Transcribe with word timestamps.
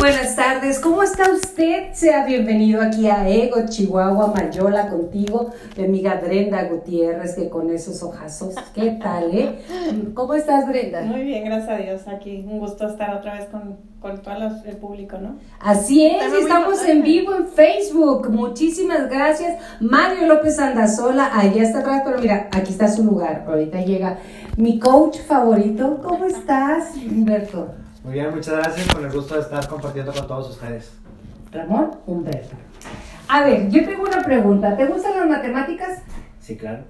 buenas 0.00 0.34
tardes. 0.34 0.80
¿Cómo 0.80 1.02
está 1.02 1.30
usted? 1.30 1.92
Sea 1.92 2.24
bienvenido 2.24 2.80
aquí 2.80 3.06
a 3.06 3.28
Ego 3.28 3.66
Chihuahua 3.68 4.32
Mayola 4.34 4.88
contigo, 4.88 5.50
mi 5.76 5.84
amiga 5.84 6.14
Brenda 6.14 6.64
Gutiérrez, 6.64 7.34
que 7.34 7.50
con 7.50 7.70
esos 7.70 8.02
ojazos, 8.02 8.54
¿qué 8.74 8.92
tal, 8.92 9.34
eh? 9.36 9.58
¿Cómo 10.14 10.32
estás, 10.32 10.66
Brenda? 10.66 11.02
Muy 11.02 11.20
bien, 11.24 11.44
gracias 11.44 11.68
a 11.68 11.76
Dios. 11.76 12.08
Aquí 12.08 12.46
un 12.48 12.60
gusto 12.60 12.88
estar 12.88 13.14
otra 13.14 13.34
vez 13.34 13.44
con, 13.50 13.76
con 14.00 14.22
todo 14.22 14.34
el 14.64 14.76
público, 14.78 15.18
¿no? 15.18 15.36
Así 15.60 16.06
es, 16.06 16.32
estamos 16.32 16.82
en 16.88 17.02
vivo 17.02 17.34
en 17.36 17.48
Facebook. 17.48 18.30
Muchísimas 18.30 19.10
gracias. 19.10 19.58
Mario 19.80 20.26
López 20.28 20.58
Andazola, 20.58 21.30
allá 21.38 21.62
está 21.62 21.80
atrás, 21.80 22.02
pero 22.06 22.18
mira, 22.18 22.48
aquí 22.52 22.72
está 22.72 22.88
su 22.88 23.04
lugar. 23.04 23.44
Ahorita 23.46 23.82
llega 23.82 24.16
mi 24.56 24.78
coach 24.78 25.18
favorito. 25.18 26.00
¿Cómo 26.02 26.24
estás, 26.24 26.94
Humberto? 26.96 27.74
Muy 28.10 28.18
bien, 28.18 28.34
muchas 28.34 28.56
gracias. 28.56 28.92
Con 28.92 29.04
el 29.04 29.12
gusto 29.12 29.36
de 29.36 29.40
estar 29.42 29.68
compartiendo 29.68 30.12
con 30.12 30.26
todos 30.26 30.50
ustedes. 30.50 30.98
Ramón 31.52 31.92
Humberto. 32.06 32.56
A 33.28 33.44
ver, 33.44 33.70
yo 33.70 33.84
tengo 33.84 34.02
una 34.02 34.24
pregunta. 34.24 34.76
¿Te 34.76 34.84
gustan 34.86 35.16
las 35.16 35.28
matemáticas? 35.28 36.02
Sí, 36.40 36.56
claro. 36.56 36.82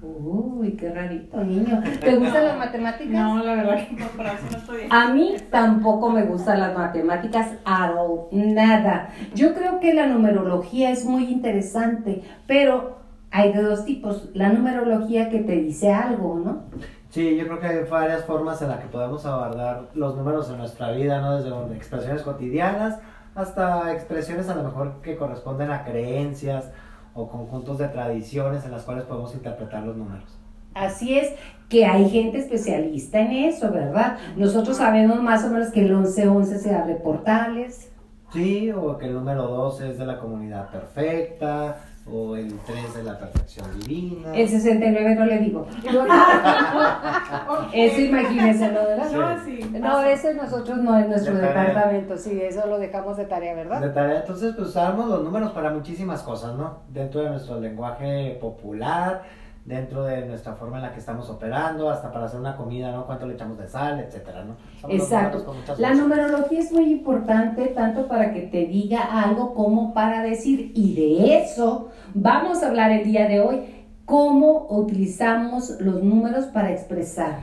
Uy, 0.00 0.76
qué 0.76 0.90
rarito, 0.90 1.42
niño. 1.42 1.82
¿Te 2.00 2.14
gustan 2.14 2.44
las 2.44 2.56
matemáticas? 2.66 3.10
No, 3.10 3.42
la 3.42 3.54
verdad 3.56 3.88
que 3.88 3.96
no, 3.96 4.06
por 4.10 4.26
eso 4.26 4.36
no 4.48 4.58
estoy 4.58 4.82
A 4.90 5.12
mí 5.12 5.34
tampoco 5.50 6.08
me 6.08 6.22
gustan 6.22 6.60
las 6.60 6.78
matemáticas 6.78 7.48
at 7.64 7.90
all, 7.98 8.28
nada. 8.30 9.08
Yo 9.34 9.56
creo 9.56 9.80
que 9.80 9.92
la 9.92 10.06
numerología 10.06 10.92
es 10.92 11.04
muy 11.04 11.24
interesante, 11.24 12.22
pero 12.46 13.00
hay 13.32 13.52
de 13.52 13.60
dos 13.60 13.84
tipos. 13.84 14.28
La 14.34 14.50
numerología 14.50 15.30
que 15.30 15.40
te 15.40 15.56
dice 15.56 15.92
algo, 15.92 16.38
¿no? 16.38 16.62
Sí, 17.10 17.36
yo 17.36 17.44
creo 17.46 17.58
que 17.58 17.66
hay 17.66 17.84
varias 17.90 18.24
formas 18.24 18.62
en 18.62 18.68
las 18.68 18.78
que 18.78 18.86
podemos 18.86 19.26
abordar 19.26 19.88
los 19.94 20.16
números 20.16 20.48
en 20.48 20.58
nuestra 20.58 20.92
vida, 20.92 21.20
¿no? 21.20 21.40
Desde 21.40 21.76
expresiones 21.76 22.22
cotidianas 22.22 23.00
hasta 23.34 23.92
expresiones 23.92 24.48
a 24.48 24.54
lo 24.54 24.62
mejor 24.64 25.02
que 25.02 25.16
corresponden 25.16 25.70
a 25.72 25.84
creencias 25.84 26.70
o 27.14 27.28
conjuntos 27.28 27.78
de 27.78 27.88
tradiciones 27.88 28.64
en 28.64 28.70
las 28.70 28.84
cuales 28.84 29.04
podemos 29.04 29.34
interpretar 29.34 29.82
los 29.82 29.96
números. 29.96 30.38
Así 30.74 31.18
es 31.18 31.34
que 31.68 31.84
hay 31.84 32.08
gente 32.08 32.38
especialista 32.38 33.20
en 33.20 33.32
eso, 33.32 33.72
¿verdad? 33.72 34.18
Nosotros 34.36 34.76
sabemos 34.76 35.20
más 35.20 35.44
o 35.44 35.50
menos 35.50 35.70
que 35.72 35.80
el 35.80 35.92
1111 35.92 36.58
se 36.60 36.74
abre 36.74 36.94
portales. 36.94 37.90
Sí, 38.32 38.70
o 38.70 38.96
que 38.96 39.06
el 39.06 39.14
número 39.14 39.48
12 39.48 39.90
es 39.90 39.98
de 39.98 40.06
la 40.06 40.20
comunidad 40.20 40.70
perfecta, 40.70 41.76
o 42.06 42.36
el 42.36 42.58
3 42.60 42.94
de 42.94 43.02
la 43.02 43.18
perfección 43.18 43.66
divina. 43.80 44.34
El 44.34 44.48
69 44.48 45.14
no 45.14 45.26
le 45.26 45.38
digo. 45.38 45.66
Eso 47.72 48.00
imagínense, 48.00 48.68
¿no? 48.72 48.80
¿verdad? 48.80 49.10
No, 49.12 49.44
sí. 49.44 49.60
No, 49.78 50.02
ese 50.02 50.34
nosotros 50.34 50.78
no 50.78 50.98
es 50.98 51.08
nuestro 51.08 51.34
De 51.34 51.42
departamento, 51.42 52.16
sí, 52.16 52.40
eso 52.40 52.66
lo 52.66 52.78
dejamos 52.78 53.16
de 53.16 53.26
tarea, 53.26 53.54
¿verdad? 53.54 53.80
De 53.80 53.90
tarea, 53.90 54.20
entonces, 54.20 54.54
pues 54.56 54.68
usamos 54.68 55.08
los 55.08 55.22
números 55.22 55.52
para 55.52 55.70
muchísimas 55.70 56.22
cosas, 56.22 56.56
¿no? 56.56 56.80
Dentro 56.88 57.22
de 57.22 57.30
nuestro 57.30 57.60
lenguaje 57.60 58.38
popular, 58.40 59.22
dentro 59.64 60.04
de 60.04 60.26
nuestra 60.26 60.54
forma 60.54 60.78
en 60.78 60.82
la 60.84 60.92
que 60.92 60.98
estamos 61.00 61.28
operando, 61.30 61.90
hasta 61.90 62.10
para 62.10 62.24
hacer 62.26 62.40
una 62.40 62.56
comida, 62.56 62.90
¿no? 62.92 63.06
Cuánto 63.06 63.26
le 63.26 63.34
echamos 63.34 63.58
de 63.58 63.68
sal, 63.68 64.00
etcétera, 64.00 64.44
¿no? 64.44 64.54
Los 64.88 65.02
Exacto. 65.02 65.38
números 65.38 65.42
con 65.44 65.56
muchas 65.58 65.78
La 65.78 65.88
cosas. 65.90 66.02
numerología 66.02 66.58
es 66.60 66.72
muy 66.72 66.90
importante 66.92 67.66
tanto 67.68 68.08
para 68.08 68.32
que 68.32 68.40
te 68.42 68.64
diga 68.66 69.00
algo 69.22 69.54
como 69.54 69.92
para 69.94 70.22
decir, 70.22 70.72
y 70.74 70.94
de 70.94 71.38
eso 71.38 71.90
vamos 72.14 72.62
a 72.62 72.68
hablar 72.68 72.90
el 72.90 73.04
día 73.04 73.28
de 73.28 73.40
hoy, 73.40 73.60
cómo 74.06 74.66
utilizamos 74.70 75.78
los 75.80 76.02
números 76.02 76.46
para 76.46 76.72
expresar. 76.72 77.40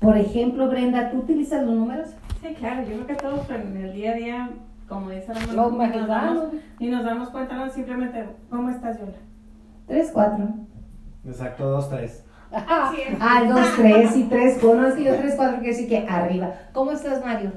Por 0.00 0.16
ejemplo, 0.16 0.68
Brenda, 0.68 1.10
¿tú 1.10 1.18
utilizas 1.18 1.62
los 1.64 1.74
números? 1.74 2.08
Sí, 2.40 2.54
claro, 2.54 2.82
yo 2.82 2.94
creo 3.04 3.06
que 3.06 3.14
todos 3.14 3.50
en 3.50 3.76
el 3.76 3.92
día 3.92 4.12
a 4.12 4.14
día, 4.14 4.50
como 4.88 5.10
dice 5.10 5.32
Los 5.54 5.72
ni 5.72 5.78
nos 5.88 6.08
damos- 6.08 6.44
ni 6.80 6.88
nos 6.88 7.04
damos 7.04 7.28
cuenta, 7.30 7.54
no, 7.56 7.70
simplemente, 7.70 8.24
¿cómo 8.48 8.70
estás, 8.70 8.98
Yola? 8.98 9.12
Tres, 9.86 10.10
cuatro. 10.12 10.48
Exacto, 11.28 11.68
dos, 11.70 11.88
tres. 11.88 12.24
Ah, 12.50 12.92
Sí. 12.94 13.02
ah, 13.20 13.44
dos, 13.48 13.66
tres 13.76 14.16
y 14.16 14.22
tres. 14.24 14.60
Bueno, 14.62 14.86
es 14.86 14.94
que 14.94 15.04
yo 15.04 15.14
tres, 15.16 15.34
cuatro 15.36 15.58
quiere 15.58 15.72
decir 15.74 15.88
que 15.88 15.98
arriba. 16.08 16.52
¿Cómo 16.72 16.92
estás, 16.92 17.22
Mario? 17.24 17.52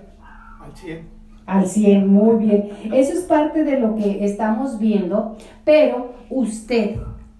Al 0.62 0.76
100. 0.76 1.10
Al 1.46 1.66
100, 1.66 2.08
muy 2.08 2.46
bien. 2.46 2.70
Eso 2.94 3.14
es 3.14 3.22
parte 3.24 3.64
de 3.64 3.80
lo 3.80 3.96
que 3.96 4.24
estamos 4.26 4.78
viendo, 4.80 5.38
pero 5.66 6.14
usted, 6.30 6.98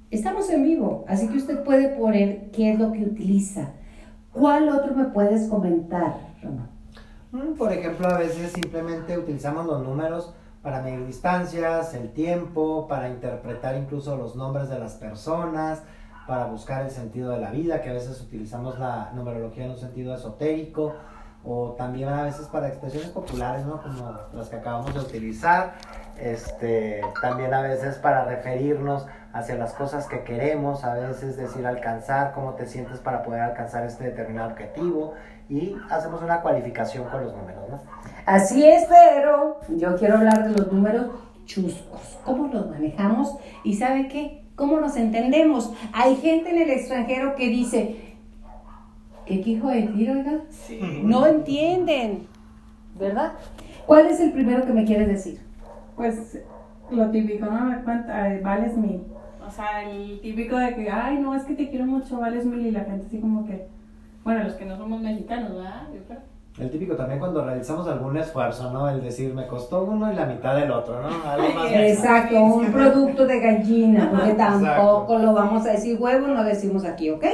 estamos 0.10 0.50
en 0.50 0.64
vivo, 0.64 1.06
así 1.08 1.28
que 1.28 1.38
usted 1.38 1.64
puede 1.64 1.90
poner 1.90 2.50
qué 2.52 2.72
es 2.74 2.80
lo 2.80 2.92
que 2.92 3.04
utiliza. 3.04 3.70
¿Cuál 4.34 4.70
otro 4.70 4.96
me 4.96 5.06
puedes 5.06 5.48
comentar, 5.50 6.16
Ramón? 6.42 6.70
Mm, 7.32 7.54
Por 7.58 7.72
ejemplo, 7.72 8.08
a 8.08 8.18
veces 8.18 8.52
simplemente 8.54 9.18
utilizamos 9.18 9.66
los 9.66 9.84
números 9.84 10.34
para 10.62 10.82
medir 10.82 11.06
distancias, 11.06 11.94
el 11.94 12.10
tiempo, 12.12 12.88
para 12.88 13.10
interpretar 13.10 13.76
incluso 13.78 14.16
los 14.18 14.36
nombres 14.36 14.70
de 14.70 14.80
las 14.80 14.94
personas, 14.96 15.84
para 16.28 16.46
buscar 16.46 16.84
el 16.84 16.92
sentido 16.92 17.32
de 17.32 17.40
la 17.40 17.52
vida, 17.52 17.82
que 17.82 17.90
a 17.90 17.94
veces 17.94 18.22
utilizamos 18.22 18.80
la 18.80 19.12
numerología 19.14 19.66
en 19.66 19.72
un 19.72 19.78
sentido 19.78 20.16
esotérico, 20.16 20.94
o 21.44 21.72
también 21.72 22.10
a 22.10 22.24
veces 22.24 22.48
para 22.48 22.68
expresiones 22.68 23.10
populares, 23.10 23.66
¿no? 23.66 23.82
Como 23.82 24.14
las 24.34 24.50
que 24.50 24.58
acabamos 24.58 24.94
de 24.94 25.00
utilizar, 25.00 25.74
este, 26.20 27.02
también 27.20 27.52
a 27.54 27.62
veces 27.62 27.96
para 27.96 28.26
referirnos 28.26 29.08
hacia 29.34 29.56
las 29.56 29.74
cosas 29.74 30.06
que 30.08 30.24
queremos, 30.24 30.84
a 30.84 30.94
veces 30.94 31.38
decir 31.38 31.66
alcanzar, 31.66 32.34
cómo 32.34 32.54
te 32.54 32.68
sientes 32.68 33.00
para 33.00 33.24
poder 33.24 33.42
alcanzar 33.42 33.84
este 33.86 34.04
determinado 34.04 34.52
objetivo, 34.52 35.14
y 35.50 35.76
hacemos 35.90 36.22
una 36.22 36.42
cualificación 36.42 37.10
con 37.10 37.26
los 37.26 37.36
números, 37.36 37.70
¿no? 37.70 37.82
Así 38.26 38.66
es, 38.66 38.86
pero 38.86 39.60
yo 39.70 39.98
quiero 39.98 40.18
hablar 40.18 40.48
de 40.48 40.58
los 40.58 40.72
números 40.72 41.08
chuscos, 41.46 42.20
cómo 42.24 42.48
los 42.48 42.70
manejamos 42.70 43.36
y 43.64 43.76
¿sabe 43.76 44.08
qué? 44.08 44.41
¿Cómo 44.62 44.80
nos 44.80 44.96
entendemos? 44.96 45.74
Hay 45.92 46.18
gente 46.18 46.52
en 46.52 46.62
el 46.62 46.70
extranjero 46.70 47.34
que 47.34 47.48
dice, 47.48 47.96
¿qué 49.26 49.42
quijo 49.42 49.70
decir, 49.70 50.12
oiga? 50.12 50.42
Sí. 50.52 50.80
No 51.04 51.26
entienden, 51.26 52.28
¿verdad? 53.00 53.32
¿Cuál 53.88 54.06
es 54.06 54.20
el 54.20 54.32
primero 54.32 54.64
que 54.64 54.72
me 54.72 54.86
quieres 54.86 55.08
decir? 55.08 55.40
Pues, 55.96 56.44
lo 56.92 57.10
típico, 57.10 57.48
¿no? 57.48 57.66
Me 57.72 57.82
cuenta, 57.82 58.22
ay, 58.22 58.40
vales 58.44 58.78
mil. 58.78 59.02
O 59.44 59.50
sea, 59.50 59.82
el 59.90 60.22
típico 60.22 60.56
de 60.58 60.76
que, 60.76 60.92
ay, 60.92 61.18
no, 61.18 61.34
es 61.34 61.44
que 61.44 61.56
te 61.56 61.68
quiero 61.68 61.88
mucho, 61.88 62.20
vales 62.20 62.46
mil, 62.46 62.64
y 62.64 62.70
la 62.70 62.82
gente 62.82 63.08
así 63.08 63.18
como 63.20 63.48
que, 63.48 63.66
bueno, 64.24 64.44
los 64.44 64.54
que 64.54 64.66
no 64.66 64.78
somos 64.78 65.02
mexicanos, 65.02 65.56
¿verdad? 65.56 65.88
Yo 65.92 66.04
creo. 66.06 66.20
El 66.62 66.70
típico 66.70 66.96
también 66.96 67.20
cuando 67.20 67.44
realizamos 67.44 67.88
algún 67.88 68.16
esfuerzo, 68.18 68.70
¿no? 68.72 68.88
El 68.88 69.02
decir, 69.02 69.34
me 69.34 69.48
costó 69.48 69.84
uno 69.84 70.14
y 70.14 70.16
la 70.16 70.28
mitad 70.28 70.56
del 70.56 70.70
otro, 70.70 71.02
¿no? 71.02 71.08
Algo 71.28 71.50
más 71.56 71.72
Exacto, 71.72 72.40
un 72.40 72.72
producto 72.72 73.26
de 73.26 73.40
gallina, 73.40 74.12
porque 74.12 74.30
Exacto. 74.30 74.64
tampoco 74.64 75.18
lo 75.18 75.34
vamos 75.34 75.66
a 75.66 75.72
decir 75.72 75.98
huevo, 76.00 76.28
no 76.28 76.44
decimos 76.44 76.86
aquí, 76.86 77.10
¿ok? 77.10 77.26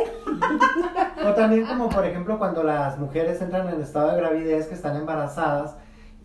O 1.27 1.33
también 1.33 1.65
como 1.65 1.89
por 1.89 2.05
ejemplo 2.05 2.39
cuando 2.39 2.63
las 2.63 2.97
mujeres 2.97 3.41
entran 3.41 3.67
en 3.67 3.81
estado 3.81 4.11
de 4.11 4.17
gravidez 4.21 4.67
que 4.67 4.75
están 4.75 4.95
embarazadas 4.95 5.75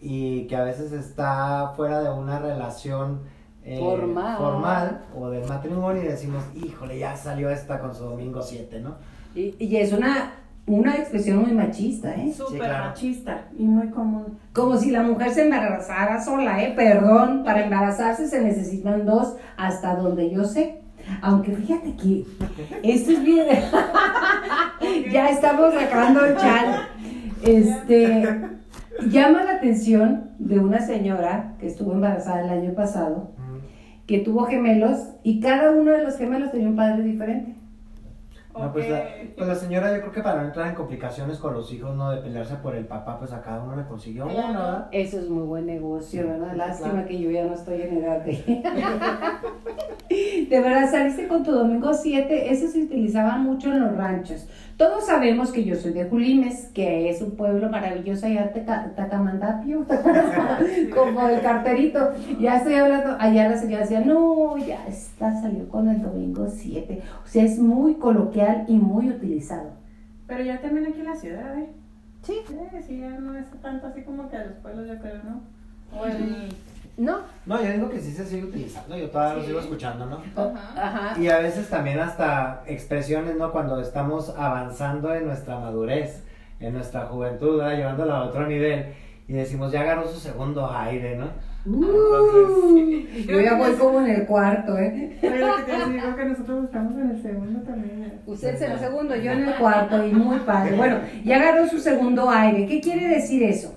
y 0.00 0.46
que 0.46 0.54
a 0.54 0.62
veces 0.62 0.92
está 0.92 1.72
fuera 1.74 2.00
de 2.02 2.10
una 2.10 2.38
relación 2.38 3.22
eh, 3.64 3.78
Formal. 3.80 4.36
formal 4.38 5.04
o 5.16 5.28
del 5.30 5.44
matrimonio 5.48 6.02
y 6.02 6.06
decimos, 6.06 6.44
híjole, 6.54 7.00
ya 7.00 7.16
salió 7.16 7.50
esta 7.50 7.80
con 7.80 7.94
su 7.96 8.04
domingo 8.04 8.42
7, 8.42 8.78
¿no? 8.80 8.94
Y, 9.34 9.56
y 9.58 9.76
es 9.76 9.92
una, 9.92 10.34
una 10.66 10.94
expresión 10.96 11.42
muy 11.42 11.52
machista, 11.52 12.14
¿eh? 12.14 12.32
Súper 12.32 12.60
claro. 12.60 12.84
machista 12.86 13.44
y 13.58 13.64
muy 13.64 13.88
común. 13.88 14.38
Como 14.52 14.76
si 14.76 14.90
la 14.90 15.02
mujer 15.02 15.30
se 15.30 15.44
embarazara 15.44 16.22
sola, 16.22 16.62
¿eh? 16.62 16.72
Perdón, 16.76 17.42
para 17.44 17.64
embarazarse 17.64 18.28
se 18.28 18.42
necesitan 18.42 19.04
dos, 19.04 19.36
hasta 19.56 19.96
donde 19.96 20.30
yo 20.30 20.44
sé. 20.44 20.80
Aunque 21.20 21.52
fíjate 21.52 21.96
que 21.96 22.24
esto 22.82 23.10
es 23.10 23.24
bien. 23.24 23.46
ya 25.12 25.30
estamos 25.30 25.74
sacando 25.74 26.24
el 26.24 26.36
chal. 26.36 26.88
Este. 27.44 28.52
Llama 29.08 29.42
la 29.42 29.54
atención 29.54 30.30
de 30.38 30.58
una 30.60 30.80
señora 30.80 31.54
que 31.58 31.66
estuvo 31.66 31.92
embarazada 31.92 32.42
el 32.42 32.50
año 32.50 32.74
pasado, 32.74 33.32
que 34.06 34.18
tuvo 34.18 34.44
gemelos 34.44 35.08
y 35.24 35.41
cada 35.41 35.72
uno 35.72 35.92
de 35.92 36.04
los 36.04 36.16
gemelos 36.18 36.53
tenía 36.53 36.68
un 36.68 36.76
padre 36.76 37.03
diferente. 37.03 37.56
No, 38.59 38.72
pues, 38.72 38.91
la, 38.91 39.04
pues 39.37 39.49
la 39.49 39.54
señora 39.54 39.95
yo 39.95 40.01
creo 40.01 40.13
que 40.13 40.22
para 40.22 40.43
no 40.43 40.49
entrar 40.49 40.69
en 40.69 40.75
complicaciones 40.75 41.39
con 41.39 41.54
los 41.54 41.72
hijos, 41.72 41.95
¿no? 41.97 42.10
De 42.10 42.19
pelearse 42.19 42.57
por 42.57 42.75
el 42.75 42.87
papá, 42.87 43.19
pues 43.19 43.33
a 43.33 43.41
cada 43.41 43.63
uno 43.63 43.77
le 43.77 43.84
consiguió 43.84 44.27
uno, 44.27 44.34
¿verdad? 44.34 44.89
Eso 44.93 45.19
es 45.19 45.28
muy 45.28 45.45
buen 45.45 45.66
negocio, 45.66 46.27
¿verdad? 46.27 46.54
Lástima 46.54 46.91
claro. 46.91 47.09
que 47.09 47.19
yo 47.19 47.31
ya 47.31 47.45
no 47.45 47.54
estoy 47.54 47.81
en 47.81 47.97
edad 47.97 48.21
de... 48.21 48.63
de 50.53 50.60
verdad, 50.60 50.91
saliste 50.91 51.28
con 51.28 51.43
tu 51.45 51.51
domingo 51.51 51.95
7, 51.95 52.53
eso 52.53 52.69
se 52.69 52.83
utilizaba 52.83 53.39
mucho 53.39 53.72
en 53.72 53.81
los 53.81 53.97
ranchos. 53.97 54.47
Todos 54.77 55.07
sabemos 55.07 55.51
que 55.51 55.65
yo 55.65 55.77
soy 55.77 55.93
de 55.93 56.04
Julimes, 56.04 56.69
que 56.75 57.09
es 57.09 57.22
un 57.22 57.31
pueblo 57.33 57.71
maravilloso 57.71 58.27
allá 58.27 58.43
en 58.45 58.53
Teca- 58.53 58.95
Tacamandapio, 58.95 59.87
como 60.95 61.27
el 61.28 61.41
carterito. 61.41 62.13
Ya 62.39 62.59
estoy 62.59 62.75
hablando, 62.75 63.16
allá 63.19 63.49
la 63.49 63.57
señora 63.57 63.83
decía, 63.83 64.01
no, 64.01 64.59
ya 64.59 64.87
está, 64.87 65.41
salió 65.41 65.66
con 65.69 65.89
el 65.89 66.03
domingo 66.03 66.47
7. 66.49 67.01
O 67.25 67.28
sea, 67.28 67.45
es 67.45 67.59
muy 67.59 67.95
coloquial 67.95 68.65
y 68.69 68.77
muy 68.77 69.09
utilizado. 69.09 69.71
Pero 70.27 70.45
ya 70.45 70.60
también 70.60 70.87
aquí 70.87 71.01
en 71.01 71.07
la 71.07 71.16
ciudad, 71.16 71.59
¿eh? 71.59 71.69
Sí. 72.22 72.34
Sí, 72.47 72.54
sí, 72.87 72.99
ya 72.99 73.10
no 73.19 73.37
es 73.39 73.47
tanto 73.63 73.87
así 73.87 74.03
como 74.03 74.28
que 74.28 74.37
a 74.37 74.45
los 74.45 74.54
pueblos, 74.57 74.87
yo 74.87 74.99
creo, 74.99 75.16
¿no? 75.25 75.41
O 75.99 76.04
el... 76.07 76.49
¿No? 76.97 77.21
No, 77.47 77.62
yo 77.62 77.72
digo 77.72 77.89
que 77.89 78.00
sí 78.00 78.12
se 78.12 78.24
sigue 78.27 78.44
utilizando, 78.44 78.97
yo 78.97 79.09
todavía 79.10 79.34
lo 79.36 79.41
Sí. 79.41 79.47
sigo 79.48 79.60
escuchando, 79.60 80.06
¿no? 80.06 80.21
Ajá. 80.36 80.72
Ajá. 80.77 81.21
Y 81.21 81.28
a 81.28 81.39
veces 81.39 81.68
también 81.68 81.98
hasta 81.98 82.62
expresiones, 82.66 83.36
¿no? 83.36 83.50
Cuando 83.50 83.80
estamos 83.80 84.34
avanzando 84.36 85.15
en 85.15 85.27
nuestra 85.27 85.59
madurez, 85.59 86.22
en 86.60 86.74
nuestra 86.74 87.06
juventud, 87.06 87.59
¿verdad? 87.59 87.77
llevándola 87.78 88.16
a 88.18 88.24
otro 88.24 88.47
nivel. 88.47 88.86
Y 89.27 89.33
decimos, 89.34 89.72
ya 89.72 89.80
agarró 89.83 90.06
su 90.06 90.18
segundo 90.21 90.71
aire, 90.71 91.16
¿no? 91.16 91.28
Uh, 91.65 93.06
yo 93.27 93.41
ya 93.41 93.54
voy 93.56 93.72
como 93.74 94.00
en 94.00 94.09
el 94.09 94.27
cuarto, 94.27 94.77
¿eh? 94.78 95.16
Lo 95.22 95.56
que 95.65 95.72
te 95.72 95.91
digo 95.92 96.16
que 96.16 96.24
nosotros 96.24 96.65
estamos 96.65 96.94
en 96.97 97.10
el 97.10 97.22
segundo 97.22 97.60
también. 97.62 98.03
¿eh? 98.04 98.18
Usted 98.27 98.54
es 98.54 98.62
en 98.62 98.72
el 98.72 98.78
segundo, 98.80 99.15
yo 99.16 99.30
en 99.33 99.44
el 99.48 99.54
cuarto 99.54 100.04
y 100.06 100.12
muy 100.12 100.39
padre. 100.41 100.72
Bueno, 100.77 100.98
ya 101.24 101.36
agarró 101.36 101.68
su 101.68 101.78
segundo 101.78 102.28
aire. 102.28 102.66
¿Qué 102.66 102.80
quiere 102.80 103.06
decir 103.09 103.42
eso? 103.44 103.74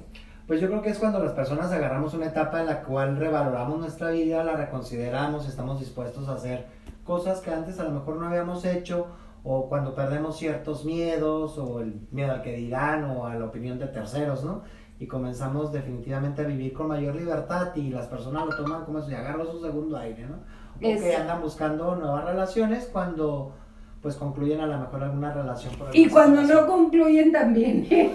Pues 0.47 0.62
yo 0.62 0.68
creo 0.68 0.83
que 0.83 0.92
es 0.92 1.00
cuando 1.00 1.18
las 1.18 1.33
personas 1.33 1.71
agarramos 1.71 2.13
una 2.13 2.27
etapa 2.27 2.59
en 2.59 2.68
la 2.68 2.83
cual 2.83 3.18
revaloramos 3.18 3.80
nuestra 3.80 4.12
vida, 4.12 4.44
la 4.44 4.56
reconsideramos, 4.56 5.47
estamos 5.47 5.80
dispuestos 5.80 6.30
a 6.30 6.33
hacer 6.33 6.68
cosas 7.03 7.42
que 7.42 7.50
antes 7.50 7.80
a 7.80 7.83
lo 7.83 7.89
mejor 7.89 8.18
no 8.18 8.27
habíamos 8.27 8.63
hecho, 8.63 9.07
o 9.44 9.68
cuando 9.68 9.95
perdemos 9.95 10.38
ciertos 10.38 10.86
miedos, 10.86 11.57
o 11.57 11.80
el 11.81 12.00
miedo 12.12 12.31
al 12.31 12.44
que 12.44 12.57
dirán, 12.57 13.06
o 13.06 13.25
a 13.25 13.33
la 13.33 13.45
opinión 13.45 13.80
de 13.80 13.88
terceros, 13.88 14.44
¿no? 14.44 14.62
Y 15.00 15.07
comenzamos 15.07 15.71
definitivamente 15.71 16.44
a 16.44 16.45
vivir 16.45 16.74
con 16.74 16.89
mayor 16.89 17.15
libertad 17.15 17.75
y 17.75 17.89
las 17.89 18.06
personas 18.06 18.45
lo 18.45 18.56
toman 18.56 18.86
como 18.86 19.00
eso 19.00 19.09
y 19.09 19.15
agarran 19.15 19.48
su 19.48 19.59
segundo 19.59 19.98
aire, 19.98 20.27
¿no? 20.27 20.36
O 20.75 20.80
que 20.80 21.15
andan 21.15 21.41
buscando 21.41 21.95
nuevas 21.95 22.24
relaciones 22.24 22.88
cuando 22.94 23.56
pues 24.05 24.17
concluyen 24.17 24.61
a 24.61 24.67
lo 24.67 24.77
mejor 24.77 25.01
alguna 25.01 25.33
relación. 25.33 25.73
por 25.79 25.87
Y 25.91 26.07
cuando 26.09 26.43
no 26.43 26.67
concluyen 26.67 27.31
también. 27.31 27.87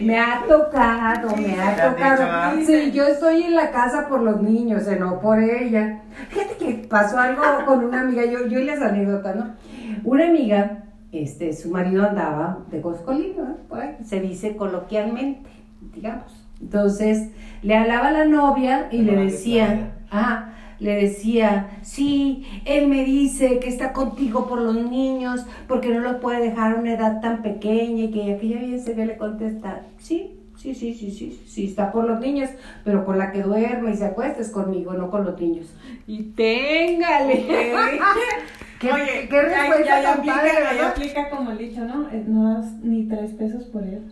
me 0.00 0.18
ha 0.18 0.42
tocado, 0.48 1.36
me 1.36 1.44
¿Te 1.44 1.60
han 1.60 1.78
ha 1.78 1.90
tocado. 1.94 2.56
dicho? 2.56 2.72
Sí, 2.72 2.90
yo 2.90 3.04
estoy 3.04 3.44
en 3.44 3.54
la 3.54 3.70
casa 3.70 4.08
por 4.08 4.20
los 4.20 4.42
niños, 4.42 4.88
eh, 4.88 4.96
no 4.98 5.20
por 5.20 5.38
ella. 5.38 6.02
Fíjate 6.30 6.56
que 6.56 6.88
pasó 6.88 7.20
algo 7.20 7.44
con 7.66 7.84
una 7.84 8.00
amiga, 8.00 8.24
yo, 8.24 8.48
yo 8.48 8.58
y 8.58 8.64
las 8.64 8.82
anécdotas, 8.82 9.36
¿no? 9.36 9.54
Una 10.02 10.26
amiga, 10.26 10.86
este, 11.12 11.52
su 11.52 11.70
marido 11.70 12.04
andaba 12.04 12.64
de 12.72 12.80
coscolino, 12.80 13.44
¿eh? 13.44 13.56
por 13.68 13.78
ahí, 13.78 13.96
se 14.04 14.18
dice 14.18 14.56
coloquialmente, 14.56 15.48
digamos. 15.94 16.48
Entonces, 16.60 17.30
le 17.62 17.76
hablaba 17.76 18.08
a 18.08 18.10
la 18.10 18.24
novia 18.24 18.88
y 18.90 19.02
le 19.02 19.14
decía, 19.14 19.92
ah, 20.10 20.53
le 20.80 20.96
decía, 20.96 21.78
sí, 21.82 22.46
él 22.64 22.88
me 22.88 23.04
dice 23.04 23.58
que 23.60 23.68
está 23.68 23.92
contigo 23.92 24.46
por 24.46 24.60
los 24.60 24.74
niños, 24.76 25.44
porque 25.68 25.88
no 25.88 26.00
los 26.00 26.16
puede 26.16 26.40
dejar 26.50 26.72
a 26.76 26.80
una 26.80 26.94
edad 26.94 27.20
tan 27.20 27.42
pequeña 27.42 28.04
y 28.04 28.10
que 28.10 28.34
aquella 28.34 28.58
bien 28.58 28.80
se 28.80 28.94
ve 28.94 29.06
le 29.06 29.16
contesta, 29.16 29.82
sí, 29.98 30.38
sí, 30.56 30.74
sí, 30.74 30.94
sí, 30.94 31.10
sí, 31.10 31.40
sí, 31.46 31.66
está 31.66 31.92
por 31.92 32.04
los 32.06 32.20
niños, 32.20 32.50
pero 32.84 33.04
con 33.04 33.18
la 33.18 33.32
que 33.32 33.42
duerme 33.42 33.92
y 33.92 33.96
se 33.96 34.06
acuesta 34.06 34.40
es 34.40 34.50
conmigo, 34.50 34.94
no 34.94 35.10
con 35.10 35.24
los 35.24 35.40
niños. 35.40 35.66
Y 36.06 36.22
téngale. 36.22 37.44
¿Qué, 38.80 38.92
Oye, 38.92 39.28
qué 39.30 39.40
respuesta 39.42 39.96
ahí 39.96 40.02
tan 40.04 40.18
aplica, 40.18 40.34
padre, 40.36 40.50
¿verdad? 40.60 40.88
aplica 40.90 41.30
como 41.30 41.50
el 41.52 41.58
dicho, 41.58 41.84
¿no? 41.84 42.08
Eh, 42.10 42.24
No 42.26 42.54
das 42.54 42.72
ni 42.82 43.04
tres 43.04 43.30
pesos 43.32 43.64
por 43.64 43.82
él. 43.82 44.02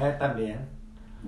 Eh, 0.00 0.14
también. 0.18 0.56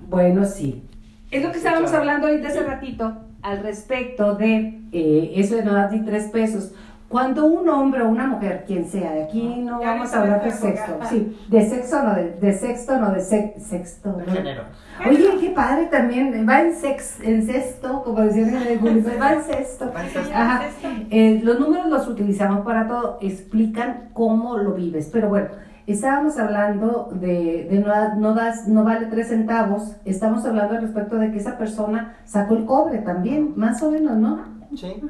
Bueno, 0.09 0.43
sí. 0.45 0.83
Es 1.31 1.43
lo 1.43 1.51
que 1.51 1.57
estábamos 1.59 1.93
hablando 1.93 2.27
ahorita 2.27 2.47
hace 2.47 2.63
ratito 2.63 3.28
al 3.41 3.63
respecto 3.63 4.35
de 4.35 4.81
eh, 4.91 5.33
eso 5.35 5.55
de 5.55 5.63
no 5.63 5.73
dar 5.73 5.91
ni 5.91 6.03
tres 6.05 6.25
pesos. 6.25 6.71
Cuando 7.07 7.47
un 7.47 7.67
hombre 7.67 8.03
o 8.03 8.07
una 8.09 8.27
mujer, 8.27 8.65
quien 8.67 8.87
sea, 8.87 9.11
de 9.13 9.23
aquí 9.23 9.41
no 9.65 9.81
Ya 9.81 9.93
vamos 9.93 10.13
a 10.13 10.21
hablar 10.21 10.43
de 10.43 10.51
sexto, 10.51 10.99
sí, 11.09 11.35
de 11.49 11.67
sexo 11.67 12.03
no, 12.03 12.13
de, 12.13 12.33
de 12.33 12.53
sexto 12.53 12.99
no, 12.99 13.11
de 13.11 13.19
sex- 13.21 13.63
sexto. 13.63 14.13
De 14.13 14.25
¿no? 14.27 14.31
género. 14.31 14.61
Oye, 15.09 15.27
qué 15.39 15.49
padre 15.49 15.87
también, 15.87 16.45
va 16.47 16.61
en 16.61 16.75
sex, 16.75 17.19
en 17.23 17.43
sexto, 17.47 18.03
como 18.03 18.21
decían 18.21 18.49
en 18.49 18.57
el 18.67 18.77
Google, 18.77 19.17
va 19.19 19.33
en 19.33 19.41
sexto. 19.41 19.91
Va 19.95 20.03
en 20.03 20.09
sexto. 20.11 20.31
Ajá. 20.35 20.61
Eh, 21.09 21.41
los 21.43 21.59
números 21.59 21.87
los 21.87 22.07
utilizamos 22.07 22.63
para 22.63 22.87
todo, 22.87 23.17
explican 23.21 24.09
cómo 24.13 24.57
lo 24.57 24.73
vives. 24.73 25.09
Pero 25.11 25.29
bueno, 25.29 25.47
estábamos 25.93 26.37
hablando 26.37 27.09
de, 27.13 27.67
de 27.69 27.79
no, 27.79 28.15
no, 28.15 28.33
das, 28.33 28.67
no 28.67 28.83
vale 28.83 29.07
tres 29.07 29.29
centavos, 29.29 29.95
estamos 30.05 30.45
hablando 30.45 30.75
al 30.75 30.81
respecto 30.81 31.15
de 31.17 31.31
que 31.31 31.37
esa 31.37 31.57
persona 31.57 32.17
sacó 32.25 32.55
el 32.55 32.65
cobre 32.65 32.99
también, 32.99 33.53
más 33.55 33.81
o 33.81 33.91
menos, 33.91 34.17
¿no? 34.17 34.39
Sí. 34.75 35.01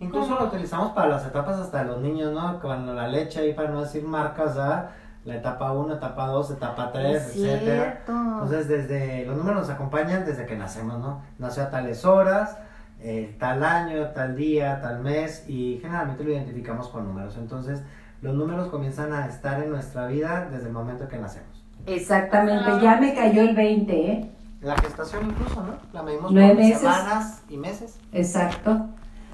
Incluso 0.00 0.38
lo 0.38 0.46
utilizamos 0.46 0.92
para 0.92 1.08
las 1.08 1.26
etapas 1.26 1.58
hasta 1.58 1.80
de 1.82 1.84
los 1.86 2.00
niños, 2.00 2.32
¿no? 2.32 2.60
Cuando 2.60 2.94
la 2.94 3.08
leche 3.08 3.40
ahí, 3.40 3.52
para 3.52 3.70
no 3.70 3.80
decir 3.80 4.04
marcas, 4.04 4.54
¿verdad? 4.54 4.90
La 5.24 5.36
etapa 5.36 5.72
1, 5.72 5.94
etapa 5.94 6.26
2, 6.28 6.52
etapa 6.52 6.92
3, 6.92 7.16
Es 7.16 7.36
etcétera. 7.36 8.02
Entonces, 8.06 8.68
desde 8.68 9.26
los 9.26 9.36
números 9.36 9.62
nos 9.62 9.70
acompañan 9.70 10.24
desde 10.24 10.46
que 10.46 10.56
nacemos, 10.56 11.00
¿no? 11.00 11.20
Nació 11.38 11.64
a 11.64 11.70
tales 11.70 12.04
horas, 12.04 12.56
eh, 13.00 13.36
tal 13.38 13.64
año, 13.64 14.08
tal 14.14 14.36
día, 14.36 14.80
tal 14.80 15.00
mes, 15.00 15.44
y 15.48 15.78
generalmente 15.82 16.24
lo 16.24 16.30
identificamos 16.30 16.88
con 16.88 17.04
números. 17.04 17.36
Entonces, 17.36 17.82
los 18.22 18.34
números 18.34 18.68
comienzan 18.68 19.12
a 19.12 19.26
estar 19.26 19.62
en 19.62 19.70
nuestra 19.70 20.06
vida 20.06 20.48
desde 20.50 20.66
el 20.66 20.72
momento 20.72 21.08
que 21.08 21.18
nacemos. 21.18 21.64
Exactamente, 21.86 22.70
ya 22.82 22.96
me 23.00 23.14
cayó 23.14 23.42
el 23.42 23.54
20, 23.54 24.12
¿eh? 24.12 24.30
La 24.60 24.76
gestación 24.76 25.30
incluso, 25.30 25.62
¿no? 25.62 25.74
La 25.92 26.02
medimos 26.02 26.32
por 26.32 26.34
meses. 26.34 26.78
semanas 26.80 27.42
y 27.48 27.56
meses. 27.56 27.98
Exacto. 28.12 28.88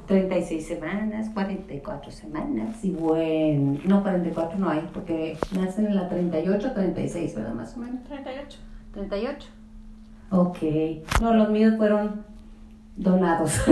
36 0.06 0.66
semanas, 0.66 1.30
44 1.32 2.10
semanas 2.10 2.84
y 2.84 2.90
bueno, 2.90 3.78
no 3.86 4.02
44 4.02 4.58
no 4.58 4.68
hay 4.68 4.86
porque 4.92 5.38
nacen 5.58 5.86
en 5.86 5.96
la 5.96 6.10
38, 6.10 6.72
36, 6.74 7.34
¿verdad? 7.34 7.54
Más 7.54 7.74
o 7.74 7.80
menos. 7.80 8.04
38. 8.04 8.58
38. 8.92 9.48
Ok. 10.30 10.58
No, 11.22 11.32
los 11.32 11.48
míos 11.48 11.74
fueron 11.78 12.22
donados. 12.96 13.62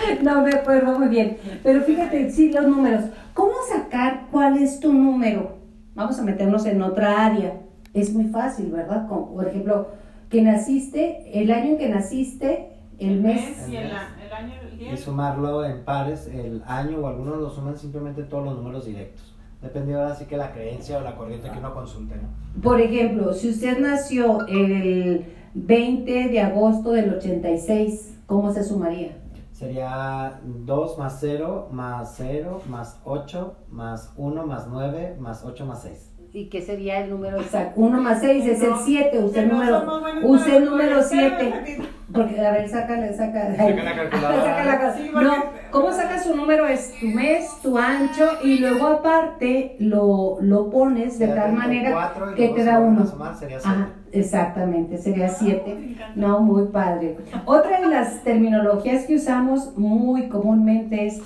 no 0.22 0.42
me 0.42 0.52
acuerdo 0.52 0.98
muy 0.98 1.08
bien. 1.08 1.38
Pero 1.62 1.82
fíjate, 1.82 2.30
sí, 2.30 2.52
los 2.52 2.66
números. 2.66 3.04
¿Cómo 3.34 3.52
sacar 3.68 4.26
cuál 4.30 4.58
es 4.58 4.80
tu 4.80 4.92
número? 4.92 5.56
Vamos 5.94 6.18
a 6.18 6.22
meternos 6.22 6.66
en 6.66 6.82
otra 6.82 7.26
área. 7.26 7.60
Es 7.94 8.12
muy 8.12 8.26
fácil, 8.26 8.70
¿verdad? 8.70 9.08
Como, 9.08 9.34
por 9.34 9.48
ejemplo, 9.48 9.88
que 10.28 10.42
naciste, 10.42 11.42
el 11.42 11.50
año 11.50 11.70
en 11.72 11.78
que 11.78 11.88
naciste, 11.88 12.68
el 12.98 13.20
mes. 13.20 13.68
y 13.68 13.76
el, 13.76 13.86
el 13.86 13.92
año, 13.92 14.54
el 14.70 14.78
día. 14.78 14.92
y 14.92 14.96
sumarlo 14.96 15.64
en 15.64 15.84
pares 15.84 16.28
el 16.28 16.62
año 16.66 16.98
o 17.00 17.06
algunos 17.06 17.38
lo 17.38 17.50
suman 17.50 17.76
simplemente 17.76 18.22
todos 18.22 18.44
los 18.44 18.56
números 18.56 18.86
directos. 18.86 19.34
Depende 19.62 19.94
ahora 19.94 20.14
sí 20.14 20.24
que 20.24 20.36
la 20.36 20.52
creencia 20.52 20.98
o 20.98 21.00
la 21.02 21.16
corriente 21.16 21.50
que 21.50 21.58
uno 21.58 21.74
consulte, 21.74 22.14
¿no? 22.16 22.62
Por 22.62 22.80
ejemplo, 22.80 23.32
si 23.34 23.50
usted 23.50 23.78
nació 23.78 24.46
el 24.46 25.24
20 25.54 26.28
de 26.28 26.40
agosto 26.40 26.92
del 26.92 27.14
86, 27.14 28.18
¿cómo 28.26 28.52
se 28.52 28.64
sumaría? 28.64 29.16
Sería 29.60 30.40
2 30.42 30.96
más 30.96 31.18
0 31.20 31.68
más 31.70 32.14
0 32.16 32.62
más 32.66 32.98
8 33.04 33.56
más 33.68 34.10
1 34.16 34.46
más 34.46 34.66
9 34.66 35.18
más 35.20 35.44
8 35.44 35.66
más 35.66 35.82
6. 35.82 36.09
¿Y 36.32 36.44
qué 36.48 36.62
sería 36.62 37.00
el 37.02 37.10
número 37.10 37.40
exacto? 37.40 37.80
1 37.80 38.00
más 38.00 38.20
6 38.20 38.46
es 38.46 38.62
el 38.62 38.70
No, 38.70 38.78
7, 38.84 39.18
usted 39.18 39.46
no 39.46 39.54
número, 39.54 40.28
usted 40.28 40.52
para 40.52 40.64
número 40.64 40.96
las 40.96 41.08
7. 41.08 41.28
matemáticas. 41.30 41.86
Porque, 42.12 42.40
a 42.44 42.50
ver, 42.52 42.68
sácale, 42.68 43.12
saca. 43.14 43.56
Saca 43.56 43.82
la 43.84 43.94
calculadora. 43.96 44.94
No, 45.22 45.32
¿cómo 45.70 45.92
sacas 45.92 46.24
su 46.24 46.34
número? 46.36 46.66
Es 46.66 46.92
tu 47.00 47.06
mes, 47.06 47.48
tu 47.62 47.76
ancho, 47.78 48.28
y 48.44 48.58
luego 48.58 48.86
aparte 48.86 49.76
lo, 49.80 50.38
lo 50.40 50.70
pones 50.70 51.18
de 51.18 51.28
tal 51.28 51.52
manera 51.52 52.12
34 52.14 52.32
y 52.32 52.34
que 52.34 52.48
te 52.54 52.64
da 52.64 52.78
uno. 52.80 53.06
sumar 53.06 53.36
sería 53.36 53.60
siete. 53.60 53.76
Ajá, 53.76 53.88
exactamente, 54.12 54.98
sería 54.98 55.26
me 55.26 55.32
7. 55.34 55.70
encanta. 55.70 56.12
No, 56.16 56.40
muy 56.40 56.66
padre. 56.68 57.16
Otra 57.44 57.80
de 57.80 57.86
las 57.88 58.22
terminologías 58.24 59.04
que 59.04 59.16
usamos 59.16 59.76
muy 59.76 60.28
comúnmente 60.28 61.06
es, 61.06 61.20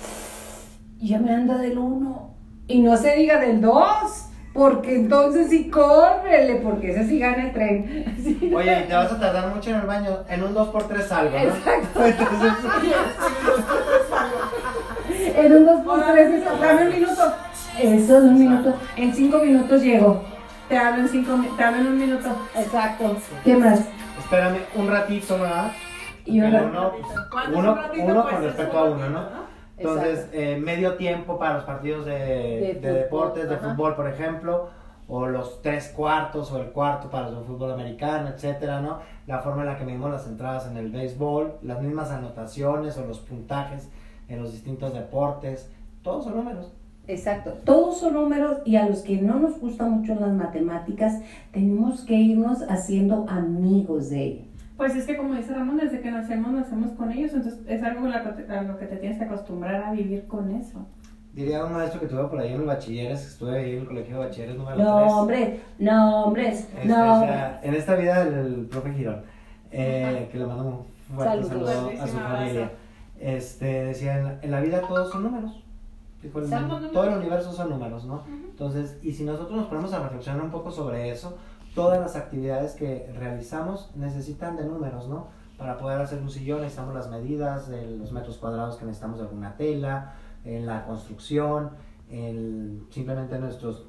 ya 0.99 1.19
me 1.19 1.31
anda 1.31 1.57
del 1.57 1.77
1. 1.77 2.29
Y 2.67 2.81
no 2.81 2.97
se 2.97 3.15
diga 3.15 3.39
del 3.39 3.61
2, 3.61 4.29
porque 4.55 4.95
entonces 4.95 5.49
sí 5.49 5.69
córrele, 5.69 6.55
porque 6.63 6.91
ese 6.91 7.07
sí 7.07 7.19
gana 7.19 7.43
el 7.47 7.53
tren. 7.53 8.15
Sí. 8.25 8.51
Oye, 8.55 8.79
y 8.79 8.83
te 8.87 8.93
vas 8.95 9.11
a 9.11 9.19
tardar 9.19 9.53
mucho 9.53 9.69
en 9.69 9.75
el 9.75 9.85
baño. 9.85 10.09
En 10.29 10.43
un 10.43 10.55
2x3 10.55 11.01
salgo, 11.07 11.37
¿no? 11.37 11.43
Exacto. 11.43 12.05
Entonces, 12.15 12.53
En 15.37 15.55
un 15.55 15.65
2 15.65 15.81
por 15.81 16.03
3 16.11 16.43
dame 16.61 16.85
un 16.85 16.91
minuto. 16.93 17.33
Eso 17.79 18.17
es 18.17 18.23
un 18.23 18.39
minuto. 18.39 18.73
En 18.95 19.13
5 19.13 19.37
minutos 19.39 19.81
llego. 19.83 20.23
Te 20.69 20.77
hablo 20.77 21.01
en 21.03 21.09
cinco 21.09 21.37
mi- 21.37 21.47
te 21.49 21.63
hablo 21.63 21.81
en 21.81 21.87
un 21.87 21.99
minuto. 21.99 22.29
Exacto. 22.55 23.15
¿Qué 23.43 23.55
más? 23.55 23.81
espérame 24.19 24.57
un 24.73 24.87
ratito, 24.89 25.37
¿verdad? 25.39 25.71
Y 26.25 26.39
El 26.39 26.45
una- 26.47 26.61
uno, 26.63 26.91
¿Cuánto 27.31 27.51
es 27.51 27.57
uno, 27.57 27.71
un 27.73 27.77
ratito? 27.77 28.03
uno 28.05 28.23
con 28.23 28.33
es 28.35 28.41
respecto 28.41 28.71
un 28.71 28.77
a 28.77 28.83
uno, 28.89 29.01
ratito, 29.03 29.19
¿no? 29.19 29.44
Entonces, 29.77 30.29
eh, 30.31 30.57
medio 30.57 30.95
tiempo 30.95 31.37
para 31.37 31.55
los 31.55 31.63
partidos 31.63 32.05
de, 32.05 32.13
De 32.13 32.79
de 32.81 32.93
deportes, 32.93 33.49
de 33.49 33.57
fútbol, 33.57 33.65
ajá. 33.65 33.75
fútbol, 33.75 33.95
por 33.95 34.07
ejemplo, 34.07 34.69
o 35.07 35.27
los 35.27 35.61
tres 35.61 35.89
cuartos 35.95 36.51
o 36.51 36.61
el 36.61 36.69
cuarto 36.69 37.09
para 37.09 37.29
de 37.29 37.43
fútbol 37.43 37.71
americano, 37.71 38.29
etcétera, 38.29 38.81
¿no? 38.81 38.99
La 39.27 39.39
forma 39.39 39.61
en 39.61 39.67
la 39.67 39.77
que 39.77 39.85
medimos 39.85 40.09
las 40.11 40.27
entradas 40.27 40.67
en 40.67 40.77
el 40.77 40.91
béisbol, 40.91 41.55
las 41.61 41.81
mismas 41.81 42.09
anotaciones 42.09 42.97
o 42.97 43.05
los 43.05 43.19
puntajes 43.19 43.89
en 44.29 44.41
los 44.41 44.51
distintos 44.51 44.93
deportes, 44.93 45.69
todos 46.01 46.23
son 46.23 46.37
números. 46.37 46.71
Exacto. 47.07 47.53
Todos 47.65 47.99
son 47.99 48.13
números 48.13 48.57
y 48.65 48.77
a 48.77 48.89
los 48.89 49.01
que 49.01 49.21
no 49.21 49.39
nos 49.39 49.59
gustan 49.59 49.91
mucho 49.91 50.15
las 50.15 50.31
matemáticas, 50.31 51.21
tenemos 51.51 52.01
que 52.01 52.15
irnos 52.15 52.63
haciendo 52.67 53.25
amigos 53.29 54.09
de 54.09 54.23
ellos. 54.23 54.45
Pues 54.77 54.95
es 54.95 55.05
que 55.05 55.15
como 55.17 55.33
dice 55.35 55.53
Ramón, 55.53 55.77
desde 55.77 56.01
que 56.01 56.11
nacemos, 56.11 56.51
nacemos 56.51 56.91
con 56.91 57.11
ellos, 57.11 57.33
entonces 57.33 57.61
es 57.67 57.81
algo 57.83 58.07
a 58.07 58.61
lo 58.63 58.77
que 58.77 58.85
te 58.85 58.97
tienes 58.97 59.17
que 59.17 59.23
acostumbrar 59.25 59.75
a 59.83 59.91
vivir 59.93 60.27
con 60.27 60.51
eso. 60.51 60.85
Diría 61.33 61.65
un 61.65 61.73
maestro 61.73 61.99
que 61.99 62.07
tuve 62.07 62.23
por 62.25 62.39
ahí 62.39 62.51
en 62.51 62.59
los 62.59 62.67
bachilleres, 62.67 63.25
estuve 63.27 63.57
ahí 63.57 63.71
en 63.73 63.79
el 63.81 63.87
colegio 63.87 64.19
de 64.19 64.25
bachilleres 64.25 64.57
número 64.57 64.75
3. 64.77 64.87
No, 64.87 65.19
hombre, 65.21 65.59
no, 65.79 66.23
hombres, 66.25 66.59
Este, 66.75 66.87
no. 66.87 67.17
o 67.17 67.19
sea, 67.25 67.59
en 67.63 67.73
esta 67.73 67.95
vida 67.95 68.21
el, 68.21 68.33
el 68.33 68.65
profe 68.67 68.93
Girón, 68.93 69.21
eh, 69.71 70.29
que 70.31 70.37
le 70.39 70.45
mando 70.45 70.63
un 71.09 71.15
fuerte 71.15 71.43
saludo 71.43 71.91
a 72.01 72.07
su 72.07 72.17
familia. 72.17 72.71
Este, 73.19 73.65
decía, 73.85 74.17
en 74.17 74.23
la, 74.25 74.39
en 74.41 74.51
la 74.51 74.59
vida 74.61 74.81
todos 74.81 75.11
son 75.11 75.23
números. 75.23 75.61
Dijo, 76.21 76.39
el- 76.39 76.49
todo 76.91 77.03
el 77.05 77.17
universo 77.19 77.51
son 77.53 77.69
números, 77.69 78.05
¿no? 78.05 78.23
Entonces, 78.49 78.97
y 79.03 79.11
si 79.11 79.23
nosotros 79.23 79.55
nos 79.57 79.67
ponemos 79.67 79.93
a 79.93 79.99
reflexionar 80.03 80.41
un 80.41 80.51
poco 80.51 80.71
sobre 80.71 81.09
eso, 81.11 81.37
todas 81.75 81.99
las 81.99 82.15
actividades 82.15 82.73
que 82.73 83.11
realizamos 83.19 83.91
necesitan 83.95 84.55
de 84.55 84.65
números, 84.65 85.07
¿no? 85.07 85.27
Para 85.57 85.77
poder 85.77 86.01
hacer 86.01 86.19
un 86.19 86.29
sillón 86.29 86.61
necesitamos 86.61 86.95
las 86.95 87.09
medidas, 87.09 87.69
los 87.69 88.11
metros 88.11 88.37
cuadrados 88.37 88.77
que 88.77 88.85
necesitamos 88.85 89.19
de 89.19 89.25
alguna 89.25 89.55
tela, 89.55 90.13
en 90.43 90.65
la 90.65 90.85
construcción, 90.85 91.71
en 92.09 92.87
simplemente 92.89 93.37
nuestros 93.39 93.87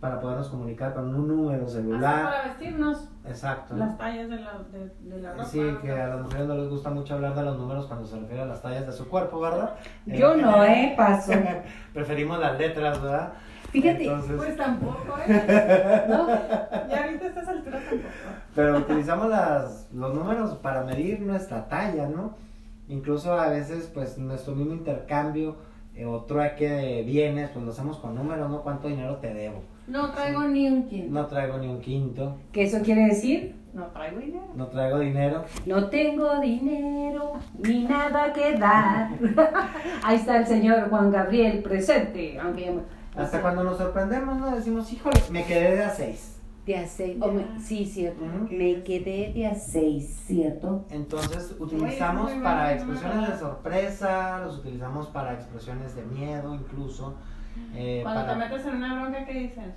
para 0.00 0.18
podernos 0.18 0.48
comunicar 0.48 0.94
con 0.94 1.14
un 1.14 1.28
número 1.28 1.68
celular. 1.68 2.24
para 2.24 2.42
vestirnos, 2.44 3.08
Exacto. 3.26 3.76
las 3.76 3.98
tallas 3.98 4.30
de 4.30 4.36
la, 4.36 4.52
de, 4.72 4.88
de 5.14 5.20
la 5.20 5.32
ropa. 5.32 5.44
Sí, 5.44 5.60
que 5.82 5.92
a 5.92 6.06
las 6.08 6.22
mujeres 6.22 6.46
no 6.46 6.54
les 6.54 6.70
gusta 6.70 6.88
mucho 6.88 7.14
hablar 7.14 7.34
de 7.34 7.42
los 7.42 7.58
números 7.58 7.84
cuando 7.86 8.06
se 8.06 8.18
refiere 8.18 8.40
a 8.40 8.46
las 8.46 8.62
tallas 8.62 8.86
de 8.86 8.92
su 8.94 9.06
cuerpo, 9.10 9.38
¿verdad? 9.40 9.74
Yo 10.06 10.34
no, 10.38 10.64
¿eh? 10.64 10.94
Paso. 10.96 11.32
Preferimos 11.92 12.38
las 12.38 12.58
letras, 12.58 13.02
¿verdad? 13.02 13.34
Fíjate, 13.72 14.04
Entonces, 14.04 14.36
Pues 14.36 14.56
tampoco, 14.56 15.14
¿eh? 15.26 16.04
¿no? 16.08 16.26
Ya 16.28 17.04
ahorita 17.04 17.24
a 17.24 17.28
estas 17.28 17.48
alturas 17.48 17.82
tampoco. 17.88 18.08
pero 18.54 18.78
utilizamos 18.78 19.28
las, 19.28 19.88
los 19.92 20.14
números 20.14 20.54
para 20.56 20.82
medir 20.84 21.20
nuestra 21.20 21.68
talla, 21.68 22.08
¿no? 22.08 22.34
Incluso 22.88 23.32
a 23.34 23.48
veces, 23.48 23.90
pues, 23.94 24.18
nuestro 24.18 24.54
mismo 24.56 24.72
intercambio 24.74 25.56
eh, 25.94 26.04
o 26.04 26.22
trueque 26.22 26.68
de 26.68 27.02
bienes, 27.04 27.50
pues 27.50 27.64
lo 27.64 27.70
hacemos 27.70 27.98
con 27.98 28.14
números, 28.16 28.50
¿no? 28.50 28.62
¿Cuánto 28.62 28.88
dinero 28.88 29.16
te 29.16 29.32
debo? 29.32 29.62
No 29.86 30.10
traigo 30.12 30.42
ni 30.44 30.68
un 30.68 30.88
quinto. 30.88 31.12
No 31.12 31.26
traigo 31.26 31.58
ni 31.58 31.66
un 31.68 31.80
quinto, 31.80 32.36
¿Qué 32.52 32.62
eso 32.64 32.78
quiere 32.82 33.06
decir? 33.06 33.56
No 33.72 33.86
traigo 33.86 34.18
dinero. 34.18 34.44
no 34.56 34.66
traigo 34.66 34.98
dinero. 34.98 35.44
No 35.66 35.86
tengo 35.88 36.40
dinero 36.40 37.34
ni 37.58 37.84
nada 37.84 38.32
que 38.32 38.56
dar. 38.58 39.10
Ahí 40.02 40.16
está 40.16 40.38
el 40.38 40.46
señor 40.46 40.90
Juan 40.90 41.12
Gabriel 41.12 41.62
presente. 41.62 42.36
Aunque 42.40 42.72
Hasta 43.16 43.40
cuando 43.42 43.64
nos 43.64 43.76
sorprendemos, 43.78 44.38
¿no? 44.38 44.54
Decimos, 44.54 44.92
híjole, 44.92 45.20
me 45.30 45.44
quedé 45.44 45.76
de 45.76 45.84
a 45.84 45.90
seis. 45.90 46.36
De 46.66 46.76
a 46.76 46.86
seis. 46.86 47.16
me- 47.18 47.60
sí, 47.60 47.84
cierto. 47.86 48.24
Me 48.50 48.82
quedé 48.82 49.32
de 49.32 49.46
a 49.46 49.54
seis, 49.54 50.22
¿cierto? 50.26 50.84
Entonces 50.90 51.56
utilizamos 51.58 52.32
muy 52.34 52.42
para 52.42 52.74
expresiones 52.74 53.28
de 53.30 53.38
sorpresa, 53.38 54.38
los 54.44 54.58
utilizamos 54.58 55.08
para 55.08 55.34
expresiones 55.34 55.96
de 55.96 56.04
miedo 56.04 56.54
incluso. 56.54 57.16
eh, 57.74 58.00
Cuando 58.02 58.20
para- 58.22 58.32
te 58.34 58.38
metes 58.48 58.66
en 58.66 58.76
una 58.76 59.00
bronca, 59.00 59.24
¿qué 59.24 59.32
dices? 59.32 59.74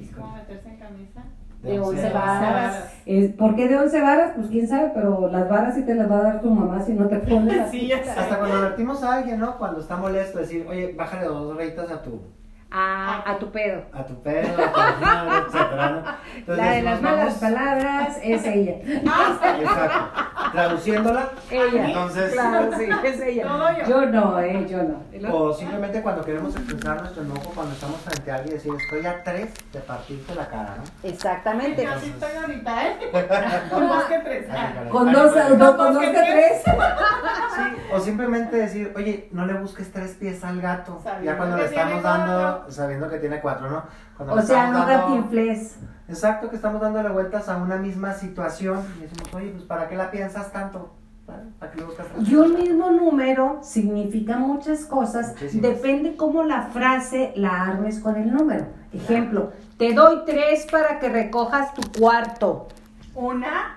Es 0.00 0.10
como 0.14 0.34
meterse 0.34 0.68
en 0.68 0.76
camisa. 0.76 1.24
De 1.66 1.78
once 1.80 1.90
once 1.96 2.10
varas. 2.12 2.92
Es- 3.06 3.32
¿Por 3.32 3.54
qué 3.54 3.68
de 3.68 3.76
11 3.76 4.00
varas? 4.00 4.32
Pues 4.36 4.48
quién 4.48 4.66
sabe, 4.66 4.90
pero 4.94 5.28
las 5.30 5.48
varas 5.48 5.74
sí 5.74 5.82
te 5.84 5.94
las 5.94 6.10
va 6.10 6.18
a 6.18 6.22
dar 6.22 6.40
tu 6.40 6.50
mamá 6.50 6.80
si 6.82 6.92
no 6.94 7.06
te 7.08 7.16
pones. 7.18 7.68
Sí, 7.70 7.86
ya 7.88 8.02
sé. 8.02 8.10
Hasta 8.10 8.38
cuando 8.38 8.56
advertimos 8.56 9.02
a 9.02 9.14
alguien, 9.14 9.38
¿no? 9.40 9.56
Cuando 9.58 9.80
está 9.80 9.96
molesto, 9.96 10.38
decir, 10.38 10.66
oye, 10.68 10.94
bájale 10.96 11.26
dos 11.26 11.56
rayitas 11.56 11.90
a 11.90 12.02
tu, 12.02 12.20
A, 12.68 13.22
a 13.30 13.38
tu 13.38 13.50
pedo. 13.52 13.82
a 13.92 14.04
tu 14.04 14.20
pedo, 14.22 14.48
a 14.62 14.94
tu 14.94 15.00
madre, 15.00 15.38
etcétera, 15.46 15.90
¿no? 15.90 16.02
Entonces 16.36 16.64
La 16.66 16.70
de 16.72 16.82
las 16.82 17.00
malas 17.02 17.34
palabras 17.34 18.18
es 18.22 18.44
ella. 18.44 18.72
Exacto. 18.82 20.22
Traduciéndola, 20.52 21.28
Ella. 21.50 21.86
entonces, 21.88 22.32
Claro, 22.32 22.70
sí, 22.76 22.88
es 23.04 23.20
ella. 23.20 23.44
Yo. 23.44 23.88
Yo 23.88 24.06
no, 24.06 24.38
eh, 24.40 24.66
yo 24.68 24.82
no. 24.82 25.34
o 25.34 25.52
simplemente 25.52 26.02
cuando 26.02 26.24
queremos 26.24 26.54
expresar 26.56 27.00
nuestro 27.00 27.22
enojo, 27.22 27.52
cuando 27.54 27.72
estamos 27.74 28.00
frente 28.00 28.30
a 28.30 28.34
alguien, 28.36 28.54
decir, 28.54 28.72
estoy 28.78 29.06
a 29.06 29.22
tres 29.22 29.54
de 29.72 29.80
partirte 29.80 30.34
la 30.34 30.48
cara, 30.48 30.76
¿no? 30.78 31.08
Exactamente. 31.08 31.84
Yo 31.84 31.92
así 31.92 32.10
estoy 32.10 32.36
ahorita, 32.36 32.86
¿eh? 32.88 32.96
Con 33.70 33.88
más 33.88 34.04
que 34.04 34.18
tres. 34.18 34.46
Con 34.90 35.12
dos, 35.12 35.32
con 35.32 35.58
dos 35.58 35.98
que 35.98 36.08
tres. 36.10 36.62
Sí, 36.64 37.62
o 37.92 38.00
simplemente 38.00 38.56
decir, 38.56 38.92
oye, 38.96 39.28
no 39.32 39.46
le 39.46 39.54
busques 39.54 39.90
tres 39.92 40.14
pies 40.18 40.42
al 40.44 40.60
gato. 40.60 41.00
Ya 41.22 41.36
cuando 41.36 41.56
le 41.56 41.64
estamos 41.66 42.02
dando, 42.02 42.55
cuatro. 42.56 42.72
sabiendo 42.72 43.08
que 43.08 43.18
tiene 43.18 43.40
cuatro, 43.40 43.70
¿no? 43.70 43.82
Cuando 44.16 44.34
O 44.34 44.42
sea, 44.42 44.70
no 44.70 44.86
dando- 44.86 45.08
gatinfles. 45.08 45.76
Exacto, 46.08 46.48
que 46.50 46.56
estamos 46.56 46.80
dándole 46.80 47.08
vueltas 47.10 47.48
a 47.48 47.56
una 47.56 47.76
misma 47.76 48.12
situación 48.14 48.80
y 48.98 49.02
decimos, 49.02 49.34
oye, 49.34 49.50
pues 49.50 49.64
¿para 49.64 49.88
qué 49.88 49.96
la 49.96 50.10
piensas 50.10 50.52
tanto? 50.52 50.92
¿Para 51.26 51.42
¿Para 51.58 51.72
qué 51.72 51.78
le 51.80 51.84
buscas 51.86 52.06
tres 52.14 52.28
Y 52.28 52.36
un 52.36 52.54
mismo 52.54 52.90
número 52.92 53.58
significa 53.62 54.36
muchas 54.36 54.84
cosas, 54.84 55.30
Muchísimas. 55.32 55.62
depende 55.70 56.16
cómo 56.16 56.44
la 56.44 56.62
frase 56.68 57.32
la 57.34 57.62
armes 57.62 57.98
con 57.98 58.14
el 58.16 58.32
número. 58.32 58.66
Ejemplo, 58.92 59.50
te 59.78 59.92
doy 59.92 60.22
tres 60.24 60.66
para 60.70 61.00
que 61.00 61.08
recojas 61.08 61.74
tu 61.74 61.82
cuarto. 62.00 62.68
Una. 63.16 63.72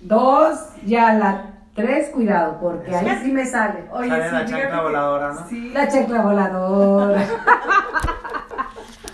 Dos, 0.00 0.60
ya 0.86 1.12
la 1.12 1.44
tres, 1.82 2.08
cuidado, 2.10 2.58
porque 2.60 2.94
ahí 2.94 3.18
sí 3.22 3.32
me 3.32 3.44
sale. 3.46 3.84
Oye, 3.90 4.08
Sale 4.08 4.24
sí, 4.28 4.34
la 4.34 4.44
chancla 4.46 4.70
que- 4.76 4.82
voladora, 4.82 5.32
¿no? 5.32 5.48
Sí, 5.48 5.70
La 5.70 5.88
checla 5.88 6.22
voladora. 6.22 7.22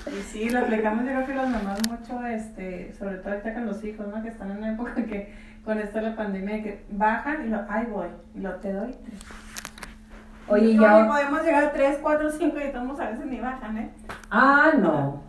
y 0.07 0.23
sí, 0.23 0.51
lo 0.51 0.61
aplicamos 0.61 1.05
yo 1.05 1.11
creo 1.13 1.27
que 1.27 1.35
las 1.35 1.49
mamás 1.49 1.79
mucho, 1.89 2.27
este, 2.27 2.93
sobre 2.99 3.17
todo 3.19 3.31
ahorita 3.33 3.55
con 3.55 3.67
los 3.67 3.83
hijos, 3.85 4.07
¿no? 4.09 4.23
Que 4.23 4.29
están 4.29 4.51
en 4.51 4.59
una 4.59 4.73
época 4.73 4.95
que 4.95 5.35
con 5.65 5.79
esto 5.79 5.99
de 5.99 6.11
la 6.11 6.17
pandemia 6.17 6.63
que 6.63 6.85
bajan 6.91 7.47
y 7.47 7.49
lo, 7.51 7.61
ahí 7.69 7.87
voy, 7.87 8.09
y 8.35 8.41
lo 8.41 8.53
te 8.57 8.73
doy 8.73 8.93
tres. 9.05 9.21
Oye, 10.47 10.67
Y 10.73 10.79
ya. 10.79 11.07
podemos 11.09 11.43
llegar 11.43 11.65
a 11.65 11.73
tres, 11.73 11.99
cuatro, 12.03 12.31
cinco 12.31 12.59
y 12.61 12.71
todos 12.71 13.01
a 13.01 13.11
veces 13.11 13.25
ni 13.27 13.41
bajan, 13.41 13.79
¿eh? 13.79 13.91
Ah, 14.31 14.73
no. 14.79 15.24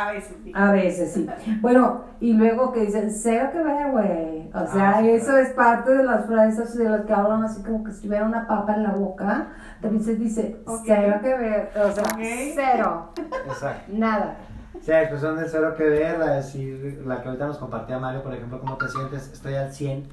A 0.00 0.12
veces, 0.12 0.36
sí. 0.44 0.52
A 0.54 0.72
veces 0.72 1.12
sí. 1.12 1.28
Bueno, 1.60 2.02
y 2.20 2.32
luego 2.34 2.72
que 2.72 2.80
dicen, 2.86 3.10
cero 3.10 3.48
que 3.52 3.58
ver, 3.62 3.90
güey. 3.90 4.50
O 4.54 4.66
sea, 4.66 4.90
Ah, 4.90 5.00
sí, 5.00 5.10
eso 5.10 5.26
claro. 5.26 5.38
es 5.40 5.48
parte 5.50 5.90
de 5.94 6.04
las 6.04 6.26
frases 6.26 6.76
de 6.78 6.88
las 6.88 7.02
que 7.02 7.12
hablan 7.12 7.42
así 7.44 7.62
como 7.62 7.82
que 7.84 7.92
si 7.92 8.02
tuviera 8.02 8.24
una 8.24 8.46
papa 8.46 8.74
en 8.74 8.82
la 8.84 8.90
boca. 8.92 9.48
También 9.82 10.04
se 10.04 10.14
dice, 10.16 10.62
cero 10.86 11.18
que 11.22 11.36
ver. 11.36 11.70
O 11.76 11.90
sea, 11.92 12.04
Ok. 12.04 12.20
cero. 12.54 13.12
Exacto. 13.46 13.92
Nada. 13.92 14.36
Sí, 14.80 14.90
la 14.92 15.00
expresión 15.02 15.36
del 15.36 15.48
cero 15.48 15.74
que 15.76 15.84
ver, 15.84 16.18
la, 16.18 16.34
decir, 16.36 17.02
la 17.04 17.20
que 17.20 17.28
ahorita 17.28 17.46
nos 17.46 17.58
compartía 17.58 17.98
Mario, 17.98 18.22
por 18.22 18.32
ejemplo, 18.34 18.60
¿cómo 18.60 18.76
te 18.76 18.88
sientes? 18.88 19.30
Estoy 19.32 19.54
al 19.54 19.72
100. 19.72 20.04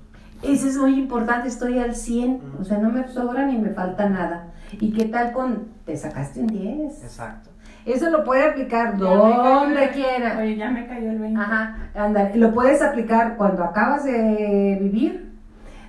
Eso 0.41 0.67
es 0.67 0.77
muy 0.77 0.99
importante, 0.99 1.47
estoy 1.47 1.79
al 1.79 1.95
100. 1.95 2.41
O 2.59 2.63
sea, 2.63 2.77
no 2.79 2.89
me 2.89 3.07
sobra 3.07 3.45
ni 3.45 3.57
me 3.57 3.69
falta 3.69 4.09
nada. 4.09 4.47
¿Y 4.73 4.91
qué 4.91 5.05
tal 5.05 5.31
con, 5.31 5.67
te 5.85 5.95
sacaste 5.95 6.39
un 6.41 6.47
10? 6.47 7.03
Exacto. 7.03 7.51
Eso 7.85 8.09
lo 8.09 8.23
puede 8.23 8.43
aplicar 8.49 8.93
Ya 8.97 8.97
donde 8.97 9.83
el- 9.83 9.89
quiera. 9.91 10.37
Oye, 10.39 10.55
ya 10.55 10.71
me 10.71 10.87
cayó 10.87 11.11
el 11.11 11.19
20. 11.19 11.39
Ajá, 11.39 11.77
anda, 11.95 12.31
lo 12.35 12.51
puedes 12.53 12.81
aplicar 12.81 13.35
cuando 13.37 13.63
acabas 13.63 14.03
de 14.05 14.77
vivir, 14.81 15.31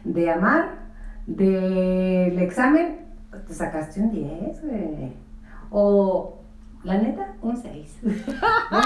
de 0.04 0.30
amar, 0.30 0.68
del 1.26 2.38
examen, 2.38 3.00
te 3.46 3.54
sacaste 3.54 4.00
un 4.00 4.10
10, 4.10 4.62
güey. 4.62 5.12
O, 5.70 6.38
la 6.84 6.98
neta, 6.98 7.32
un 7.42 7.56
6. 7.56 7.98
No, 8.02 8.80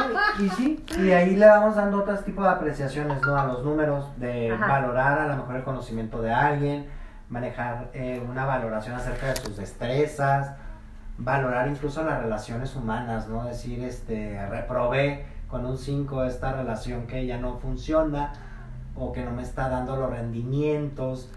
y 0.45 0.49
sí, 0.51 0.85
y 0.99 1.11
ahí 1.11 1.37
le 1.37 1.47
vamos 1.47 1.77
dando 1.77 1.99
otros 1.99 2.25
tipos 2.25 2.45
de 2.45 2.51
apreciaciones, 2.51 3.21
¿no? 3.23 3.37
A 3.37 3.47
los 3.47 3.65
números, 3.65 4.07
de 4.19 4.53
Ajá. 4.53 4.67
valorar 4.69 5.19
a 5.21 5.27
lo 5.29 5.37
mejor 5.37 5.57
el 5.57 5.63
conocimiento 5.65 6.23
de 6.23 6.33
alguien, 6.33 6.87
manejar 7.29 7.91
eh, 7.93 8.23
una 8.29 8.45
valoración 8.47 8.95
acerca 8.97 9.27
de 9.29 9.37
sus 9.37 9.57
destrezas, 9.57 10.55
valorar 11.21 11.69
incluso 11.69 12.03
las 12.03 12.23
relaciones 12.23 12.75
humanas, 12.75 13.29
¿no? 13.29 13.45
Decir, 13.45 13.85
este, 13.85 14.45
reprobé 14.49 15.27
con 15.49 15.67
un 15.67 15.79
5 15.79 16.25
esta 16.25 16.53
relación 16.53 17.07
que 17.07 17.27
ya 17.27 17.39
no 17.39 17.59
funciona 17.59 18.33
o 18.97 19.13
que 19.13 19.25
no 19.25 19.31
me 19.31 19.43
está 19.43 19.69
dando 19.69 19.97
los 19.97 20.11
rendimientos 20.11 21.31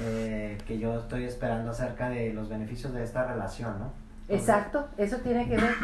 eh, 0.00 0.58
que 0.66 0.78
yo 0.78 0.98
estoy 0.98 1.24
esperando 1.24 1.70
acerca 1.70 2.08
de 2.08 2.32
los 2.32 2.48
beneficios 2.48 2.92
de 2.92 3.04
esta 3.04 3.24
relación, 3.24 3.78
¿no? 3.78 4.04
Exacto, 4.28 4.86
eso 4.96 5.18
tiene 5.18 5.46
que 5.46 5.56
ver. 5.56 5.74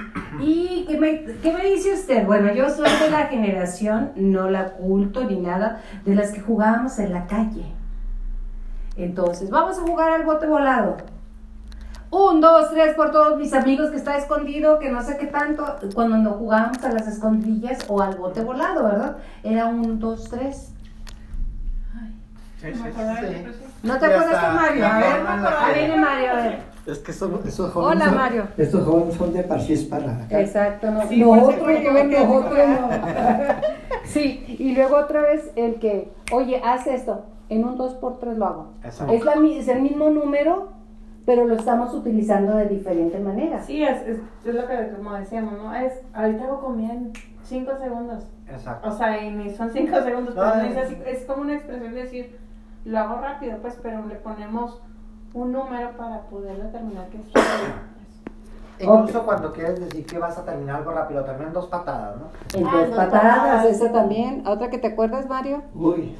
¿Y 0.40 0.86
qué 0.86 0.98
me, 0.98 1.24
qué 1.42 1.52
me 1.52 1.64
dice 1.66 1.92
usted? 1.92 2.24
Bueno, 2.24 2.52
yo 2.54 2.70
soy 2.70 2.88
de 2.98 3.10
la 3.10 3.26
generación, 3.26 4.12
no 4.16 4.48
la 4.48 4.72
culto 4.72 5.24
ni 5.24 5.38
nada, 5.38 5.82
de 6.06 6.14
las 6.14 6.32
que 6.32 6.40
jugábamos 6.40 6.98
en 6.98 7.12
la 7.12 7.26
calle. 7.26 7.66
Entonces, 8.96 9.50
vamos 9.50 9.78
a 9.78 9.82
jugar 9.82 10.12
al 10.12 10.24
bote 10.24 10.46
volado. 10.46 10.96
Un, 12.10 12.40
dos, 12.40 12.70
tres 12.70 12.94
por 12.94 13.12
todos 13.12 13.38
mis 13.38 13.52
amigos 13.52 13.90
que 13.90 13.96
está 13.96 14.16
escondido, 14.16 14.78
que 14.80 14.90
no 14.90 15.00
sé 15.02 15.16
qué 15.16 15.26
tanto, 15.26 15.64
cuando 15.94 16.16
no 16.16 16.32
jugábamos 16.32 16.82
a 16.82 16.92
las 16.92 17.06
escondillas 17.06 17.78
o 17.88 18.02
al 18.02 18.16
bote 18.16 18.42
volado, 18.42 18.82
¿verdad? 18.84 19.16
Era 19.44 19.66
un, 19.66 20.00
dos, 20.00 20.28
tres. 20.28 20.72
No 22.62 22.82
me 22.82 22.90
acordaba 22.90 23.20
de 23.22 23.40
eso. 23.42 23.50
¿No 23.82 23.98
te 23.98 24.08
Ya 24.08 24.20
acuerdas 24.20 24.50
tú, 24.50 24.56
Mario? 24.56 24.86
A 24.86 24.98
ver, 24.98 25.88
ver, 25.88 25.98
Mario, 25.98 26.30
a 26.30 26.34
ver. 26.36 26.58
Es 26.86 26.98
que 26.98 27.10
estos, 27.12 27.46
estos 27.46 27.72
jóvenes. 27.72 27.96
Hola, 27.96 28.04
son- 28.06 28.14
Mario. 28.16 28.48
Estos 28.56 28.84
jóvenes 28.84 29.14
son 29.14 29.32
de 29.32 29.42
Parchís 29.44 29.84
para 29.84 30.12
acá. 30.24 30.40
Exacto, 30.40 30.90
no. 30.90 31.06
Sí, 31.08 31.22
por 31.22 31.36
nosotros 31.38 31.68
quedé 31.68 32.04
nosotros 32.04 32.58
no. 32.68 32.88
Sí, 34.04 34.56
y 34.58 34.74
luego 34.74 34.96
otra 34.96 35.22
vez 35.22 35.52
el 35.54 35.76
que, 35.76 36.10
oye, 36.32 36.60
haz 36.64 36.86
esto, 36.88 37.24
en 37.48 37.64
un 37.64 37.78
2x3 37.78 38.34
lo 38.34 38.46
hago. 38.46 38.66
Exacto. 38.82 39.12
Es, 39.12 39.24
la, 39.24 39.34
es 39.34 39.68
el 39.68 39.82
mismo 39.82 40.10
número, 40.10 40.68
pero 41.30 41.44
lo 41.46 41.54
estamos 41.54 41.94
utilizando 41.94 42.56
de 42.56 42.66
diferente 42.66 43.20
manera. 43.20 43.60
Sí, 43.62 43.84
es, 43.84 44.02
es, 44.04 44.18
es 44.44 44.52
lo 44.52 44.66
que 44.66 44.88
como 44.96 45.12
decíamos, 45.14 45.52
¿no? 45.62 45.72
Es, 45.72 45.92
ahorita 46.12 46.42
hago 46.42 46.60
comida 46.60 46.92
en 46.92 47.12
5 47.44 47.70
segundos. 47.80 48.24
Exacto. 48.48 48.88
O 48.88 48.90
sea, 48.90 49.22
y 49.22 49.30
ni 49.30 49.48
son 49.50 49.70
5 49.70 50.00
segundos, 50.02 50.34
pero 50.34 50.56
No, 50.56 50.60
eh. 50.62 50.70
es, 50.72 50.76
así, 50.76 50.98
es 51.06 51.24
como 51.26 51.42
una 51.42 51.54
expresión 51.54 51.94
de 51.94 52.02
decir, 52.02 52.36
lo 52.84 52.98
hago 52.98 53.20
rápido, 53.20 53.58
pues, 53.58 53.78
pero 53.80 54.04
le 54.06 54.16
ponemos 54.16 54.82
un 55.32 55.52
número 55.52 55.90
para 55.96 56.22
poder 56.22 56.60
determinar 56.64 57.06
que 57.10 57.18
es 57.18 57.24
rápido. 57.32 57.90
Incluso 58.80 59.24
cuando 59.24 59.52
quieres 59.52 59.78
decir 59.78 60.04
que 60.06 60.18
vas 60.18 60.36
a 60.36 60.44
terminar 60.44 60.78
algo 60.78 60.90
rápido, 60.90 61.22
termina 61.24 61.46
en 61.46 61.52
dos 61.52 61.66
patadas, 61.68 62.16
¿no? 62.16 62.58
En 62.58 62.66
Ah, 62.66 62.70
dos 62.72 62.88
dos 62.88 62.96
patadas, 62.96 63.38
patadas. 63.38 63.66
esa 63.66 63.92
también. 63.92 64.42
¿Otra 64.48 64.68
que 64.68 64.78
te 64.78 64.88
acuerdas, 64.88 65.28
Mario? 65.28 65.62
Uy, 65.76 66.16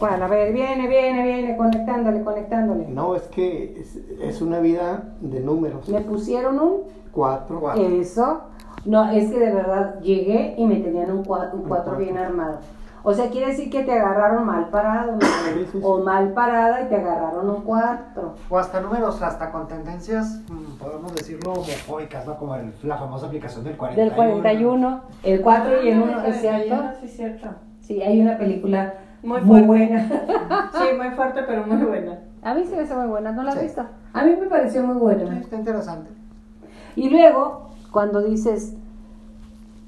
¿Cuál? 0.00 0.22
A 0.22 0.26
ver, 0.26 0.52
viene, 0.52 0.88
viene, 0.88 1.22
viene, 1.22 1.56
conectándole, 1.56 2.22
conectándole. 2.24 2.86
no, 2.88 3.14
es 3.14 3.22
que 3.24 3.78
es, 3.80 3.96
es 4.20 4.40
una 4.42 4.58
vida 4.58 5.14
de 5.20 5.40
números. 5.40 5.88
Me 5.88 6.00
pusieron 6.00 6.58
un 6.58 6.76
Cuatro. 7.12 7.60
Cuatro. 7.60 7.82
Eso. 7.86 8.40
No, 8.84 9.10
es 9.10 9.30
que 9.30 9.38
de 9.38 9.52
verdad 9.52 10.00
llegué 10.00 10.54
y 10.56 10.64
me 10.64 10.76
tenían 10.76 11.10
un 11.10 11.22
4 11.24 11.62
cuatro. 11.68 11.96
bien 11.96 12.16
armado. 12.16 12.58
O 13.02 13.12
sea, 13.14 13.28
quiere 13.30 13.48
decir 13.48 13.68
que 13.70 13.82
te 13.82 13.92
agarraron 13.92 14.44
mal 14.46 14.68
parado, 14.68 15.12
¿no? 15.12 15.20
Sí, 15.20 15.26
sí, 15.54 15.66
sí. 15.72 15.80
o 15.82 15.98
mal 15.98 16.32
parada 16.34 16.82
y 16.82 16.88
te 16.88 16.96
agarraron 16.96 17.48
un 17.50 17.62
4. 17.62 18.34
O 18.48 18.58
hasta 18.58 18.80
números, 18.80 19.20
hasta 19.22 19.50
con 19.50 19.66
tendencias, 19.68 20.42
mm, 20.50 20.78
podemos 20.78 21.14
decirlo, 21.14 21.52
homofóbicas, 21.52 22.26
¿no? 22.26 22.36
Como 22.36 22.54
el- 22.56 22.72
la 22.84 22.96
famosa 22.96 23.26
aplicación 23.26 23.64
del 23.64 23.76
41. 23.76 24.04
Del 24.08 24.16
41, 24.16 25.00
el 25.24 25.40
4 25.42 25.82
y 25.82 25.88
el 25.88 26.02
1, 26.02 26.12
Ah, 26.18 26.26
¿es 26.28 26.40
cierto? 26.40 26.74
Sí, 27.00 27.06
es 27.06 27.16
cierto. 27.16 27.48
Sí, 27.80 28.02
hay 28.02 28.20
una 28.20 28.38
película 28.38 28.94
Muy 29.22 29.40
muy, 29.42 29.62
buena. 29.62 30.08
Sí, 30.72 30.96
muy 30.96 31.10
fuerte, 31.10 31.42
pero 31.46 31.66
muy 31.66 31.84
buena. 31.84 32.18
A 32.42 32.54
mí 32.54 32.64
sí 32.64 32.74
me 32.74 32.82
hace 32.82 32.94
muy 32.94 33.06
buena, 33.06 33.32
¿no 33.32 33.42
la 33.42 33.50
has 33.52 33.58
Sí. 33.58 33.64
visto? 33.66 33.84
A 34.12 34.24
mí 34.24 34.34
me 34.40 34.46
pareció 34.46 34.82
muy 34.82 34.94
Sí, 34.94 35.00
buena. 35.00 35.38
Está 35.40 35.56
interesante. 35.56 36.10
Y 36.96 37.10
luego, 37.10 37.68
cuando 37.92 38.22
dices, 38.22 38.74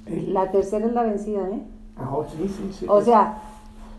la 0.07 0.51
tercera 0.51 0.87
es 0.87 0.93
la 0.93 1.03
vencida, 1.03 1.49
¿eh? 1.49 1.63
Ah, 1.97 2.09
oh, 2.13 2.25
sí, 2.25 2.49
sí, 2.49 2.71
sí. 2.73 2.87
O 2.89 3.01
sea, 3.01 3.39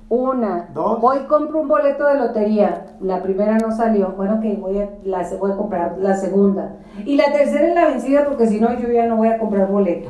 una, 0.10 0.70
Dos. 0.74 1.02
voy 1.02 1.20
compro 1.28 1.62
un 1.62 1.68
boleto 1.68 2.06
de 2.06 2.16
lotería, 2.16 2.96
la 3.02 3.24
primera 3.24 3.58
no 3.58 3.72
salió, 3.76 4.10
bueno 4.10 4.40
que 4.42 4.56
voy 4.56 4.80
a, 4.80 4.90
la, 5.04 5.28
voy 5.40 5.52
a 5.52 5.56
comprar 5.58 5.98
la 6.00 6.16
segunda. 6.16 6.76
Y 7.06 7.16
la 7.18 7.32
tercera 7.32 7.68
es 7.70 7.76
la 7.76 7.88
vencida 7.88 8.26
porque 8.26 8.46
si 8.48 8.60
no 8.60 8.78
yo 8.80 8.90
ya 8.90 9.08
no 9.08 9.18
voy 9.18 9.30
a 9.30 9.40
comprar 9.40 9.68
boleto. 9.72 10.10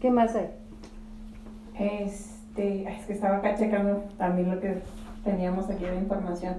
¿Qué 0.00 0.10
más 0.10 0.34
hay? 0.34 0.50
Este, 2.58 2.88
es 2.92 3.06
que 3.06 3.12
estaba 3.12 3.36
acá 3.36 3.54
checando 3.54 4.02
también 4.16 4.50
lo 4.52 4.60
que 4.60 4.78
teníamos 5.24 5.70
aquí 5.70 5.84
de 5.84 5.94
información. 5.96 6.56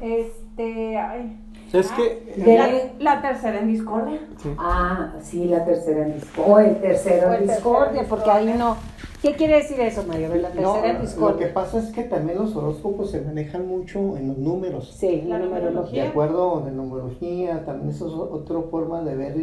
Este, 0.00 0.96
ay. 0.98 1.38
es 1.72 1.90
que 1.92 2.34
De- 2.44 2.58
La, 2.98 3.14
la 3.16 3.22
tercera 3.22 3.58
en 3.60 3.68
discordia. 3.68 4.20
sí. 4.42 4.50
Ah, 4.58 5.14
sí, 5.22 5.46
la 5.46 5.64
tercera 5.64 6.06
en 6.06 6.14
discordia. 6.14 6.54
O 6.54 6.58
el 6.58 6.76
tercero 6.80 7.32
en 7.34 7.46
discordia, 7.46 8.04
porque 8.08 8.30
ahí 8.30 8.46
discordia. 8.46 8.64
no. 8.64 8.76
¿Qué 9.22 9.32
quiere 9.34 9.56
decir 9.56 9.80
eso, 9.80 10.04
Mario? 10.06 10.28
La 10.34 10.48
tercera 10.50 10.60
No, 10.62 10.84
en 10.84 10.92
lo 10.92 11.00
que 11.00 11.06
discordia. 11.06 11.54
pasa 11.54 11.78
es 11.78 11.86
que 11.90 12.02
también 12.02 12.36
los 12.38 12.54
horóscopos 12.54 13.10
se 13.10 13.22
manejan 13.22 13.66
mucho 13.66 14.18
en 14.18 14.28
los 14.28 14.36
números. 14.38 14.94
Sí, 14.98 15.22
la 15.26 15.38
La 15.38 15.44
De 15.44 15.50
numerología. 15.50 16.08
acuerdo 16.10 16.60
de 16.60 16.70
numerología, 16.72 17.64
también 17.64 17.88
eso 17.90 18.06
es 18.08 18.12
otra 18.14 18.60
forma 18.70 19.00
de 19.02 19.16
ver, 19.16 19.34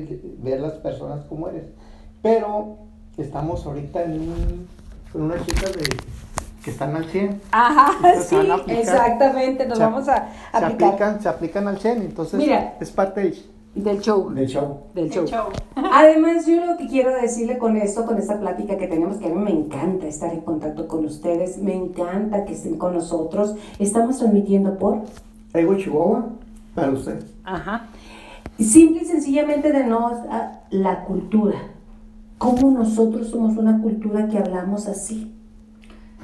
ver 0.43 0.59
las 0.59 0.73
personas 0.73 1.25
como 1.25 1.49
eres. 1.49 1.63
Pero 2.21 2.77
estamos 3.17 3.65
ahorita 3.65 4.03
en 4.03 4.11
un, 4.21 4.67
con 5.11 5.23
unas 5.23 5.45
chicas 5.45 5.73
de, 5.73 5.83
que 6.63 6.71
están 6.71 6.95
al 6.95 7.05
100. 7.05 7.41
Ajá, 7.51 7.91
Entonces, 7.97 8.25
sí, 8.27 8.35
aplicar. 8.49 8.69
exactamente, 8.81 9.65
nos 9.67 9.77
Se- 9.77 9.83
vamos 9.83 10.07
a 10.07 10.15
Se 10.51 10.57
aplicar 10.65 10.87
aplican, 10.89 11.21
se 11.21 11.29
aplican 11.29 11.67
al 11.67 11.79
100, 11.79 12.01
entonces 12.01 12.39
Mira. 12.39 12.75
es 12.79 12.91
parte 12.91 13.21
del, 13.21 13.37
del 13.75 13.99
show. 13.99 14.29
del 14.31 14.47
show. 14.47 14.79
Del 14.93 15.05
El 15.05 15.11
show. 15.11 15.25
show. 15.25 15.45
Además, 15.91 16.45
yo 16.45 16.63
lo 16.65 16.77
que 16.77 16.87
quiero 16.87 17.13
decirle 17.15 17.57
con 17.57 17.77
esto, 17.77 18.05
con 18.05 18.17
esta 18.17 18.39
plática 18.39 18.77
que 18.77 18.87
tenemos, 18.87 19.17
que 19.17 19.25
a 19.25 19.29
mí 19.29 19.41
me 19.41 19.51
encanta 19.51 20.05
estar 20.07 20.31
en 20.33 20.41
contacto 20.41 20.87
con 20.87 21.03
ustedes, 21.05 21.57
me 21.57 21.73
encanta 21.73 22.45
que 22.45 22.53
estén 22.53 22.77
con 22.77 22.93
nosotros. 22.93 23.55
Estamos 23.79 24.19
transmitiendo 24.19 24.77
por... 24.77 24.99
Ego 25.53 25.75
Chihuahua 25.75 26.25
para 26.75 26.91
usted. 26.91 27.23
Ajá. 27.43 27.87
Simple 28.59 29.01
y 29.01 29.05
sencillamente 29.05 29.71
de 29.71 29.83
no 29.83 30.07
a 30.29 30.59
la 30.69 31.03
cultura. 31.05 31.55
Cómo 32.41 32.71
nosotros 32.71 33.27
somos 33.27 33.55
una 33.55 33.79
cultura 33.79 34.27
que 34.27 34.39
hablamos 34.39 34.87
así. 34.87 35.31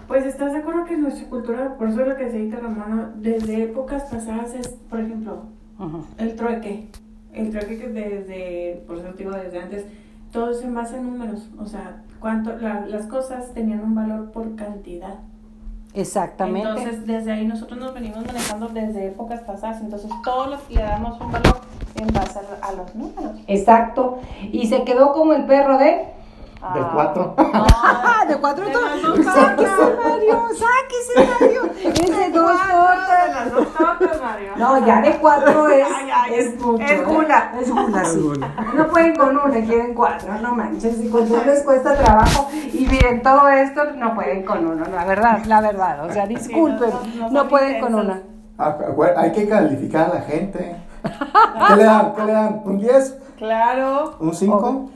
Pues 0.08 0.25
estás 0.25 0.51
de 0.51 0.58
acuerdo 0.58 0.86
que 0.86 0.97
nuestra 0.97 1.30
cultura, 1.30 1.75
por 1.77 1.89
eso 1.89 2.01
es 2.01 2.08
lo 2.08 2.15
que 2.15 2.32
se 2.32 2.39
dice 2.39 2.56
Romano, 2.58 3.10
desde 3.17 3.65
épocas 3.65 4.01
pasadas 4.10 4.56
es, 4.56 4.67
por 4.67 4.99
ejemplo, 4.99 5.43
el 6.17 6.36
trueque. 6.36 6.89
El 7.34 7.51
trueque 7.51 7.77
que 7.77 7.89
desde, 7.89 8.84
por 8.88 8.97
eso 8.97 9.10
te 9.10 9.25
digo 9.25 9.36
desde 9.36 9.60
antes, 9.60 9.86
todo 10.32 10.56
se 10.56 10.67
basa 10.71 10.97
en 10.97 11.03
números. 11.06 11.49
O 11.60 11.67
sea, 11.67 12.01
cuánto, 12.19 12.58
la- 12.58 12.88
las 12.88 13.06
cosas 13.06 13.53
tenían 13.53 13.82
un 13.84 13.93
valor 13.93 14.32
por 14.32 14.56
cantidad. 14.56 15.19
Exactamente. 15.93 16.67
Entonces, 16.67 17.06
desde 17.06 17.32
ahí 17.32 17.45
nosotros 17.45 17.80
nos 17.80 17.93
venimos 17.93 18.25
manejando 18.25 18.69
desde 18.69 19.06
épocas 19.10 19.41
pasadas. 19.41 19.82
Entonces, 19.82 20.10
todos 20.23 20.49
los, 20.49 20.69
le 20.71 20.82
damos 20.82 21.21
un 21.21 21.32
valor 21.32 21.60
en 22.01 22.07
base 22.13 22.39
a, 22.39 22.67
a 22.67 22.71
los 22.73 22.93
números. 22.95 23.31
Exacto. 23.47 24.19
Y 24.51 24.67
se 24.67 24.83
quedó 24.83 25.13
como 25.13 25.33
el 25.33 25.45
perro 25.45 25.77
de... 25.77 26.13
Del 26.73 26.83
4. 26.93 27.36
Ah, 27.79 28.25
de 28.27 28.36
cuatro 28.38 28.65
De 28.65 28.73
Sáquese. 28.73 29.69
Mario, 30.03 30.41
sáquese, 30.57 31.31
Mario. 31.39 31.62
Es 31.83 32.17
de 32.17 32.31
dos 32.31 32.51
De 32.51 32.73
tortas. 32.73 33.29
las 33.36 33.51
dos 33.53 33.73
tortas, 33.75 34.21
Mario. 34.21 34.51
No, 34.57 34.86
ya 34.86 35.01
de 35.01 35.12
cuatro 35.17 35.69
es, 35.69 35.86
Ay, 35.95 36.10
ay, 36.13 36.33
es 36.33 36.45
es- 36.47 36.62
mucho. 36.62 36.83
es 36.83 36.91
¿eh? 36.91 37.03
gula. 37.05 37.51
Es 37.62 37.71
gula, 37.71 38.05
sí. 38.05 38.19
No 38.75 38.88
pueden 38.88 39.15
con 39.15 39.38
una, 39.38 39.51
quieren 39.65 39.93
cuatro, 39.93 40.33
no 40.41 40.55
manches. 40.55 40.99
Y 40.99 41.10
con 41.10 41.29
dos 41.29 41.45
les 41.45 41.62
cuesta 41.63 41.95
trabajo. 41.95 42.49
Y 42.51 42.88
miren, 42.88 43.21
todo 43.21 43.47
esto 43.49 43.91
no 43.95 44.15
pueden 44.15 44.43
con 44.43 44.65
uno, 44.67 44.83
la 44.86 45.05
verdad, 45.05 45.39
la 45.45 45.62
verdad. 45.62 46.05
O 46.05 46.12
sea, 46.12 46.25
disculpen, 46.25 46.89
no- 46.89 47.25
no 47.27 47.29
no 47.29 47.39
son 47.41 47.49
pueden 47.49 47.79
con 47.81 47.95
una. 47.95 48.21
Hay 49.17 49.31
que 49.31 49.47
calificar 49.47 50.10
a 50.10 50.15
la 50.15 50.21
gente. 50.21 50.75
¿Qué 51.67 51.76
le 51.76 51.84
dan? 51.84 52.13
¿Qué 52.15 52.24
le 52.26 52.32
dan? 52.32 52.62
¿Un 52.65 52.78
10? 52.78 53.17
Claro. 53.38 54.15
¿Un 54.20 54.34
5? 54.34 54.89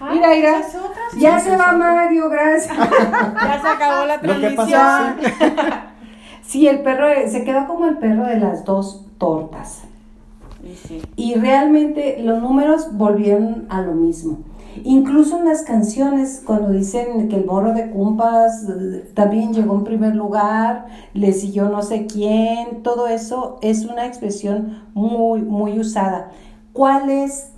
Ay, 0.00 0.16
Mira, 0.16 0.28
mira. 0.30 0.58
otras. 0.58 1.12
Ya 1.18 1.38
se 1.38 1.56
va 1.56 1.72
Mario, 1.72 2.28
gracias. 2.28 2.76
Ya 2.78 3.60
se 3.60 3.68
acabó 3.68 4.04
la 4.06 4.16
Lo 4.16 4.22
que 4.22 4.28
transmisión. 4.28 4.56
pasa 4.56 5.14
Sí, 6.42 6.66
el 6.68 6.80
perro 6.82 7.08
eh, 7.08 7.28
se 7.28 7.44
quedó 7.44 7.66
como 7.66 7.86
el 7.86 7.98
perro 7.98 8.24
de 8.26 8.38
las 8.38 8.64
dos 8.64 9.06
tortas. 9.18 9.82
Y 10.64 10.74
sí. 10.74 11.02
Y 11.16 11.34
realmente 11.36 12.18
los 12.22 12.42
números 12.42 12.88
volvieron 12.96 13.66
a 13.70 13.80
lo 13.80 13.92
mismo. 13.92 14.38
Incluso 14.84 15.38
en 15.38 15.44
las 15.46 15.62
canciones, 15.62 16.42
cuando 16.44 16.70
dicen 16.70 17.28
que 17.28 17.36
el 17.36 17.44
morro 17.46 17.74
de 17.74 17.90
Cumpas 17.90 18.64
eh, 18.68 19.10
también 19.14 19.52
llegó 19.52 19.74
en 19.74 19.84
primer 19.84 20.14
lugar, 20.16 20.86
le 21.14 21.32
siguió 21.32 21.68
no 21.68 21.82
sé 21.82 22.06
quién, 22.06 22.82
todo 22.82 23.06
eso 23.08 23.58
es 23.62 23.84
una 23.84 24.06
expresión 24.06 24.78
muy, 24.94 25.42
muy 25.42 25.78
usada. 25.78 26.30
¿Cuál 26.72 27.10
es 27.10 27.52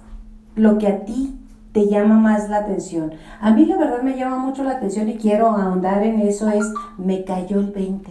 lo 0.57 0.79
que 0.79 0.89
a 0.89 1.05
ti 1.05 1.39
te 1.73 1.89
llama 1.89 2.17
más 2.17 2.49
la 2.51 2.59
atención? 2.59 3.13
A 3.41 3.53
mí 3.53 3.65
la 3.65 3.77
verdad 3.77 4.03
me 4.03 4.17
llama 4.17 4.39
mucho 4.39 4.65
la 4.65 4.73
atención 4.73 5.09
y 5.09 5.15
quiero 5.17 5.49
ahondar 5.49 6.03
en 6.03 6.21
eso, 6.21 6.51
es 6.51 6.65
me 6.99 7.25
cayó 7.25 7.61
el 7.61 7.71
20. 7.71 8.11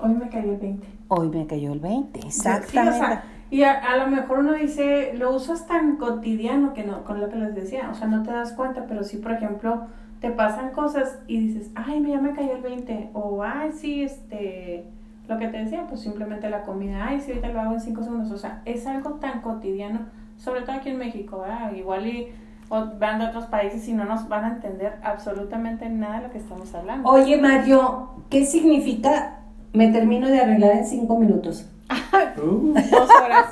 Hoy 0.00 0.14
me 0.14 0.28
cayó 0.28 0.52
el 0.52 0.58
20. 0.58 0.86
Hoy 1.08 1.28
me 1.28 1.46
cayó 1.46 1.72
el 1.72 1.80
20, 1.80 2.20
Sí, 2.20 2.24
o 2.24 2.28
exactamente. 2.28 2.98
sea, 2.98 3.24
y 3.52 3.64
a, 3.64 3.72
a 3.72 3.98
lo 3.98 4.06
mejor 4.06 4.38
uno 4.38 4.54
dice, 4.54 5.12
lo 5.14 5.36
usas 5.36 5.66
tan 5.66 5.98
cotidiano 5.98 6.72
que 6.72 6.84
no, 6.84 7.04
con 7.04 7.20
lo 7.20 7.28
que 7.28 7.36
les 7.36 7.54
decía, 7.54 7.90
o 7.90 7.94
sea, 7.94 8.08
no 8.08 8.22
te 8.22 8.32
das 8.32 8.54
cuenta, 8.54 8.86
pero 8.88 9.04
sí, 9.04 9.18
por 9.18 9.32
ejemplo, 9.32 9.82
te 10.22 10.30
pasan 10.30 10.70
cosas 10.70 11.18
y 11.26 11.38
dices, 11.38 11.70
ay, 11.74 12.02
ya 12.08 12.18
me 12.18 12.32
cayó 12.32 12.54
el 12.54 12.62
20, 12.62 13.10
o 13.12 13.42
ay, 13.42 13.72
sí, 13.72 14.04
este, 14.04 14.86
lo 15.28 15.36
que 15.36 15.48
te 15.48 15.58
decía, 15.58 15.84
pues 15.86 16.00
simplemente 16.00 16.48
la 16.48 16.62
comida, 16.62 17.08
ay, 17.08 17.20
sí, 17.20 17.32
ahorita 17.32 17.48
lo 17.48 17.60
hago 17.60 17.74
en 17.74 17.80
5 17.80 18.02
segundos, 18.02 18.30
o 18.30 18.38
sea, 18.38 18.62
es 18.64 18.86
algo 18.86 19.16
tan 19.16 19.42
cotidiano, 19.42 20.00
sobre 20.38 20.62
todo 20.62 20.76
aquí 20.76 20.88
en 20.88 20.96
México, 20.96 21.40
¿verdad? 21.40 21.74
Igual 21.74 22.06
y 22.06 22.28
o 22.70 22.86
van 22.98 23.18
de 23.18 23.26
otros 23.26 23.44
países 23.44 23.86
y 23.86 23.92
no 23.92 24.06
nos 24.06 24.30
van 24.30 24.44
a 24.46 24.48
entender 24.54 24.94
absolutamente 25.02 25.90
nada 25.90 26.20
de 26.20 26.22
lo 26.28 26.32
que 26.32 26.38
estamos 26.38 26.74
hablando. 26.74 27.06
Oye, 27.06 27.36
Mario, 27.36 28.12
¿qué 28.30 28.46
significa 28.46 29.40
me 29.74 29.92
termino 29.92 30.28
de 30.28 30.40
arreglar 30.40 30.72
en 30.76 30.86
cinco 30.86 31.18
minutos? 31.18 31.68
Uh, 32.42 32.74
Dos 32.74 33.10
horas. 33.22 33.46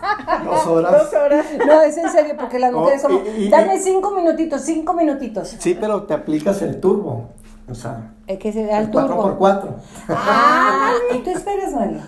dos 0.44 0.66
horas. 0.66 0.92
Dos 0.92 1.14
horas. 1.14 1.46
No, 1.66 1.82
es 1.82 1.96
en 1.96 2.10
serio, 2.10 2.34
porque 2.38 2.58
las 2.58 2.72
Oh, 2.74 2.78
mujeres 2.80 3.02
como, 3.02 3.20
y- 3.36 3.44
y- 3.44 3.48
dame 3.48 3.78
cinco 3.78 4.10
minutitos, 4.14 4.62
cinco 4.62 4.92
minutitos. 4.94 5.54
Sí, 5.58 5.76
pero 5.78 6.02
te 6.04 6.14
aplicas 6.14 6.60
el 6.62 6.80
turbo. 6.80 7.28
O 7.70 7.74
sea, 7.74 8.12
Es 8.26 8.38
que 8.38 8.52
se 8.52 8.64
da 8.66 8.78
el 8.78 8.86
el 8.86 8.90
4 8.90 9.08
turbo. 9.14 9.22
por 9.28 9.38
4 9.38 9.74
Ah, 10.08 10.92
y 11.14 11.18
tú 11.18 11.30
esperas, 11.30 11.72
Mario. 11.72 12.00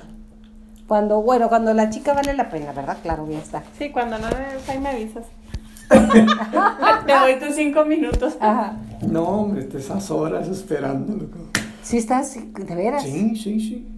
Cuando, 0.89 1.23
bueno, 1.23 1.49
cuando 1.49 1.73
la 1.73 1.89
chica 1.89 2.13
vale 2.15 2.35
la 2.35 2.51
pena, 2.51 2.73
¿verdad? 2.73 2.97
Claro, 3.03 3.27
ya 3.31 3.39
está. 3.39 3.63
Sí, 3.79 3.91
cuando 3.91 4.19
no 4.19 4.27
debes, 4.29 4.69
ahí 4.69 4.79
me 4.81 4.89
avisas. 4.91 5.25
Te 7.07 7.13
doy 7.13 7.39
tus 7.39 7.55
cinco 7.55 7.85
minutos. 7.85 8.37
Ajá. 8.41 8.77
No, 9.03 9.23
hombre, 9.25 9.65
te 9.65 9.79
esas 9.79 10.11
horas 10.11 10.49
esperándolo. 10.49 11.27
¿Sí 11.83 11.99
estás? 11.99 12.35
¿De 12.35 12.75
veras? 12.75 13.03
Sí, 13.03 13.37
sí, 13.37 13.61
sí. 13.61 13.89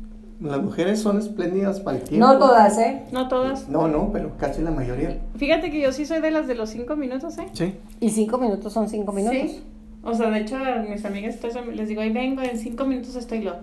Las 0.40 0.60
mujeres 0.62 1.00
son 1.00 1.18
espléndidas 1.18 1.80
para 1.80 1.98
el 1.98 2.02
tiempo. 2.04 2.26
No 2.26 2.38
todas, 2.38 2.76
¿eh? 2.78 3.02
No 3.12 3.28
todas. 3.28 3.68
No, 3.68 3.88
no, 3.88 4.10
pero 4.12 4.36
casi 4.36 4.62
la 4.62 4.70
mayoría. 4.72 5.20
Fíjate 5.36 5.70
que 5.70 5.80
yo 5.80 5.92
sí 5.92 6.04
soy 6.06 6.20
de 6.20 6.30
las 6.30 6.46
de 6.46 6.54
los 6.54 6.70
cinco 6.70 6.96
minutos, 6.96 7.38
¿eh? 7.38 7.46
Sí. 7.52 7.74
Y 8.00 8.10
cinco 8.10 8.38
minutos 8.38 8.72
son 8.72 8.88
cinco 8.88 9.12
minutos. 9.12 9.38
Sí. 9.38 9.62
O 10.02 10.12
sea, 10.12 10.30
de 10.30 10.40
hecho, 10.40 10.56
a 10.56 10.82
mis 10.82 11.04
amigas 11.04 11.36
estoy- 11.36 11.74
les 11.74 11.88
digo, 11.88 12.00
ahí 12.02 12.12
vengo, 12.12 12.42
en 12.42 12.58
cinco 12.58 12.84
minutos 12.84 13.14
estoy 13.16 13.40
lo. 13.42 13.54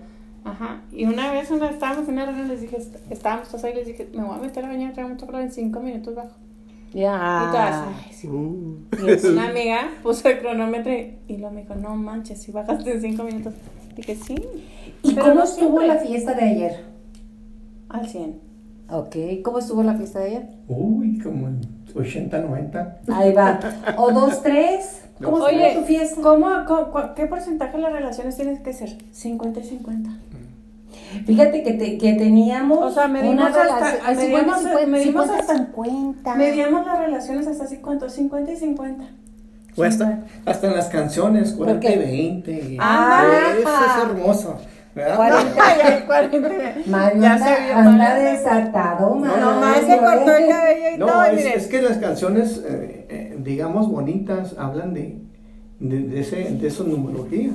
Ajá. 0.43 0.81
Y 0.91 1.05
una 1.05 1.31
vez 1.31 1.51
una, 1.51 1.69
estábamos 1.69 2.07
en 2.07 2.15
una 2.15 2.25
reunión, 2.25 2.47
les 2.47 2.62
dije, 2.62 2.77
est- 2.77 2.95
estábamos 3.12 3.49
todos 3.49 3.63
ahí, 3.63 3.75
les 3.75 3.86
dije, 3.86 4.10
me 4.15 4.23
voy 4.23 4.36
a 4.38 4.39
meter 4.41 4.65
a 4.65 4.69
bañar, 4.69 4.93
traigo 4.93 5.10
mucho 5.12 5.27
calor, 5.27 5.41
en 5.41 5.51
cinco 5.51 5.81
minutos 5.81 6.15
bajo. 6.15 6.31
Ya. 6.93 7.45
Y 7.47 7.51
todas, 7.51 7.88
ay, 7.88 8.12
sí. 8.13 8.27
Uh. 8.27 8.77
Y 9.07 9.27
una 9.27 9.49
amiga 9.49 9.89
puso 10.01 10.27
el 10.29 10.39
cronómetro 10.39 10.91
y, 10.91 11.38
luego 11.38 11.53
me 11.53 11.62
dijo, 11.62 11.75
no 11.75 11.95
manches, 11.95 12.41
si 12.41 12.51
bajaste 12.51 12.91
en 12.91 13.01
cinco 13.01 13.23
minutos. 13.23 13.53
Dije, 13.95 14.15
sí, 14.15 14.36
¿Y 15.03 15.13
Pero 15.13 15.21
cómo 15.27 15.35
no 15.35 15.43
estuvo 15.43 15.79
siempre. 15.79 15.87
la 15.87 15.95
fiesta 15.97 16.33
de 16.33 16.43
ayer? 16.43 16.91
al 17.89 18.07
100. 18.07 18.39
Ok, 18.89 19.15
¿cómo 19.43 19.59
estuvo 19.59 19.83
la 19.83 19.95
fiesta 19.95 20.19
de 20.19 20.25
ayer? 20.27 20.49
Uy, 20.67 21.19
como 21.19 21.47
en 21.47 21.61
80, 21.95 22.39
90. 22.39 22.99
Ahí 23.13 23.33
va. 23.33 23.59
O 23.97 24.11
dos, 24.11 24.41
tres. 24.41 25.01
¿Cómo 25.23 25.37
estuvo 25.45 25.57
Oye, 25.61 25.75
tu 25.75 25.81
fiesta? 25.85 26.21
¿cómo, 26.21 26.47
cómo- 26.67 27.13
qué 27.15 27.25
porcentaje 27.25 27.77
de 27.77 27.83
las 27.83 27.93
relaciones 27.93 28.35
tienes 28.37 28.59
que 28.61 28.73
ser? 28.73 28.97
50 29.11 29.59
y 29.59 29.63
50. 29.63 30.09
Fíjate 31.25 31.63
que, 31.63 31.73
te- 31.73 31.97
que 31.97 32.13
teníamos 32.13 32.79
O 32.79 32.91
sea, 32.91 33.07
medimos 33.07 33.35
una 33.35 33.47
hasta- 33.47 34.13
medimos- 34.13 34.59
50, 34.59 34.87
medimos 34.87 35.25
50, 35.25 35.37
hasta- 35.39 35.57
50. 35.57 36.35
Medíamos 36.35 36.85
las 36.85 36.99
relaciones 36.99 37.47
hasta 37.47 37.63
así, 37.65 37.77
¿cuánto? 37.77 38.09
50 38.09 38.51
y 38.53 38.55
50. 38.57 39.05
O 39.77 39.83
hasta, 39.83 40.23
hasta 40.45 40.67
en 40.67 40.75
las 40.75 40.87
canciones, 40.87 41.53
40 41.53 41.89
y 41.89 41.93
qué? 41.93 41.99
20. 41.99 42.77
Ah. 42.79 43.53
Eso 43.59 43.69
es 43.69 44.09
hermoso. 44.09 44.57
¿Verdad? 44.95 45.15
40. 45.15 45.63
Ay, 45.63 45.80
ay, 45.84 46.04
40. 46.06 46.49
Mario 46.88 47.21
Ya 47.21 47.34
anda, 47.34 47.45
se 47.56 47.63
vio 47.63 47.75
anda 47.75 48.15
desatado, 48.15 49.15
Mario. 49.15 49.38
Nomás 49.45 49.80
se 49.82 49.97
cortó 49.97 50.36
el 50.36 50.47
cabello 50.47 50.95
y 50.95 50.97
No, 50.97 51.06
todo, 51.08 51.23
es, 51.25 51.45
es 51.45 51.67
que 51.67 51.82
las 51.82 51.97
canciones, 51.97 52.63
eh, 52.67 53.06
eh, 53.10 53.36
digamos, 53.39 53.89
bonitas, 53.89 54.56
hablan 54.58 54.93
de, 54.93 55.17
de, 55.80 55.99
de 55.99 56.19
ese, 56.19 56.36
de 56.51 56.67
eso 56.67 56.84
numerología. 56.84 57.51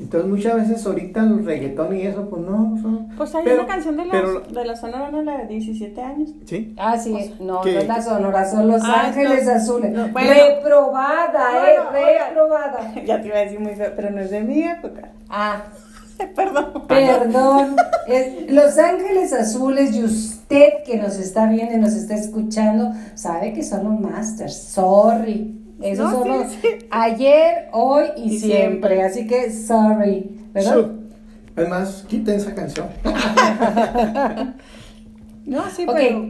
Entonces 0.00 0.30
muchas 0.30 0.54
veces 0.56 0.86
ahorita 0.86 1.20
el 1.20 1.44
reggaetón 1.44 1.94
y 1.94 2.00
eso, 2.06 2.26
pues 2.30 2.40
no. 2.40 2.78
son- 2.80 3.08
Pues 3.18 3.34
hay 3.34 3.44
pero- 3.44 3.58
una 3.64 3.66
canción 3.66 3.98
de 3.98 4.06
la, 4.06 4.10
pero- 4.12 4.40
de 4.40 4.64
la 4.64 4.74
Sonora, 4.74 5.10
¿no? 5.10 5.22
La 5.22 5.36
de 5.36 5.46
17 5.46 6.00
años. 6.00 6.30
Sí. 6.46 6.74
Ah, 6.78 6.96
sí, 6.96 7.34
no, 7.38 7.60
¿Qué? 7.60 7.74
no 7.74 7.80
es 7.80 7.86
la 7.86 8.00
Sonora, 8.00 8.50
son 8.50 8.66
Los 8.68 8.82
Ah, 8.82 9.02
Ángeles 9.08 9.44
no, 9.44 9.52
Azules. 9.52 9.92
no, 9.92 10.08
bueno. 10.08 10.30
reprobada, 10.32 11.50
Bueno, 11.52 11.98
eh, 12.08 12.18
reprobada. 12.30 12.92
Ya 13.04 13.20
te 13.20 13.28
iba 13.28 13.36
a 13.36 13.40
decir 13.40 13.60
muy 13.60 13.74
feo, 13.74 13.92
pero 13.94 14.10
no 14.10 14.22
es 14.22 14.30
de 14.30 14.40
mi 14.40 14.62
época. 14.62 15.10
Ah, 15.28 15.64
Perdón. 16.36 16.84
perdón. 16.88 17.76
Es 18.06 18.50
Los 18.50 18.78
Ángeles 18.78 19.32
Azules 19.32 19.94
y 19.94 20.04
usted 20.04 20.82
que 20.86 20.96
nos 20.98 21.18
está 21.18 21.46
viendo 21.48 21.74
y 21.74 21.78
nos 21.78 21.94
está 21.94 22.14
escuchando, 22.14 22.92
sabe 23.14 23.52
que 23.52 23.62
son 23.62 23.84
los 23.84 24.00
masters. 24.00 24.54
Sorry. 24.56 25.56
Esos 25.82 26.12
No, 26.12 26.18
son 26.18 26.22
sí, 26.24 26.28
los 26.28 26.52
sí. 26.52 26.86
ayer, 26.90 27.68
hoy 27.72 28.04
y, 28.16 28.34
Y 28.34 28.38
siempre. 28.38 28.58
siempre. 28.58 29.02
Así 29.02 29.26
que 29.26 29.50
sorry. 29.50 30.38
¿Verdad? 30.52 30.74
Su- 30.74 31.00
Además, 31.56 32.04
quiten 32.08 32.36
esa 32.36 32.54
canción. 32.54 32.86
No, 35.46 35.62
sí, 35.74 35.84
pero. 35.86 36.26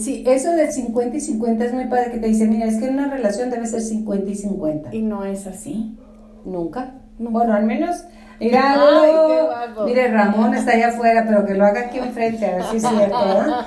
sí, 0.00 0.22
eso 0.26 0.50
del 0.52 0.70
50 0.70 1.16
y 1.16 1.20
50 1.20 1.64
es 1.64 1.72
muy 1.72 1.86
padre 1.86 2.12
que 2.12 2.18
te 2.18 2.26
dicen, 2.28 2.50
mira, 2.50 2.66
es 2.66 2.76
que 2.76 2.86
en 2.86 2.94
una 2.94 3.08
relación 3.10 3.50
debe 3.50 3.66
ser 3.66 3.80
50 3.80 4.30
y 4.30 4.34
50. 4.36 4.94
Y 4.94 5.02
no 5.02 5.24
es 5.24 5.46
así. 5.46 5.96
Nunca. 6.44 6.94
Nunca. 7.18 7.32
Bueno, 7.32 7.54
al 7.54 7.64
menos. 7.64 8.04
Mira, 8.40 8.72
Ay, 8.72 9.12
no, 9.12 9.28
qué 9.28 9.42
guapo. 9.42 9.84
mire, 9.84 10.08
Ramón 10.08 10.54
está 10.54 10.72
allá 10.72 10.88
afuera, 10.88 11.24
pero 11.28 11.44
que 11.46 11.54
lo 11.54 11.64
haga 11.66 11.82
aquí 11.82 11.98
enfrente, 11.98 12.46
a 12.46 12.56
ver 12.56 12.64
si 12.64 12.76
es 12.78 12.82
cierto, 12.82 13.18
¿verdad? 13.26 13.66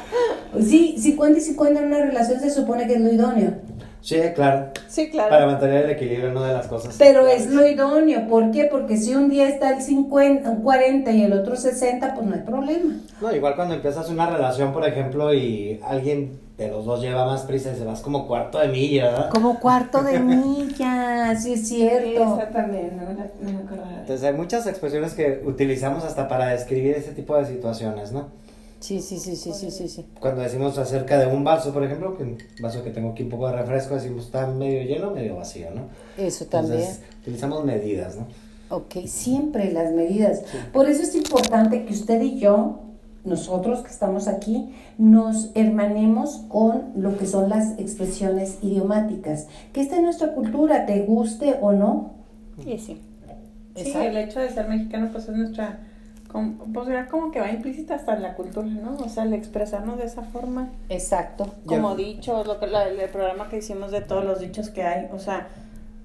Sí, 0.60 0.96
50 1.00 1.38
y 1.40 1.42
50 1.42 1.80
en 1.80 1.86
una 1.88 2.00
relación 2.00 2.40
se 2.40 2.50
supone 2.52 2.86
que 2.88 2.94
es 2.94 3.02
lo 3.02 3.12
idóneo. 3.12 3.54
Sí, 4.02 4.20
claro. 4.36 4.68
Sí, 4.88 5.10
claro. 5.10 5.30
Para 5.30 5.46
mantener 5.46 5.86
el 5.86 5.92
equilibrio, 5.92 6.32
no 6.32 6.44
de 6.44 6.54
las 6.54 6.68
cosas. 6.68 6.96
Pero 7.00 7.26
es 7.26 7.50
lo 7.50 7.66
idóneo, 7.66 8.28
¿por 8.28 8.52
qué? 8.52 8.66
Porque 8.66 8.98
si 8.98 9.16
un 9.16 9.30
día 9.30 9.48
está 9.48 9.72
el 9.74 9.82
50, 9.82 10.50
un 10.50 10.62
40 10.62 11.10
y 11.12 11.24
el 11.24 11.34
otro 11.34 11.56
60, 11.56 12.14
pues 12.14 12.28
no 12.28 12.36
hay 12.36 12.42
problema. 12.42 12.96
No, 13.22 13.34
igual 13.34 13.56
cuando 13.56 13.76
empiezas 13.76 14.10
una 14.10 14.30
relación, 14.30 14.74
por 14.74 14.86
ejemplo, 14.88 15.34
y 15.34 15.80
alguien 15.88 16.38
de 16.58 16.68
los 16.68 16.86
dos 16.86 17.02
lleva 17.02 17.26
más 17.26 17.42
prisa 17.44 17.72
y 17.74 17.76
se 17.76 17.84
vas 17.84 18.02
como 18.02 18.28
cuarto 18.28 18.60
de 18.60 18.68
milla, 18.68 19.06
¿verdad? 19.06 19.30
Como 19.30 19.60
cuarto 19.60 20.04
de 20.04 20.20
milla, 20.22 21.36
sí 21.36 21.54
es 21.54 21.68
cierto. 21.68 22.36
Esa 22.36 22.50
también, 22.50 22.98
no 22.98 23.04
no 23.06 23.52
me 23.52 23.64
acordaba. 23.64 24.00
Entonces 24.00 24.24
hay 24.24 24.34
muchas 24.34 24.68
expresiones 24.68 25.14
que 25.14 25.42
utilizamos 25.46 26.04
hasta 26.04 26.28
para 26.28 26.50
describir 26.50 26.96
ese 26.96 27.12
tipo 27.12 27.36
de 27.38 27.46
situaciones, 27.46 28.12
¿no? 28.12 28.28
Sí, 28.84 29.00
sí, 29.00 29.18
sí, 29.18 29.38
sí, 29.38 29.54
sí, 29.54 29.72
sí, 29.72 29.88
sí. 29.88 30.06
Cuando 30.20 30.42
decimos 30.42 30.78
acerca 30.78 31.18
de 31.18 31.26
un 31.26 31.46
vaso, 31.46 31.72
por 31.72 31.86
ejemplo, 31.86 32.18
que 32.18 32.24
un 32.24 32.38
vaso 32.60 32.84
que 32.84 32.90
tengo 32.90 33.12
aquí 33.12 33.24
un 33.24 33.30
poco 33.30 33.48
de 33.48 33.54
refresco, 33.54 33.96
decimos 33.96 34.26
está 34.26 34.46
medio 34.46 34.84
lleno, 34.84 35.12
medio 35.12 35.38
vacío, 35.38 35.70
¿no? 35.74 35.84
Eso 36.18 36.46
también. 36.46 36.82
Entonces 36.82 37.02
utilizamos 37.22 37.64
medidas, 37.64 38.18
¿no? 38.18 38.28
Ok, 38.68 39.06
siempre 39.06 39.72
las 39.72 39.94
medidas. 39.94 40.42
Por 40.74 40.90
eso 40.90 41.04
es 41.04 41.16
importante 41.16 41.86
que 41.86 41.94
usted 41.94 42.22
y 42.22 42.40
yo, 42.40 42.82
nosotros 43.26 43.82
que 43.82 43.90
estamos 43.90 44.28
aquí, 44.28 44.74
nos 44.98 45.52
hermanemos 45.56 46.44
con 46.50 46.92
lo 46.96 47.18
que 47.18 47.26
son 47.26 47.50
las 47.50 47.80
expresiones 47.80 48.60
idiomáticas. 48.62 49.48
Que 49.72 49.82
esta 49.82 49.96
es 49.96 50.02
nuestra 50.02 50.34
cultura, 50.34 50.86
te 50.86 51.02
guste 51.02 51.58
o 51.62 51.72
no. 51.72 52.12
Y 52.60 52.78
sí. 52.80 53.00
Sí, 53.76 53.82
Exacto. 53.82 54.08
el 54.10 54.18
hecho 54.18 54.40
de 54.40 54.50
ser 54.50 54.68
mexicano, 54.68 55.10
pues 55.12 55.28
es 55.30 55.36
nuestra. 55.36 55.80
Pues 56.74 56.88
ya 56.88 57.08
como 57.08 57.32
que 57.32 57.40
va 57.40 57.52
implícita 57.52 57.94
hasta 57.96 58.16
en 58.16 58.24
la 58.24 58.34
cultura, 58.36 58.66
¿no? 58.68 58.96
O 59.04 59.08
sea, 59.10 59.24
el 59.24 59.34
expresarnos 59.34 60.00
de 60.00 60.06
esa 60.06 60.24
forma. 60.24 60.70
Exacto. 60.90 61.54
como 61.66 61.96
dichos, 61.96 62.48
lo 62.48 62.60
que, 62.60 62.68
la- 62.68 62.88
el 62.88 63.10
programa 63.10 63.50
que 63.50 63.58
hicimos 63.58 63.92
de 63.92 64.02
todos 64.02 64.26
los 64.26 64.40
dichos 64.40 64.70
que 64.70 64.82
hay, 64.84 65.08
o 65.14 65.20
sea, 65.20 65.48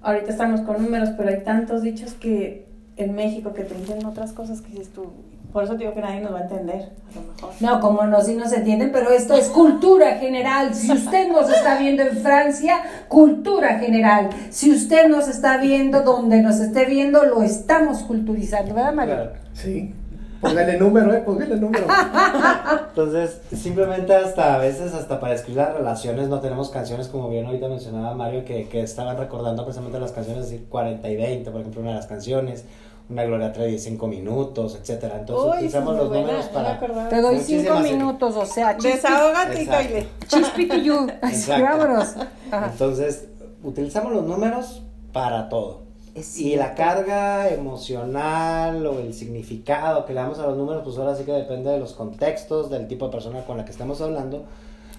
ahorita 0.03 0.31
estamos 0.31 0.61
con 0.61 0.83
números, 0.83 1.11
pero 1.17 1.31
hay 1.31 1.43
tantos 1.45 1.81
dichos 1.83 2.13
que 2.13 2.67
en 2.97 3.15
México 3.15 3.55
que 3.55 3.65
te 3.65 3.75
dicen 3.75 4.05
otras 4.05 4.33
cosas 4.33 4.61
que 4.61 4.71
dices 4.71 4.91
tú, 4.91 5.07
por 5.53 5.65
eso 5.65 5.75
digo 5.77 5.95
que 5.95 6.01
nadie 6.01 6.21
nos 6.21 6.33
va 6.33 6.41
a 6.41 6.43
entender, 6.43 6.91
a 7.11 7.15
lo 7.15 7.33
mejor. 7.33 7.51
No, 7.61 7.81
como 7.81 8.05
no, 8.05 8.21
si 8.21 8.35
nos 8.35 8.53
entienden, 8.53 8.91
pero 8.93 9.11
esto 9.11 9.35
es 9.35 9.49
cultura 9.49 10.17
general. 10.17 10.75
Si 10.75 10.93
usted 10.93 11.29
nos 11.29 11.49
está 11.51 11.79
viendo 11.79 12.03
en 12.03 12.17
Francia, 12.19 12.77
cultura 13.09 13.79
general. 13.79 14.29
Si 14.51 14.71
usted 14.71 15.09
nos 15.09 15.27
está 15.27 15.57
viendo 15.57 16.03
donde 16.03 16.43
nos 16.43 16.61
esté 16.61 16.85
viendo, 16.85 17.25
lo 17.25 17.43
estamos 17.43 18.01
culturizando, 18.01 18.75
¿verdad, 18.75 18.93
Mario? 18.93 19.17
Sí. 19.55 19.95
Póngale 20.41 20.79
número, 20.79 21.13
eh, 21.15 21.23
póngale 21.25 21.57
número. 21.57 21.85
Entonces, 22.91 23.41
simplemente 23.53 24.15
hasta 24.15 24.55
a 24.55 24.59
veces, 24.59 24.95
hasta 24.95 25.19
para 25.19 25.35
escribir 25.35 25.63
las 25.63 25.75
relaciones, 25.75 26.29
no 26.29 26.41
tenemos 26.41 26.71
canciones, 26.71 27.09
como 27.09 27.29
bien 27.29 27.47
ahorita 27.47 27.69
mencionaba 27.69 28.15
Mario, 28.15 28.45
que, 28.45 28.69
que 28.69 28.83
estaban 28.83 29.17
recordando 29.17 29.65
precisamente 29.65 29.99
las 29.99 30.13
canciones 30.13 30.45
así 30.45 30.65
40 30.69 31.09
y 31.09 31.17
20, 31.17 31.51
por 31.51 31.61
ejemplo, 31.63 31.81
una 31.81 31.91
de 31.91 31.97
las 31.97 32.07
canciones, 32.07 32.65
una 33.11 33.25
Gloria 33.25 33.53
Trevi 33.53 33.79
5 33.79 34.07
minutos, 34.07 34.77
etcétera. 34.81 35.19
Entonces, 35.21 35.47
Uy, 35.47 35.57
utilizamos 35.57 35.97
los 35.97 36.09
buena, 36.09 36.27
números 36.27 36.47
para... 36.47 37.09
Te 37.09 37.21
doy 37.21 37.39
cinco 37.39 37.81
minutos, 37.81 38.37
o 38.37 38.45
sea, 38.45 38.75
Desahógate 38.75 39.63
y 39.63 40.27
chispitillú. 40.27 41.07
Vámonos. 41.49 42.17
Ajá. 42.51 42.71
Entonces, 42.73 43.29
utilizamos 43.63 44.13
los 44.13 44.25
números 44.25 44.83
para 45.13 45.49
todo. 45.49 45.89
Y 46.37 46.57
la 46.57 46.75
carga 46.75 47.49
emocional 47.49 48.85
o 48.87 48.99
el 48.99 49.15
significado 49.15 50.05
que 50.05 50.13
le 50.13 50.21
damos 50.21 50.39
a 50.41 50.47
los 50.47 50.57
números, 50.57 50.83
pues 50.85 50.99
ahora 50.99 51.15
sí 51.15 51.25
que 51.25 51.33
depende 51.33 51.71
de 51.71 51.79
los 51.79 51.93
contextos, 51.93 52.71
del 52.71 52.89
tipo 52.89 53.07
de 53.07 53.13
persona 53.13 53.45
con 53.45 53.57
la 53.57 53.65
que 53.65 53.71
estamos 53.71 54.01
hablando. 54.01 54.45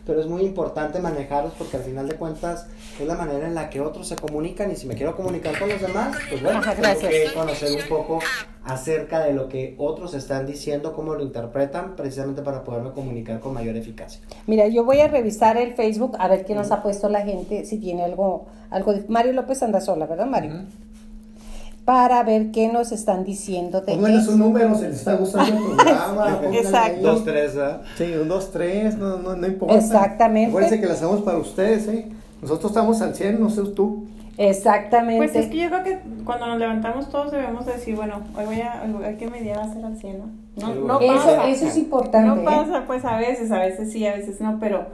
Pero 0.09 0.21
es 0.21 0.27
muy 0.27 0.41
importante 0.41 0.99
manejarlos 0.99 1.53
porque 1.55 1.77
al 1.77 1.83
final 1.83 2.07
de 2.07 2.15
cuentas 2.15 2.65
es 2.99 3.05
la 3.05 3.13
manera 3.13 3.45
en 3.45 3.53
la 3.53 3.69
que 3.69 3.79
otros 3.79 4.07
se 4.07 4.15
comunican 4.15 4.71
y 4.71 4.75
si 4.75 4.87
me 4.87 4.95
quiero 4.95 5.15
comunicar 5.15 5.59
con 5.59 5.69
los 5.69 5.79
demás, 5.79 6.17
pues 6.27 6.41
bueno, 6.41 6.57
Ajá, 6.57 6.73
tengo 6.73 6.99
que 7.07 7.31
conocer 7.31 7.79
un 7.79 7.87
poco 7.87 8.17
acerca 8.63 9.19
de 9.19 9.33
lo 9.33 9.47
que 9.49 9.75
otros 9.77 10.15
están 10.15 10.47
diciendo, 10.47 10.93
cómo 10.93 11.13
lo 11.13 11.21
interpretan, 11.21 11.95
precisamente 11.95 12.41
para 12.41 12.63
poderme 12.63 12.91
comunicar 12.91 13.39
con 13.39 13.53
mayor 13.53 13.75
eficacia. 13.75 14.19
Mira, 14.47 14.67
yo 14.67 14.83
voy 14.83 14.99
a 15.01 15.07
revisar 15.07 15.57
el 15.57 15.75
Facebook 15.75 16.15
a 16.17 16.27
ver 16.27 16.43
qué 16.43 16.55
nos 16.55 16.71
ha 16.71 16.81
puesto 16.81 17.07
la 17.07 17.21
gente, 17.21 17.63
si 17.65 17.77
tiene 17.77 18.03
algo, 18.03 18.47
algo 18.71 18.93
de... 18.93 19.05
Mario 19.09 19.33
López 19.33 19.61
anda 19.61 19.79
sola, 19.79 20.07
¿verdad, 20.07 20.25
Mario? 20.25 20.65
Para 21.89 22.21
ver 22.21 22.51
qué 22.51 22.67
nos 22.67 22.91
están 22.91 23.23
diciendo 23.23 23.81
de 23.81 23.95
Póngale 23.95 24.17
eso. 24.17 24.33
su 24.33 24.37
número, 24.37 24.75
se 24.75 24.89
les 24.89 24.97
está 24.97 25.15
gustando 25.15 25.57
el 25.57 25.75
programa. 25.75 26.39
Exacto. 26.53 26.97
ahí. 26.97 27.01
Dos, 27.01 27.25
tres, 27.25 27.55
¿verdad? 27.55 27.81
Sí, 27.97 28.13
un, 28.21 28.27
dos, 28.27 28.51
tres, 28.51 28.95
no, 28.95 29.17
no, 29.17 29.35
no 29.35 29.47
importa. 29.47 29.73
Exactamente. 29.73 30.49
Acuérdense 30.49 30.79
que 30.79 30.85
las 30.85 30.97
hacemos 30.97 31.21
para 31.21 31.39
ustedes, 31.39 31.87
¿eh? 31.87 32.07
Nosotros 32.43 32.73
estamos 32.73 33.01
al 33.01 33.15
100, 33.15 33.39
no 33.39 33.49
sé 33.49 33.63
tú. 33.75 34.05
Exactamente. 34.37 35.17
Pues 35.17 35.35
es 35.35 35.49
que 35.49 35.57
yo 35.57 35.69
creo 35.69 35.83
que 35.83 35.99
cuando 36.25 36.45
nos 36.45 36.59
levantamos 36.59 37.09
todos 37.09 37.31
debemos 37.31 37.65
decir, 37.65 37.95
bueno, 37.95 38.21
hoy 38.37 38.45
voy 38.45 38.61
a, 38.61 38.83
hoy 38.83 39.03
hay 39.03 39.15
que 39.15 39.27
me 39.27 39.41
lleva 39.41 39.63
a 39.63 39.73
ser 39.73 39.83
al 39.83 39.97
cielo. 39.97 40.25
No, 40.57 40.67
Sí, 40.67 40.79
no 40.85 40.99
eso, 40.99 41.25
pasa. 41.25 41.49
eso 41.49 41.65
es 41.65 41.75
importante. 41.75 42.27
No 42.27 42.35
¿eh? 42.35 42.45
pasa, 42.45 42.83
pues 42.85 43.03
a 43.03 43.17
veces, 43.17 43.51
a 43.51 43.57
veces 43.57 43.91
sí, 43.91 44.05
a 44.05 44.13
veces 44.13 44.39
no, 44.39 44.59
pero 44.59 44.85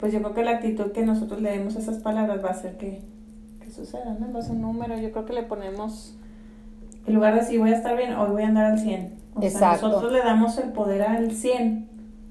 pues 0.00 0.12
yo 0.12 0.18
creo 0.18 0.34
que 0.34 0.42
la 0.42 0.50
actitud 0.50 0.90
que 0.90 1.02
nosotros 1.06 1.40
le 1.40 1.52
demos 1.52 1.76
a 1.76 1.78
esas 1.78 1.98
palabras 1.98 2.44
va 2.44 2.48
a 2.48 2.52
hacer 2.52 2.76
que, 2.76 3.02
suceda, 3.72 4.16
¿no? 4.18 4.32
Base 4.32 4.50
a 4.50 4.52
un 4.52 4.62
número, 4.62 4.98
yo 4.98 5.12
creo 5.12 5.24
que 5.26 5.32
le 5.32 5.44
ponemos, 5.44 6.16
en 7.06 7.14
lugar 7.14 7.34
de 7.34 7.44
si 7.44 7.58
voy 7.58 7.70
a 7.70 7.76
estar 7.76 7.96
bien, 7.96 8.14
hoy 8.14 8.30
voy 8.30 8.42
a 8.42 8.48
andar 8.48 8.66
al 8.66 8.78
100. 8.78 9.12
O 9.34 9.40
sea, 9.40 9.48
Exacto. 9.48 9.88
nosotros 9.88 10.12
le 10.12 10.18
damos 10.20 10.58
el 10.58 10.70
poder 10.72 11.02
al 11.02 11.30
100 11.30 11.88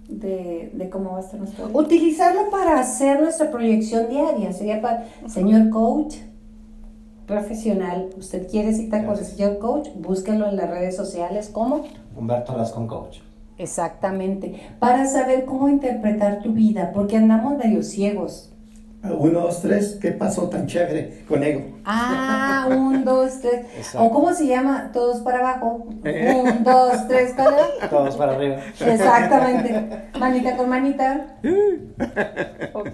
de, 0.10 0.72
de 0.74 0.90
cómo 0.90 1.12
va 1.12 1.18
a 1.18 1.22
estar 1.22 1.40
nuestro 1.40 1.68
día. 1.68 1.78
Utilizarlo 1.78 2.50
para 2.50 2.80
hacer 2.80 3.22
nuestra 3.22 3.52
proyección 3.52 4.10
diaria. 4.10 4.52
Sería 4.54 4.82
para, 4.82 5.06
señor 5.28 5.70
coach 5.70 6.16
profesional, 7.30 8.10
usted 8.18 8.50
quiere 8.50 8.74
cita 8.74 9.06
con 9.06 9.16
el 9.16 9.24
señor 9.24 9.60
coach, 9.60 9.90
búsquelo 9.96 10.50
en 10.50 10.56
las 10.56 10.68
redes 10.68 10.96
sociales. 10.96 11.50
¿Cómo? 11.54 11.84
Humberto 12.16 12.58
Lascón 12.58 12.88
Coach. 12.88 13.20
Exactamente. 13.60 14.60
Para 14.80 15.06
saber 15.06 15.46
cómo 15.46 15.70
interpretar 15.70 16.42
tu 16.42 16.54
vida, 16.54 16.92
porque 16.92 17.18
andamos 17.18 17.58
medio 17.58 17.84
ciegos. 17.84 18.49
Uno, 19.02 19.42
dos, 19.42 19.62
tres, 19.62 19.98
¿qué 20.02 20.12
pasó 20.12 20.50
tan 20.50 20.68
chévere 20.68 21.24
con 21.28 21.42
ego? 21.42 21.78
Ah, 21.86 22.68
un, 22.70 23.06
dos, 23.06 23.40
tres. 23.40 23.66
Exacto. 23.78 24.04
¿O 24.04 24.12
cómo 24.12 24.34
se 24.34 24.46
llama? 24.48 24.92
Todos 24.92 25.22
para 25.22 25.40
abajo. 25.40 25.88
Eh. 26.04 26.34
Un, 26.36 26.64
dos, 26.66 27.08
tres, 27.08 27.34
para 27.34 27.58
Todos 27.90 28.18
para 28.18 28.34
arriba. 28.34 28.58
Exactamente. 28.80 30.10
Manita 30.20 30.58
con 30.58 30.70
manita. 30.70 31.38
Ok. 32.74 32.94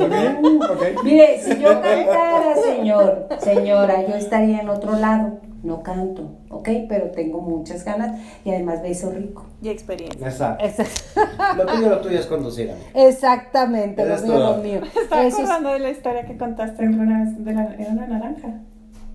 Ok. 0.00 1.04
Mire, 1.04 1.40
si 1.42 1.58
yo 1.60 1.80
cantara, 1.80 2.56
señor, 2.64 3.28
señora, 3.38 4.04
yo 4.06 4.14
estaría 4.16 4.60
en 4.60 4.68
otro 4.68 4.98
lado. 4.98 5.38
No 5.62 5.82
canto, 5.82 6.38
¿ok? 6.50 6.68
Pero 6.88 7.10
tengo 7.12 7.40
muchas 7.40 7.84
ganas 7.84 8.20
y 8.44 8.50
además 8.50 8.82
beso 8.82 9.10
rico. 9.12 9.46
Y 9.62 9.68
experiencia. 9.68 10.26
Exacto. 10.28 10.64
Exa- 10.64 11.54
Lo 11.56 11.66
tuyo, 11.66 11.88
lo 11.88 12.00
tuyo 12.00 12.18
es 12.18 12.26
conducir, 12.26 12.70
amigo. 12.70 12.86
Exactamente, 12.94 14.04
lo 14.04 14.18
mío, 14.22 14.38
lo 14.38 14.56
mío. 14.56 14.80
Estaba 15.00 15.22
Eso 15.22 15.36
es- 15.36 15.42
acordando 15.44 15.72
de 15.72 15.78
la 15.78 15.90
historia 15.90 16.26
que 16.26 16.36
contaste 16.36 16.84
alguna 16.84 17.24
vez 17.24 17.44
de 17.44 17.54
la, 17.54 17.74
era 17.78 17.90
una 17.92 18.06
naranja, 18.08 18.60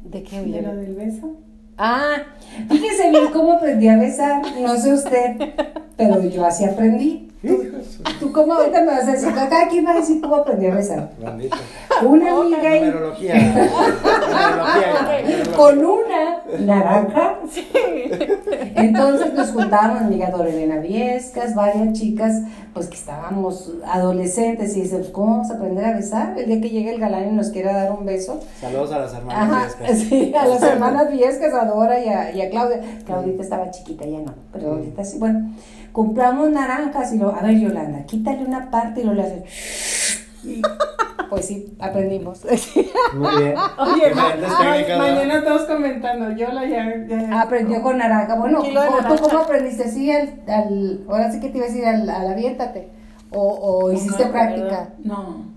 ¿De 0.03 0.23
qué 0.23 0.41
de 0.41 0.61
lo 0.61 0.73
del 0.75 0.95
beso. 0.95 1.35
Ah, 1.77 2.15
fíjese 2.69 3.09
bien 3.09 3.27
cómo 3.33 3.51
aprendí 3.53 3.87
a 3.89 3.97
besar. 3.97 4.41
No 4.61 4.77
sé 4.77 4.93
usted, 4.93 5.35
pero 5.97 6.23
yo 6.23 6.45
así 6.45 6.63
aprendí. 6.63 7.26
¿Tú 8.19 8.31
cómo 8.31 8.53
ahorita 8.53 8.81
me 8.81 8.87
vas 8.87 9.07
a 9.07 9.11
decir? 9.11 9.33
Cada 9.33 9.67
quien 9.67 9.85
va 9.85 9.91
a 9.91 9.95
decir 9.95 10.21
cómo 10.21 10.35
aprendí 10.37 10.67
a 10.67 10.75
besar. 10.75 11.09
Bendito. 11.19 11.55
Una 12.03 12.31
amiga 12.31 12.75
y- 12.77 12.81
Numerología. 12.81 13.35
Numerología. 13.35 13.93
numerología. 15.27 15.55
con 15.55 15.85
una 15.85 16.41
naranja. 16.59 17.35
Entonces 18.75 19.33
nos 19.33 19.51
juntábamos, 19.51 20.01
mi 20.01 20.07
amiga 20.07 20.29
Dorelena 20.31 20.77
Viescas, 20.77 21.55
varias 21.55 21.93
chicas, 21.93 22.41
pues 22.73 22.87
que 22.87 22.95
estábamos 22.95 23.71
adolescentes 23.85 24.75
y 24.77 24.81
dice, 24.81 24.97
pues 24.97 25.09
¿cómo 25.09 25.31
vamos 25.31 25.51
a 25.51 25.55
aprender 25.55 25.85
a 25.85 25.93
besar? 25.93 26.37
El 26.37 26.45
día 26.47 26.61
que 26.61 26.69
llegue 26.69 26.93
el 26.93 26.99
galán 26.99 27.29
y 27.29 27.35
nos 27.35 27.49
quiera 27.49 27.73
dar 27.73 27.91
un 27.91 28.05
beso. 28.05 28.39
Saludos 28.61 28.91
a 28.91 28.99
las 28.99 29.13
hermanas 29.13 29.49
Ajá, 29.49 29.59
Viescas. 29.79 29.99
sí, 30.09 30.33
a 30.35 30.45
las 30.47 30.61
hermanas 30.61 31.11
Viescas, 31.11 31.53
a 31.53 31.65
Dora 31.65 31.99
y 32.03 32.07
a, 32.09 32.31
y 32.35 32.41
a 32.41 32.49
Claudia. 32.49 32.81
Claudita 33.05 33.41
estaba 33.43 33.71
chiquita, 33.71 34.05
ya 34.05 34.19
no, 34.19 34.33
pero 34.53 34.73
ahorita 34.73 35.03
sí. 35.03 35.17
Bueno, 35.17 35.49
compramos 35.97 36.51
naranjas 36.51 37.11
y 37.11 37.17
lo, 37.17 37.35
a 37.35 37.41
ver 37.41 37.57
Yolanda, 37.59 38.03
quítale 38.05 38.45
una 38.45 38.69
parte 38.69 39.01
y 39.01 39.03
lo 39.03 39.13
le 39.15 39.23
hace. 39.23 39.43
Y, 40.43 40.61
pues 41.27 41.45
sí, 41.47 41.75
aprendimos. 41.79 42.45
Muy 43.15 43.35
bien. 43.43 43.55
Oye, 43.79 44.13
mañana 44.13 45.43
todos 45.43 45.63
comentando, 45.63 46.29
yo 46.37 46.51
la 46.51 46.65
ya, 46.67 46.85
ya- 47.07 47.41
Aprendió 47.41 47.81
con 47.81 47.97
naranja. 47.97 48.35
Bueno, 48.35 48.61
¿tú 48.61 48.71
naranja. 48.73 49.15
cómo 49.17 49.39
aprendiste? 49.39 49.89
Sí, 49.89 50.11
al, 50.11 50.39
al- 50.47 51.03
ahora 51.09 51.31
sí 51.31 51.39
que 51.39 51.49
te 51.49 51.57
iba 51.57 51.65
a 51.65 51.69
decir 51.69 51.83
al, 51.85 52.07
al 52.07 52.27
aviéntate. 52.27 52.89
O, 53.31 53.41
o 53.87 53.91
hiciste 53.91 54.25
No, 54.25 54.31
práctica. 54.31 54.63
¿verdad? 54.65 54.89
No. 55.03 55.56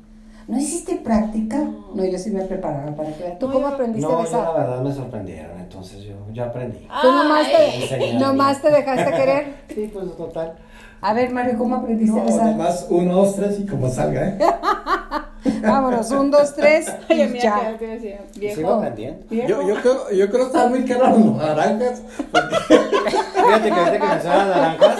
¿No 0.50 0.58
hiciste 0.58 0.96
práctica? 0.96 1.58
No, 1.94 2.04
yo 2.04 2.18
sí 2.18 2.30
me 2.30 2.42
preparaba 2.42 2.94
para 2.96 3.08
que. 3.12 3.36
¿Tú 3.38 3.46
No, 3.46 3.52
cómo 3.52 3.66
aprendiste 3.68 4.04
a 4.12 4.16
No, 4.16 4.24
yo 4.24 4.30
la 4.32 4.40
besar? 4.40 4.54
verdad 4.56 4.82
me 4.82 4.92
sorprendieron, 4.92 5.58
entonces 5.60 6.02
yo, 6.02 6.14
yo 6.32 6.44
aprendí. 6.44 6.88
Tú 7.00 7.12
nomás 7.12 7.46
te, 7.52 8.18
nomás 8.18 8.60
te 8.60 8.70
dejaste 8.70 9.10
querer. 9.16 9.54
Sí, 9.72 9.90
pues 9.92 10.16
total. 10.16 10.56
A 11.00 11.14
ver, 11.14 11.30
Mario, 11.30 11.56
¿cómo 11.56 11.76
aprendiste 11.76 12.16
No, 12.16 12.22
a 12.22 12.24
besar? 12.26 12.48
además, 12.48 12.86
uno, 12.90 13.14
dos, 13.14 13.36
tres 13.36 13.60
y 13.60 13.66
como 13.66 13.88
salga, 13.88 14.26
¿eh? 14.28 14.38
Vámonos, 15.62 16.10
un, 16.10 16.30
dos, 16.30 16.54
tres 16.54 16.92
Oye, 17.10 17.24
y 17.24 17.28
mira, 17.28 17.42
ya. 17.72 17.78
te 17.78 17.86
decía, 17.86 18.20
Sigo 18.54 18.80
viejo. 18.94 19.16
Yo, 19.30 19.68
yo, 19.68 19.74
creo, 19.80 20.10
yo 20.10 20.30
creo 20.30 20.40
que 20.40 20.46
están 20.46 20.70
muy 20.70 20.84
caras 20.84 21.16
las 21.18 21.36
naranjas. 21.36 22.02
Fíjate 22.68 23.64
que 23.68 23.74
ahorita 23.74 23.98
que 23.98 24.06
mencionas 24.06 24.48
naranjas, 24.48 24.98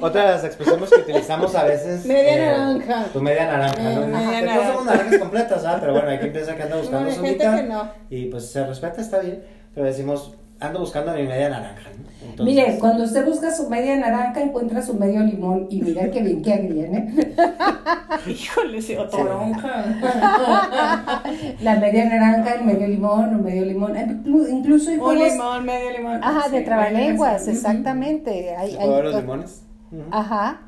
otra 0.00 0.22
de 0.22 0.28
las 0.28 0.44
expresiones 0.44 0.90
que 0.90 1.00
utilizamos 1.00 1.54
a 1.54 1.64
veces. 1.64 2.04
Media 2.04 2.36
naranja. 2.52 3.04
Tu 3.12 3.20
media 3.20 3.46
naranja, 3.46 3.82
¿no? 3.82 4.06
Media 4.06 4.40
naranja. 4.42 4.54
no 4.54 4.70
somos 4.72 4.84
naranjas 4.84 5.18
completas, 5.18 5.62
¿sabes? 5.62 5.80
Pero 5.80 5.92
bueno, 5.92 6.08
hay 6.08 6.18
quien 6.18 6.32
piensa 6.32 6.56
que 6.56 6.62
anda 6.62 6.76
buscando 6.76 7.00
No, 7.00 7.06
hay 7.08 7.14
su 7.16 7.22
gente 7.22 7.38
mitad. 7.48 7.56
que 7.56 7.62
no. 7.66 7.90
Y 8.10 8.26
pues 8.26 8.50
se 8.50 8.66
respeta, 8.66 9.00
está 9.00 9.18
bien. 9.20 9.42
Pero 9.74 9.86
decimos, 9.86 10.34
ando 10.60 10.80
buscando 10.80 11.12
mi 11.14 11.22
media 11.24 11.48
naranja, 11.48 11.88
¿no? 11.96 12.10
Entonces, 12.30 12.44
Mire, 12.54 12.78
cuando 12.78 13.04
usted 13.04 13.24
busca 13.24 13.50
su 13.50 13.68
media 13.70 13.96
naranja, 13.96 14.40
encuentra 14.42 14.82
su 14.82 14.94
medio 14.94 15.20
limón. 15.20 15.66
Y 15.70 15.80
mira 15.82 16.10
qué 16.10 16.22
bien 16.22 16.42
que 16.42 16.56
viene. 16.58 17.14
Híjole, 18.26 18.80
sí, 18.82 18.94
o 18.96 19.08
toronja. 19.08 19.84
La 21.62 21.76
media 21.76 22.04
naranja, 22.04 22.54
el 22.54 22.64
medio 22.64 22.86
limón, 22.88 23.30
el 23.30 23.38
medio 23.38 23.64
limón. 23.64 23.94
Inclu- 23.94 24.48
Incluso 24.50 24.90
hay 24.90 24.98
Un 24.98 25.18
limón, 25.18 25.64
medio 25.64 25.90
limón. 25.96 26.22
Ajá, 26.22 26.48
de 26.48 26.58
Sí, 26.58 26.64
trabalenguas, 26.64 27.42
ujú. 27.42 27.50
exactamente. 27.50 28.54
Hay, 28.56 28.72
¿se 28.72 28.86
los 28.86 29.14
limones? 29.16 29.62
Ajá. 30.10 30.60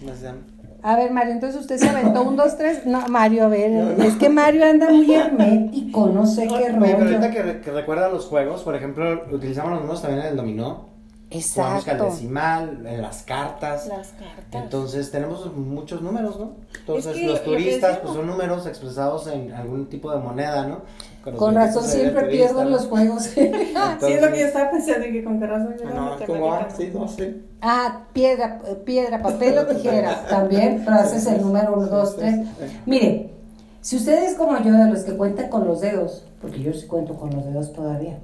¿Cómo 0.00 0.14
se 0.14 0.22
llama? 0.24 0.38
A 0.82 0.96
ver, 0.96 1.10
Mario, 1.10 1.32
entonces 1.32 1.60
usted 1.60 1.76
se 1.78 1.88
aventó 1.88 2.22
un, 2.22 2.36
dos, 2.36 2.56
tres. 2.56 2.86
No, 2.86 3.06
Mario, 3.08 3.44
a 3.44 3.48
ver, 3.48 4.00
es 4.00 4.14
que 4.16 4.28
Mario 4.28 4.64
anda 4.66 4.88
muy 4.90 5.12
hermético, 5.14 6.06
no 6.06 6.26
sé 6.26 6.46
qué 6.48 6.54
Oye, 6.54 6.76
pero 6.80 6.98
ahorita 6.98 7.18
rollo. 7.18 7.30
que, 7.32 7.42
re- 7.42 7.60
que 7.60 7.70
recuerda 7.70 8.08
los 8.08 8.26
juegos, 8.26 8.62
por 8.62 8.74
ejemplo, 8.74 9.24
utilizamos 9.30 9.72
los 9.72 9.80
números 9.80 10.02
también 10.02 10.22
en 10.22 10.28
el 10.30 10.36
dominó. 10.36 10.88
Jugamos 11.32 11.84
que 11.84 11.90
al 11.92 11.96
Exacto. 11.98 12.04
decimal, 12.16 12.86
en 12.86 13.02
las 13.02 13.22
cartas. 13.22 13.86
Las 13.86 14.08
cartas. 14.08 14.62
Entonces 14.64 15.12
tenemos 15.12 15.54
muchos 15.54 16.02
números, 16.02 16.40
¿no? 16.40 16.54
Entonces 16.80 17.14
Es 17.14 17.20
que 17.20 17.26
los 17.28 17.44
turistas 17.44 17.98
pues 17.98 18.14
son 18.14 18.26
números 18.26 18.66
expresados 18.66 19.28
en 19.28 19.52
algún 19.52 19.86
tipo 19.88 20.10
de 20.10 20.18
moneda, 20.18 20.66
¿no? 20.66 20.78
Con 21.36 21.54
razón 21.54 21.84
siempre 21.84 22.24
pierdo 22.28 22.64
los 22.64 22.86
juegos. 22.86 23.24
Sí, 24.00 24.12
es 24.12 24.22
lo 24.22 24.32
que 24.32 24.40
yo 24.40 24.46
estaba 24.46 24.70
pensando 24.70 25.06
que 25.06 25.22
con 25.22 25.38
qué 25.38 25.46
razón 25.46 25.76
yo 25.78 25.90
No, 25.90 26.18
la 26.18 26.26
¿Cómo 26.26 26.46
va? 26.46 26.60
matemática. 26.60 26.76
Sí, 26.76 26.90
no 26.94 27.08
sé. 27.08 27.36
Ah, 27.60 28.04
piedra, 28.12 28.60
piedra, 28.84 29.20
papel 29.20 29.58
o 29.58 29.66
tijera. 29.66 30.26
También, 30.30 30.88
haces 30.88 31.26
el 31.26 31.42
número 31.42 31.74
uno, 31.74 31.86
dos, 31.86 32.16
tres. 32.16 32.46
Mire, 32.86 33.30
si 33.82 33.96
ustedes 33.96 34.34
como 34.34 34.58
yo, 34.60 34.72
de 34.72 34.90
los 34.90 35.00
que 35.00 35.16
cuentan 35.16 35.48
con 35.48 35.66
los 35.66 35.80
dedos, 35.80 36.26
porque 36.40 36.62
yo 36.62 36.72
sí 36.72 36.86
cuento 36.86 37.14
con 37.14 37.30
los 37.30 37.44
dedos 37.44 37.72
todavía. 37.72 38.18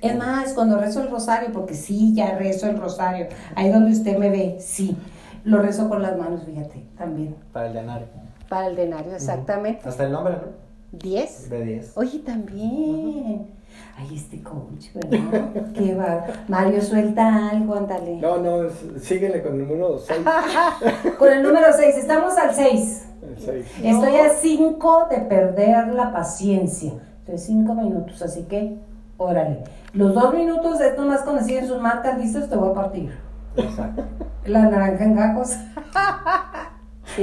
Es 0.00 0.16
más, 0.16 0.52
cuando 0.52 0.78
rezo 0.78 1.02
el 1.02 1.10
rosario, 1.10 1.50
porque 1.52 1.74
sí, 1.74 2.14
ya 2.14 2.36
rezo 2.36 2.68
el 2.68 2.78
rosario. 2.78 3.26
Ahí 3.56 3.70
donde 3.70 3.90
usted 3.90 4.16
me 4.16 4.30
ve, 4.30 4.58
sí. 4.60 4.96
Lo 5.44 5.58
rezo 5.60 5.88
con 5.88 6.02
las 6.02 6.16
manos, 6.16 6.44
fíjate, 6.44 6.84
también. 6.96 7.34
Para 7.52 7.66
el 7.66 7.72
denario. 7.74 8.06
Para 8.48 8.68
el 8.68 8.76
denario, 8.76 9.14
exactamente. 9.14 9.88
Hasta 9.88 10.04
el 10.04 10.12
nombre, 10.12 10.34
¿no? 10.34 10.67
¿Diez? 10.92 11.50
De 11.50 11.64
10. 11.64 11.92
Oye, 11.96 12.18
también. 12.20 13.48
Ay, 13.96 14.14
este 14.14 14.42
coach, 14.42 14.86
¿verdad? 14.94 15.50
Qué 15.74 15.94
va. 15.94 16.24
Mario, 16.48 16.80
suelta 16.80 17.50
algo, 17.50 17.74
ándale. 17.74 18.16
No, 18.16 18.38
no, 18.38 18.64
es- 18.64 19.02
síguele 19.02 19.42
con 19.42 19.54
el 19.54 19.68
número 19.68 19.98
6. 19.98 20.18
Con 21.18 21.32
el 21.32 21.42
número 21.42 21.66
6, 21.76 21.96
estamos 21.98 22.36
al 22.38 22.54
6. 22.54 23.04
El 23.22 23.38
seis. 23.38 23.66
Estoy 23.82 24.16
a 24.16 24.30
5 24.30 25.06
de 25.10 25.16
perder 25.18 25.88
la 25.88 26.12
paciencia. 26.12 26.92
Estoy 27.20 27.38
5 27.38 27.74
minutos, 27.74 28.22
así 28.22 28.44
que, 28.44 28.78
órale. 29.18 29.64
Los 29.92 30.14
dos 30.14 30.32
minutos 30.34 30.78
de 30.78 30.88
estos 30.88 31.04
más 31.06 31.20
conocidos 31.22 31.62
en 31.64 31.68
sus 31.68 31.80
marcas 31.80 32.18
listos 32.18 32.48
te 32.48 32.56
voy 32.56 32.70
a 32.70 32.74
partir. 32.74 33.12
Exacto. 33.56 34.04
La 34.46 34.62
naranja 34.70 35.04
en 35.04 35.14
gajos, 35.16 35.50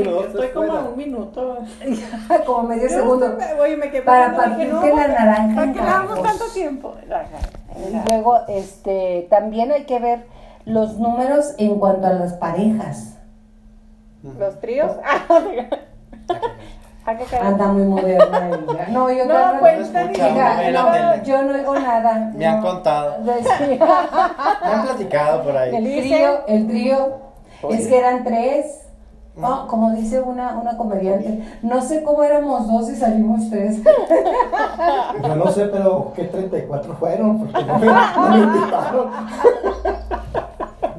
Uno, 0.02 0.12
dos, 0.12 0.26
Estoy 0.28 0.48
como 0.50 0.66
a 0.66 0.70
fuera. 0.72 0.90
un 0.90 0.98
minuto. 0.98 1.58
como 2.46 2.64
medio 2.64 2.90
segundo. 2.90 3.36
me- 3.38 3.62
Oye, 3.62 3.78
me 3.78 3.90
quedé 3.92 4.02
Para 4.04 4.30
dije, 4.30 4.42
partirte 4.42 4.96
la 4.96 5.08
naranja 5.08 5.56
¿Para 5.56 5.72
qué 5.74 5.80
le 5.80 5.86
damos 5.86 6.24
tanto 6.24 6.46
tiempo? 6.54 6.96
Y 7.78 8.08
luego, 8.10 8.40
este, 8.48 9.28
también 9.30 9.72
hay 9.72 9.86
que 9.86 10.00
ver 10.00 10.26
los 10.66 10.98
números 10.98 11.54
en 11.58 11.80
cuanto 11.80 12.08
a 12.08 12.14
las 12.14 12.34
parejas. 12.34 13.18
¿Los 14.40 14.60
tríos? 14.60 14.92
¿A 17.06 17.16
qué 17.18 17.24
cara? 17.26 17.48
Anda 17.50 17.68
muy 17.68 17.84
moderna 17.84 18.50
ella. 18.50 18.88
No, 18.90 19.12
yo 19.12 19.26
No, 19.26 19.60
pues, 19.60 19.92
No 19.92 20.00
no 20.02 20.08
no, 20.08 20.92
tele. 20.92 21.22
yo 21.26 21.42
no 21.44 21.54
oigo 21.54 21.76
nada. 21.80 22.32
Me 22.34 22.46
han 22.48 22.62
no. 22.62 22.64
contado. 22.66 23.18
Me 23.24 23.34
han 23.34 24.84
platicado 24.86 25.44
por 25.44 25.56
ahí. 25.56 25.76
El 25.76 25.84
trío, 25.84 26.46
el 26.48 26.68
trío, 26.68 27.18
Oye. 27.62 27.78
es 27.78 27.88
que 27.88 27.98
eran 28.00 28.24
tres. 28.24 28.82
No, 29.38 29.68
como 29.68 29.92
dice 29.92 30.22
una, 30.22 30.58
una 30.58 30.78
comediante, 30.78 31.44
no 31.62 31.82
sé 31.82 32.04
cómo 32.04 32.24
éramos 32.24 32.68
dos 32.68 32.90
y 32.90 32.96
salimos 32.96 33.50
tres. 33.50 33.82
Yo 35.24 35.36
no 35.36 35.48
sé, 35.48 35.66
pero 35.66 36.14
¿qué 36.16 36.24
34 36.24 36.94
fueron? 36.96 37.40
Porque 37.40 37.64
no 37.66 37.78
me, 37.80 37.86
no 37.88 38.30
me 38.30 38.38
invitaron. 38.40 39.10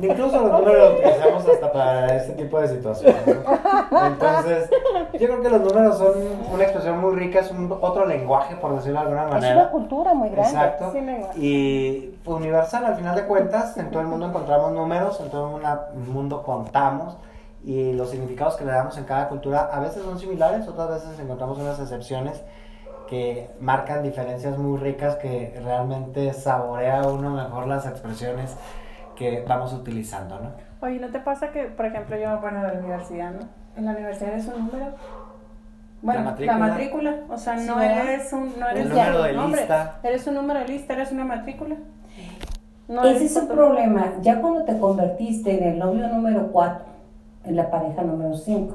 Incluso 0.02 0.40
los 0.40 0.52
números 0.52 0.76
los 0.76 0.92
utilizamos 1.00 1.48
hasta 1.48 1.72
para 1.72 2.16
este 2.16 2.32
tipo 2.34 2.60
de 2.60 2.68
situaciones. 2.68 3.16
¿no? 3.26 4.06
Entonces, 4.06 4.68
yo 5.14 5.18
creo 5.26 5.40
que 5.40 5.48
los 5.48 5.60
números 5.62 5.96
son 5.96 6.12
una 6.52 6.62
expresión 6.64 7.00
muy 7.00 7.14
rica, 7.16 7.40
es 7.40 7.50
un 7.50 7.74
otro 7.80 8.04
lenguaje, 8.04 8.56
por 8.56 8.74
decirlo 8.76 9.00
de 9.00 9.06
alguna 9.06 9.22
Es 9.22 9.28
una 9.28 9.40
manera. 9.40 9.70
cultura 9.70 10.12
muy 10.12 10.28
grande. 10.28 10.50
Exacto. 10.50 10.92
Sí. 10.92 11.40
Y 11.42 12.14
universal, 12.26 12.84
al 12.84 12.96
final 12.96 13.16
de 13.16 13.24
cuentas, 13.24 13.74
en 13.78 13.90
todo 13.90 14.02
el 14.02 14.08
mundo 14.08 14.26
encontramos 14.26 14.72
números, 14.72 15.18
en 15.20 15.30
todo 15.30 15.58
el 15.58 16.12
mundo 16.12 16.42
contamos. 16.42 17.16
Y 17.66 17.92
los 17.92 18.10
significados 18.10 18.54
que 18.56 18.64
le 18.64 18.70
damos 18.72 18.96
en 18.96 19.04
cada 19.04 19.28
cultura 19.28 19.68
a 19.72 19.80
veces 19.80 20.02
son 20.04 20.18
similares, 20.18 20.66
otras 20.68 20.88
veces 21.04 21.18
encontramos 21.18 21.58
unas 21.58 21.78
excepciones 21.80 22.40
que 23.08 23.50
marcan 23.60 24.02
diferencias 24.04 24.56
muy 24.56 24.78
ricas 24.78 25.16
que 25.16 25.52
realmente 25.62 26.32
saborea 26.32 27.02
uno 27.08 27.30
mejor 27.30 27.66
las 27.66 27.84
expresiones 27.86 28.56
que 29.16 29.44
vamos 29.46 29.72
utilizando, 29.72 30.38
¿no? 30.40 30.52
Oye, 30.80 30.98
¿no 31.00 31.08
te 31.08 31.18
pasa 31.20 31.50
que, 31.50 31.64
por 31.64 31.86
ejemplo, 31.86 32.16
yo, 32.16 32.38
bueno, 32.40 32.58
en 32.60 32.66
la 32.68 32.72
universidad, 32.74 33.32
¿no? 33.32 33.48
En 33.76 33.84
la 33.84 33.90
universidad 33.92 34.32
eres 34.34 34.46
un 34.46 34.66
número. 34.66 34.92
Bueno, 36.02 36.20
La 36.20 36.24
la 36.24 36.30
matrícula. 36.30 36.58
matrícula. 36.58 37.16
O 37.30 37.36
sea, 37.38 37.58
Sí, 37.58 37.66
no 37.66 37.80
eres 37.80 38.32
un, 38.32 38.60
no 38.60 38.68
eres 38.68 38.82
El 38.84 38.88
número 38.90 39.16
un 39.20 39.26
de 39.26 39.32
nombre. 39.32 39.60
lista. 39.62 39.98
Eres 40.04 40.26
un 40.26 40.34
número 40.34 40.60
de 40.60 40.68
lista, 40.68 40.92
eres 40.94 41.10
una 41.12 41.24
matrícula. 41.24 41.76
No 42.88 43.04
Ese 43.04 43.24
es 43.24 43.36
otro- 43.36 43.56
problema. 43.56 44.12
Ya 44.20 44.40
cuando 44.40 44.64
te 44.64 44.78
convertiste 44.78 45.58
en 45.58 45.72
el 45.72 45.78
novio 45.78 46.06
número 46.08 46.48
4, 46.52 46.84
en 47.46 47.56
la 47.56 47.70
pareja 47.70 48.02
número 48.02 48.34
5, 48.34 48.74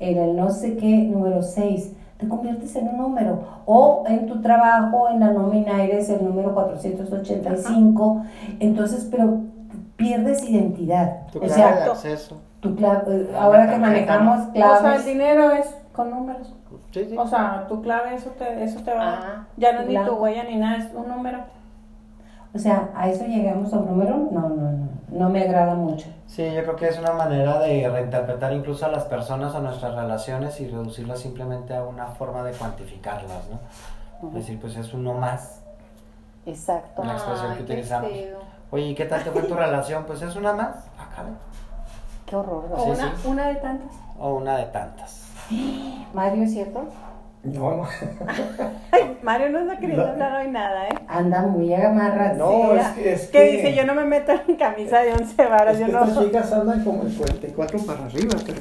en 0.00 0.18
el 0.18 0.36
no 0.36 0.50
sé 0.50 0.76
qué 0.76 0.96
número 1.04 1.42
6, 1.42 1.94
te 2.18 2.28
conviertes 2.28 2.76
en 2.76 2.88
un 2.88 2.98
número. 2.98 3.40
O 3.66 4.04
en 4.06 4.26
tu 4.26 4.40
trabajo, 4.42 5.08
en 5.08 5.20
la 5.20 5.32
nómina 5.32 5.82
eres 5.82 6.08
el 6.10 6.24
número 6.24 6.54
485. 6.54 8.22
Entonces, 8.60 9.08
pero 9.10 9.40
pierdes 9.96 10.48
identidad. 10.48 11.26
Tu 11.32 11.42
o 11.42 11.48
sea, 11.48 11.76
de 11.76 11.90
acceso. 11.90 12.40
tu 12.60 12.74
clave, 12.76 13.28
ahora 13.38 13.70
que 13.70 13.76
manejamos 13.78 14.48
O 14.48 14.52
sea, 14.52 14.72
el 14.74 14.80
claves. 14.80 15.06
dinero 15.06 15.50
es 15.50 15.74
con 15.92 16.10
números. 16.10 16.54
Sí, 16.92 17.06
sí. 17.08 17.16
O 17.16 17.26
sea, 17.26 17.66
tu 17.68 17.80
clave, 17.82 18.14
eso 18.14 18.30
te, 18.30 18.62
eso 18.64 18.80
te 18.80 18.92
va. 18.92 19.14
Ah, 19.14 19.46
ya 19.56 19.72
no 19.72 19.80
es 19.80 19.88
ni 19.88 19.96
tu 19.96 20.12
huella 20.14 20.44
ni 20.44 20.56
nada, 20.56 20.78
es 20.78 20.88
un 20.94 21.08
número. 21.08 21.38
O 22.54 22.58
sea, 22.58 22.90
¿a 22.96 23.08
eso 23.08 23.24
llegamos 23.26 23.72
a 23.72 23.78
un 23.78 23.86
número? 23.86 24.16
No, 24.30 24.48
no, 24.48 24.72
no. 24.72 24.88
No 25.10 25.28
me 25.28 25.42
agrada 25.42 25.74
mucho. 25.74 26.06
Sí, 26.26 26.44
yo 26.52 26.62
creo 26.62 26.76
que 26.76 26.88
es 26.88 26.98
una 26.98 27.12
manera 27.12 27.58
de 27.60 27.88
reinterpretar 27.88 28.52
incluso 28.52 28.86
a 28.86 28.88
las 28.88 29.04
personas 29.04 29.54
o 29.54 29.60
nuestras 29.60 29.94
relaciones 29.94 30.60
y 30.60 30.68
reducirlas 30.68 31.18
simplemente 31.20 31.74
a 31.74 31.82
una 31.84 32.06
forma 32.06 32.42
de 32.44 32.52
cuantificarlas, 32.52 33.42
¿no? 33.50 34.28
Es 34.28 34.34
decir, 34.34 34.60
pues 34.60 34.76
es 34.76 34.92
uno 34.94 35.14
más, 35.14 35.62
Exacto. 36.46 37.02
una 37.02 37.12
expresión 37.14 37.52
que 37.52 37.58
Ay, 37.58 37.62
utilizamos. 37.64 38.10
feo. 38.10 38.38
Oye, 38.70 38.84
¿y 38.84 38.94
qué 38.94 39.04
tal 39.06 39.24
te 39.24 39.30
fue 39.30 39.42
tu 39.42 39.54
relación? 39.56 40.04
Pues 40.04 40.22
es 40.22 40.36
una 40.36 40.52
más, 40.52 40.76
caray. 41.16 41.32
Qué 42.26 42.36
horror. 42.36 42.66
O 42.72 42.84
Sí, 42.84 42.90
una, 42.90 43.16
sí. 43.16 43.28
una 43.28 43.46
de 43.48 43.54
tantas. 43.56 43.96
O 44.18 44.34
una 44.34 44.56
de 44.58 44.64
tantas. 44.66 45.26
Mario, 46.14 46.46
¿cierto? 46.48 46.84
No, 47.42 47.76
no. 47.76 47.84
Ay, 48.92 49.18
Mario 49.22 49.48
no 49.48 49.60
está 49.60 49.78
queriendo 49.78 50.04
No. 50.04 50.12
hablar 50.12 50.42
hoy 50.44 50.50
nada, 50.50 50.88
¿eh? 50.88 50.94
Anda 51.08 51.42
muy 51.42 51.72
agarrada. 51.72 52.34
No, 52.34 52.74
es 52.74 52.86
que. 52.88 53.12
Es 53.14 53.26
Que 53.28 53.44
dice, 53.52 53.74
yo 53.74 53.86
no 53.86 53.94
me 53.94 54.04
meto 54.04 54.32
en 54.46 54.56
camisa 54.56 54.98
de 55.00 55.12
once 55.14 55.42
varas, 55.46 55.74
Es 55.74 55.80
yo 55.80 55.86
que 55.86 55.92
no. 55.92 56.04
estas 56.04 56.24
chicas 56.24 56.52
andan 56.52 56.84
como 56.84 57.02
el 57.04 57.14
44 57.14 57.78
para 57.86 58.04
arriba, 58.04 58.36
pero. 58.44 58.60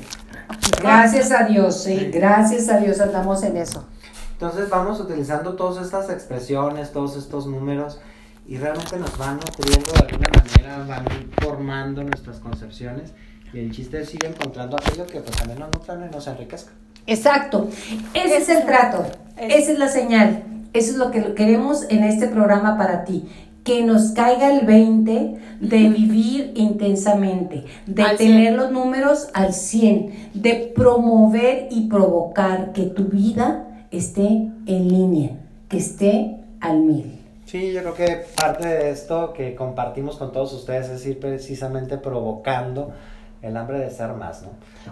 Gracias 0.82 1.32
a 1.32 1.44
Dios, 1.44 1.84
sí. 1.84 2.10
Gracias 2.14 2.70
a 2.70 2.78
Dios 2.78 3.02
andamos 3.02 3.44
en 3.44 3.58
eso. 3.58 3.86
Entonces 4.34 4.70
vamos 4.70 5.00
utilizando 5.02 5.56
todas 5.58 5.84
estas 5.86 6.10
expresiones, 6.10 6.94
todos 6.94 7.18
estos 7.18 7.46
números 7.48 8.00
y 8.48 8.58
realmente 8.58 8.96
nos 8.98 9.18
van 9.18 9.36
nutriendo 9.36 9.92
de 9.92 10.00
alguna 10.00 10.30
manera, 10.30 10.86
van 10.88 11.06
formando 11.42 12.02
nuestras 12.04 12.40
concepciones 12.40 13.12
y 13.52 13.60
el 13.60 13.72
chiste 13.74 14.00
es 14.00 14.14
ir 14.16 14.24
encontrando 14.26 14.78
aquello 14.78 15.06
que 15.06 15.20
pues 15.20 15.36
también 15.36 15.60
nos 15.60 15.72
nutra 15.74 15.96
y 15.96 16.10
nos 16.10 16.26
enriquezca. 16.28 16.72
Exacto. 17.10 17.68
Ese 18.14 18.38
es 18.38 18.50
el 18.50 18.66
trato. 18.66 19.06
Esa 19.38 19.72
es 19.72 19.80
la 19.80 19.88
señal. 19.88 20.44
Eso 20.74 20.92
es 20.92 20.98
lo 20.98 21.12
que 21.12 21.34
queremos 21.34 21.86
en 21.90 22.04
este 22.04 22.28
programa 22.28 22.78
para 22.78 23.04
ti. 23.04 23.28
Que 23.64 23.84
nos 23.84 24.12
caiga 24.12 24.52
el 24.52 24.66
20 24.66 25.36
de 25.60 25.90
vivir 25.90 26.54
intensamente, 26.56 27.66
de 27.86 28.04
Al 28.04 28.18
tener 28.18 28.54
100. 28.54 28.58
los 28.58 28.72
números 28.72 29.28
al 29.34 29.54
100, 29.54 30.32
de 30.34 30.72
promover 30.76 31.68
y 31.70 31.88
provocar 31.88 32.72
que 32.72 32.84
tu 32.84 33.06
vida 33.06 33.66
esté 33.92 34.26
en 34.28 34.88
línea, 34.88 35.32
que 35.68 35.78
esté 35.78 36.38
al 36.62 36.80
mil. 36.80 37.20
Sí, 37.46 37.72
yo 37.74 37.82
creo 37.82 37.94
que 37.96 38.26
parte 38.36 38.68
de 38.68 38.92
esto 38.92 39.34
que 39.34 39.56
compartimos 39.56 40.18
con 40.18 40.32
todos 40.32 40.54
ustedes 40.54 40.88
es 40.90 41.06
ir 41.06 41.20
precisamente 41.20 41.98
provocando 41.98 42.92
el 43.42 43.58
hambre 43.58 43.80
de 43.80 43.90
ser 43.90 44.14
más, 44.14 44.44
¿no? 44.44 44.50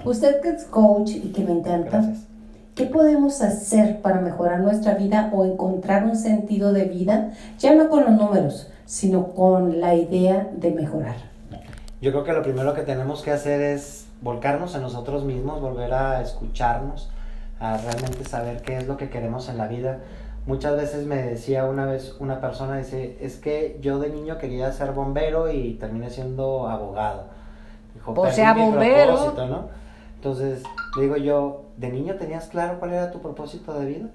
Usted 0.10 0.42
que 0.42 0.50
es 0.50 0.66
coach 0.66 1.12
y 1.12 1.32
que 1.32 1.44
me 1.44 1.52
encanta, 1.52 2.02
Gracias. 2.02 2.28
¿Qué 2.78 2.86
podemos 2.86 3.42
hacer 3.42 4.04
para 4.04 4.22
mejorar 4.22 4.60
nuestra 4.60 4.94
vida 4.94 5.32
o 5.34 5.44
encontrar 5.46 6.04
un 6.04 6.16
sentido 6.16 6.74
de 6.74 6.86
vida? 6.86 7.32
Ya 7.58 7.74
no 7.74 7.90
con 7.90 8.06
los 8.06 8.12
números, 8.12 8.72
sino 8.86 9.34
con 9.34 9.82
la 9.82 9.96
idea 9.96 10.48
de 10.56 10.70
mejorar. 10.70 11.16
Yo 12.02 12.12
creo 12.12 12.24
que 12.24 12.34
lo 12.34 12.44
primero 12.44 12.76
que 12.76 12.84
tenemos 12.84 13.24
que 13.24 13.32
hacer 13.32 13.62
es 13.62 14.06
volcarnos 14.22 14.76
en 14.76 14.84
nosotros 14.84 15.24
mismos, 15.24 15.60
volver 15.60 15.92
a 15.92 16.22
escucharnos, 16.22 17.10
a 17.60 17.80
realmente 17.80 18.24
saber 18.26 18.62
qué 18.62 18.78
es 18.78 18.86
lo 18.86 18.96
que 18.96 19.10
queremos 19.10 19.50
en 19.50 19.58
la 19.58 19.68
vida. 19.68 20.02
Muchas 20.46 20.78
veces 20.78 21.08
me 21.08 21.16
decía 21.24 21.66
una 21.66 21.88
vez 21.88 22.16
una 22.20 22.40
persona, 22.40 22.78
dice, 22.78 23.18
es 23.20 23.38
que 23.38 23.80
yo 23.82 23.98
de 23.98 24.12
niño 24.12 24.38
quería 24.38 24.72
ser 24.72 24.92
bombero 24.92 25.52
y 25.52 25.74
terminé 25.80 26.12
siendo 26.12 26.70
abogado. 26.70 27.37
O 28.06 28.14
"Perdí 28.14 28.36
sea, 28.36 28.54
bombero". 28.54 29.16
propósito", 29.16 29.48
¿no? 29.48 29.68
Entonces, 30.16 30.64
digo 31.00 31.16
yo, 31.18 31.66
¿de 31.78 31.90
niño 31.90 32.16
tenías 32.16 32.48
claro 32.48 32.80
cuál 32.80 32.94
era 32.94 33.12
tu 33.12 33.22
propósito 33.22 33.78
de 33.80 33.86
vida? 33.86 34.08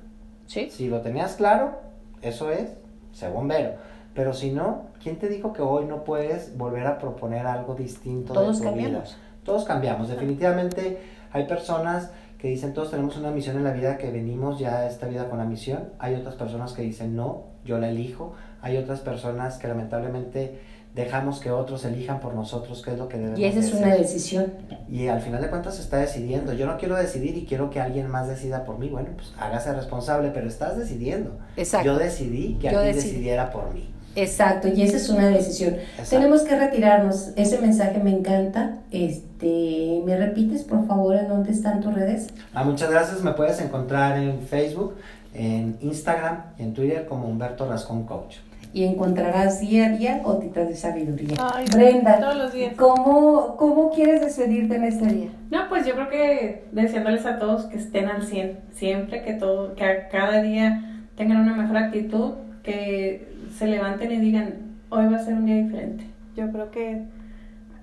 ¿Sí? 0.47 0.69
Si 0.71 0.89
lo 0.89 1.01
tenías 1.01 1.35
claro, 1.37 1.79
eso 2.23 2.51
es, 2.51 2.71
sé 3.13 3.29
bombero. 3.29 3.73
Pero 4.15 4.35
si 4.35 4.51
no, 4.51 4.83
¿quién 5.03 5.17
te 5.19 5.29
dijo 5.29 5.53
que 5.53 5.63
hoy 5.63 5.87
no 5.87 6.05
puedes 6.05 6.57
volver 6.59 6.87
a 6.87 6.99
proponer 6.99 7.47
algo 7.47 7.75
distinto 7.75 8.35
Todos 8.35 8.59
de 8.59 8.65
tu 8.67 8.71
cambiamos. 8.71 9.09
vida? 9.11 9.19
Todos 9.45 9.65
cambiamos. 9.65 10.09
Definitivamente 10.09 10.99
hay 11.33 11.47
personas 11.47 12.11
que 12.39 12.49
dicen 12.49 12.75
todos 12.75 12.91
tenemos 12.91 13.17
una 13.17 13.31
misión 13.31 13.57
en 13.57 13.65
la 13.65 13.71
vida, 13.73 13.97
que 13.97 14.11
venimos 14.11 14.59
ya 14.59 14.79
a 14.79 14.87
esta 14.87 15.07
vida 15.07 15.29
con 15.31 15.39
la 15.39 15.45
misión. 15.45 15.91
Hay 15.99 16.15
otras 16.17 16.35
personas 16.35 16.73
que 16.73 16.83
dicen 16.83 17.15
no, 17.17 17.45
yo 17.65 17.79
la 17.79 17.89
elijo. 17.89 18.35
Hay 18.61 18.77
otras 18.77 19.01
personas 19.01 19.57
que 19.59 19.69
lamentablemente 19.69 20.61
dejamos 20.95 21.41
que 21.41 21.51
otros 21.51 21.85
elijan 21.87 22.21
por 22.21 22.35
nosotros 22.35 22.83
qué 22.85 22.93
es 22.93 22.99
lo 22.99 23.09
que 23.09 23.17
debemos 23.17 23.39
Y 23.39 23.45
esa 23.45 23.61
es 23.61 23.73
una 23.73 23.87
hacer. 23.89 23.99
decisión. 24.01 24.53
Y 24.91 25.09
al 25.09 25.21
final 25.23 25.41
de 25.41 25.49
cuentas 25.49 25.77
se 25.77 25.83
está 25.83 25.97
decidiendo. 25.99 26.53
Yo 26.53 26.67
no 26.67 26.77
quiero 26.77 26.97
decidir 26.97 27.37
y 27.39 27.47
quiero 27.47 27.71
que 27.71 27.81
alguien 27.81 28.09
más 28.09 28.29
decida 28.29 28.65
por 28.65 28.79
mí. 28.79 28.89
Bueno, 28.89 29.09
pues 29.17 29.33
hágase 29.39 29.73
responsable, 29.73 30.31
pero 30.35 30.47
estás 30.49 30.77
decidiendo. 30.77 31.39
Exacto. 31.57 31.87
Yo 31.87 31.99
decidí 31.99 32.55
que 32.61 32.71
Yo 32.71 32.79
alguien 32.79 32.95
decidí. 32.97 33.13
decidiera 33.13 33.51
por 33.51 33.73
mí. 33.73 33.89
Exacto, 34.15 34.69
y 34.69 34.83
esa 34.83 34.99
es 34.99 35.09
una 35.09 35.29
decisión. 35.29 35.75
Exacto. 35.77 36.11
Tenemos 36.11 36.43
que 36.43 36.59
retirarnos. 36.59 37.31
Ese 37.37 37.59
mensaje 37.63 37.99
me 38.05 38.11
encanta. 38.11 38.81
Este, 38.91 40.03
¿me 40.05 40.17
repites 40.19 40.63
por 40.65 40.87
favor 40.87 41.17
en 41.17 41.29
dónde 41.29 41.51
están 41.53 41.81
tus 41.81 41.95
redes? 41.95 42.27
Ah, 42.53 42.65
muchas 42.65 42.91
gracias. 42.91 43.23
Me 43.23 43.33
puedes 43.33 43.59
encontrar 43.63 44.19
en 44.19 44.43
Facebook, 44.43 44.97
en 45.33 45.79
Instagram, 45.81 46.43
y 46.59 46.63
en 46.65 46.75
Twitter 46.75 47.07
como 47.07 47.27
Humberto 47.27 47.67
Rascón 47.67 48.05
Coach. 48.05 48.37
Y 48.75 48.85
encontrarás 48.85 49.61
día 49.61 49.87
a 49.87 49.89
día 49.91 50.21
gotitas 50.25 50.67
de 50.69 50.75
sabiduría. 50.77 51.37
Ay, 51.55 51.67
Brenda, 51.75 52.19
todos 52.19 52.37
los 52.37 52.53
días. 52.55 52.75
¿cómo, 52.77 53.57
¿cómo 53.59 53.91
quieres 53.91 54.23
despedirte 54.23 54.77
en 54.77 54.85
este 54.85 55.07
día? 55.07 55.29
No, 55.51 55.69
pues 55.69 55.87
yo 55.87 55.93
creo 55.95 56.09
que 56.09 56.65
deseándoles 56.73 57.27
a 57.27 57.39
todos 57.39 57.67
que 57.67 57.77
estén 57.77 58.07
al 58.09 58.23
100, 58.23 58.59
siempre 58.73 59.23
que 59.23 59.35
todo, 59.35 59.75
que 59.75 59.85
a 59.85 60.09
cada 60.09 60.41
día 60.41 61.05
tengan 61.17 61.43
una 61.43 61.55
mejor 61.55 61.77
actitud, 61.77 62.33
que 62.63 63.29
se 63.59 63.67
levanten 63.67 64.11
y 64.11 64.17
digan, 64.19 64.55
hoy 64.89 65.07
va 65.07 65.17
a 65.17 65.25
ser 65.25 65.35
un 65.35 65.45
día 65.45 65.57
diferente. 65.57 66.05
Yo 66.35 66.51
creo 66.51 66.71
que 66.71 67.03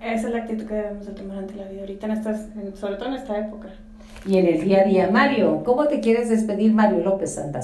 esa 0.01 0.27
es 0.27 0.33
la 0.33 0.39
actitud 0.39 0.65
que 0.65 0.73
debemos 0.73 1.05
de 1.05 1.11
tomar 1.11 1.37
ante 1.37 1.53
la 1.55 1.65
vida 1.65 1.81
ahorita, 1.81 2.07
en 2.07 2.11
estas, 2.13 2.47
en- 2.55 2.75
sobre 2.75 2.95
todo 2.95 3.09
en 3.09 3.15
esta 3.15 3.37
época. 3.37 3.67
Y 4.25 4.37
en 4.39 4.47
el 4.47 4.61
día 4.63 4.81
a 4.81 4.83
día, 4.85 5.09
Mario, 5.11 5.61
¿cómo 5.63 5.85
te 5.87 5.99
quieres 5.99 6.29
despedir, 6.29 6.73
Mario 6.73 7.03
López? 7.03 7.37
Anda 7.37 7.61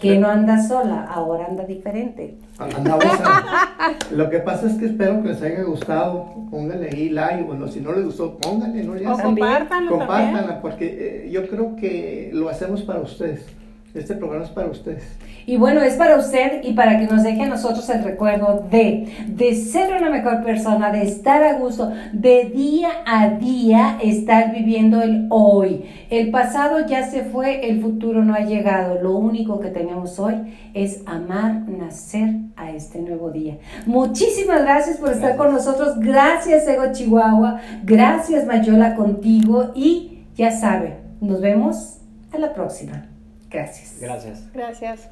Que 0.00 0.18
no 0.18 0.28
anda 0.28 0.62
sola, 0.62 1.06
ahora 1.10 1.46
anda 1.46 1.64
diferente. 1.64 2.36
Lo 4.10 4.30
que 4.30 4.38
pasa 4.40 4.66
es 4.66 4.74
que 4.74 4.86
espero 4.86 5.22
que 5.22 5.28
les 5.28 5.42
haya 5.42 5.62
gustado. 5.62 6.46
Pónganle 6.50 6.90
ahí 6.90 7.08
like. 7.08 7.42
Bueno, 7.42 7.66
si 7.68 7.80
no 7.80 7.92
les 7.92 8.04
gustó, 8.04 8.36
pónganle. 8.38 8.84
No, 8.84 9.12
O 9.12 9.18
compártanlo. 9.18 9.98
Compártanla, 9.98 10.60
porque 10.60 11.24
eh, 11.26 11.30
yo 11.30 11.48
creo 11.48 11.76
que 11.76 12.30
lo 12.32 12.48
hacemos 12.48 12.82
para 12.82 13.00
ustedes. 13.00 13.46
Este 13.94 14.16
programa 14.16 14.44
es 14.44 14.50
para 14.50 14.66
ustedes. 14.68 15.04
Y 15.46 15.56
bueno, 15.56 15.80
es 15.80 15.94
para 15.94 16.16
usted 16.16 16.64
y 16.64 16.72
para 16.72 16.98
que 16.98 17.06
nos 17.06 17.22
deje 17.22 17.42
a 17.42 17.46
nosotros 17.46 17.88
el 17.90 18.02
recuerdo 18.02 18.66
de, 18.68 19.08
de 19.28 19.54
ser 19.54 19.94
una 19.94 20.10
mejor 20.10 20.42
persona, 20.42 20.90
de 20.90 21.02
estar 21.02 21.44
a 21.44 21.58
gusto, 21.58 21.92
de 22.12 22.46
día 22.46 22.88
a 23.06 23.28
día 23.30 23.98
estar 24.02 24.52
viviendo 24.52 25.00
el 25.00 25.28
hoy. 25.30 25.84
El 26.10 26.32
pasado 26.32 26.84
ya 26.88 27.08
se 27.08 27.22
fue, 27.22 27.68
el 27.70 27.80
futuro 27.80 28.24
no 28.24 28.34
ha 28.34 28.40
llegado. 28.40 29.00
Lo 29.00 29.16
único 29.16 29.60
que 29.60 29.68
tenemos 29.68 30.18
hoy 30.18 30.34
es 30.74 31.02
amar, 31.06 31.68
nacer 31.68 32.30
a 32.56 32.72
este 32.72 33.00
nuevo 33.00 33.30
día. 33.30 33.58
Muchísimas 33.86 34.62
gracias 34.62 34.96
por 34.96 35.12
estar 35.12 35.36
con 35.36 35.52
nosotros. 35.52 36.00
Gracias, 36.00 36.66
Ego 36.66 36.90
Chihuahua. 36.90 37.60
Gracias, 37.84 38.44
Mayola, 38.44 38.96
contigo. 38.96 39.70
Y 39.76 40.24
ya 40.34 40.50
sabe, 40.50 40.96
nos 41.20 41.40
vemos 41.40 41.98
a 42.32 42.38
la 42.38 42.52
próxima. 42.52 43.13
Gracias. 43.54 43.94
Gracias. 44.00 44.52
Gracias. 44.52 45.08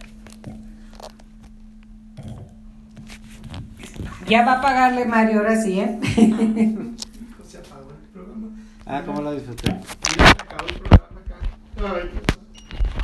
Ya 4.26 4.45
va 4.45 4.55
a 4.55 4.61
pagarle 4.61 5.05
Mario, 5.05 5.38
ahora 5.38 5.62
sí, 5.62 5.78
¿eh? 5.78 5.97
Se 7.47 7.59
apagó 7.59 7.90
el 7.90 8.09
programa. 8.12 8.49
Ah, 8.84 9.03
¿cómo 9.07 9.22
lo 9.22 9.32
disfruté? 9.32 9.76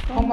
¿Cómo? 0.09 0.27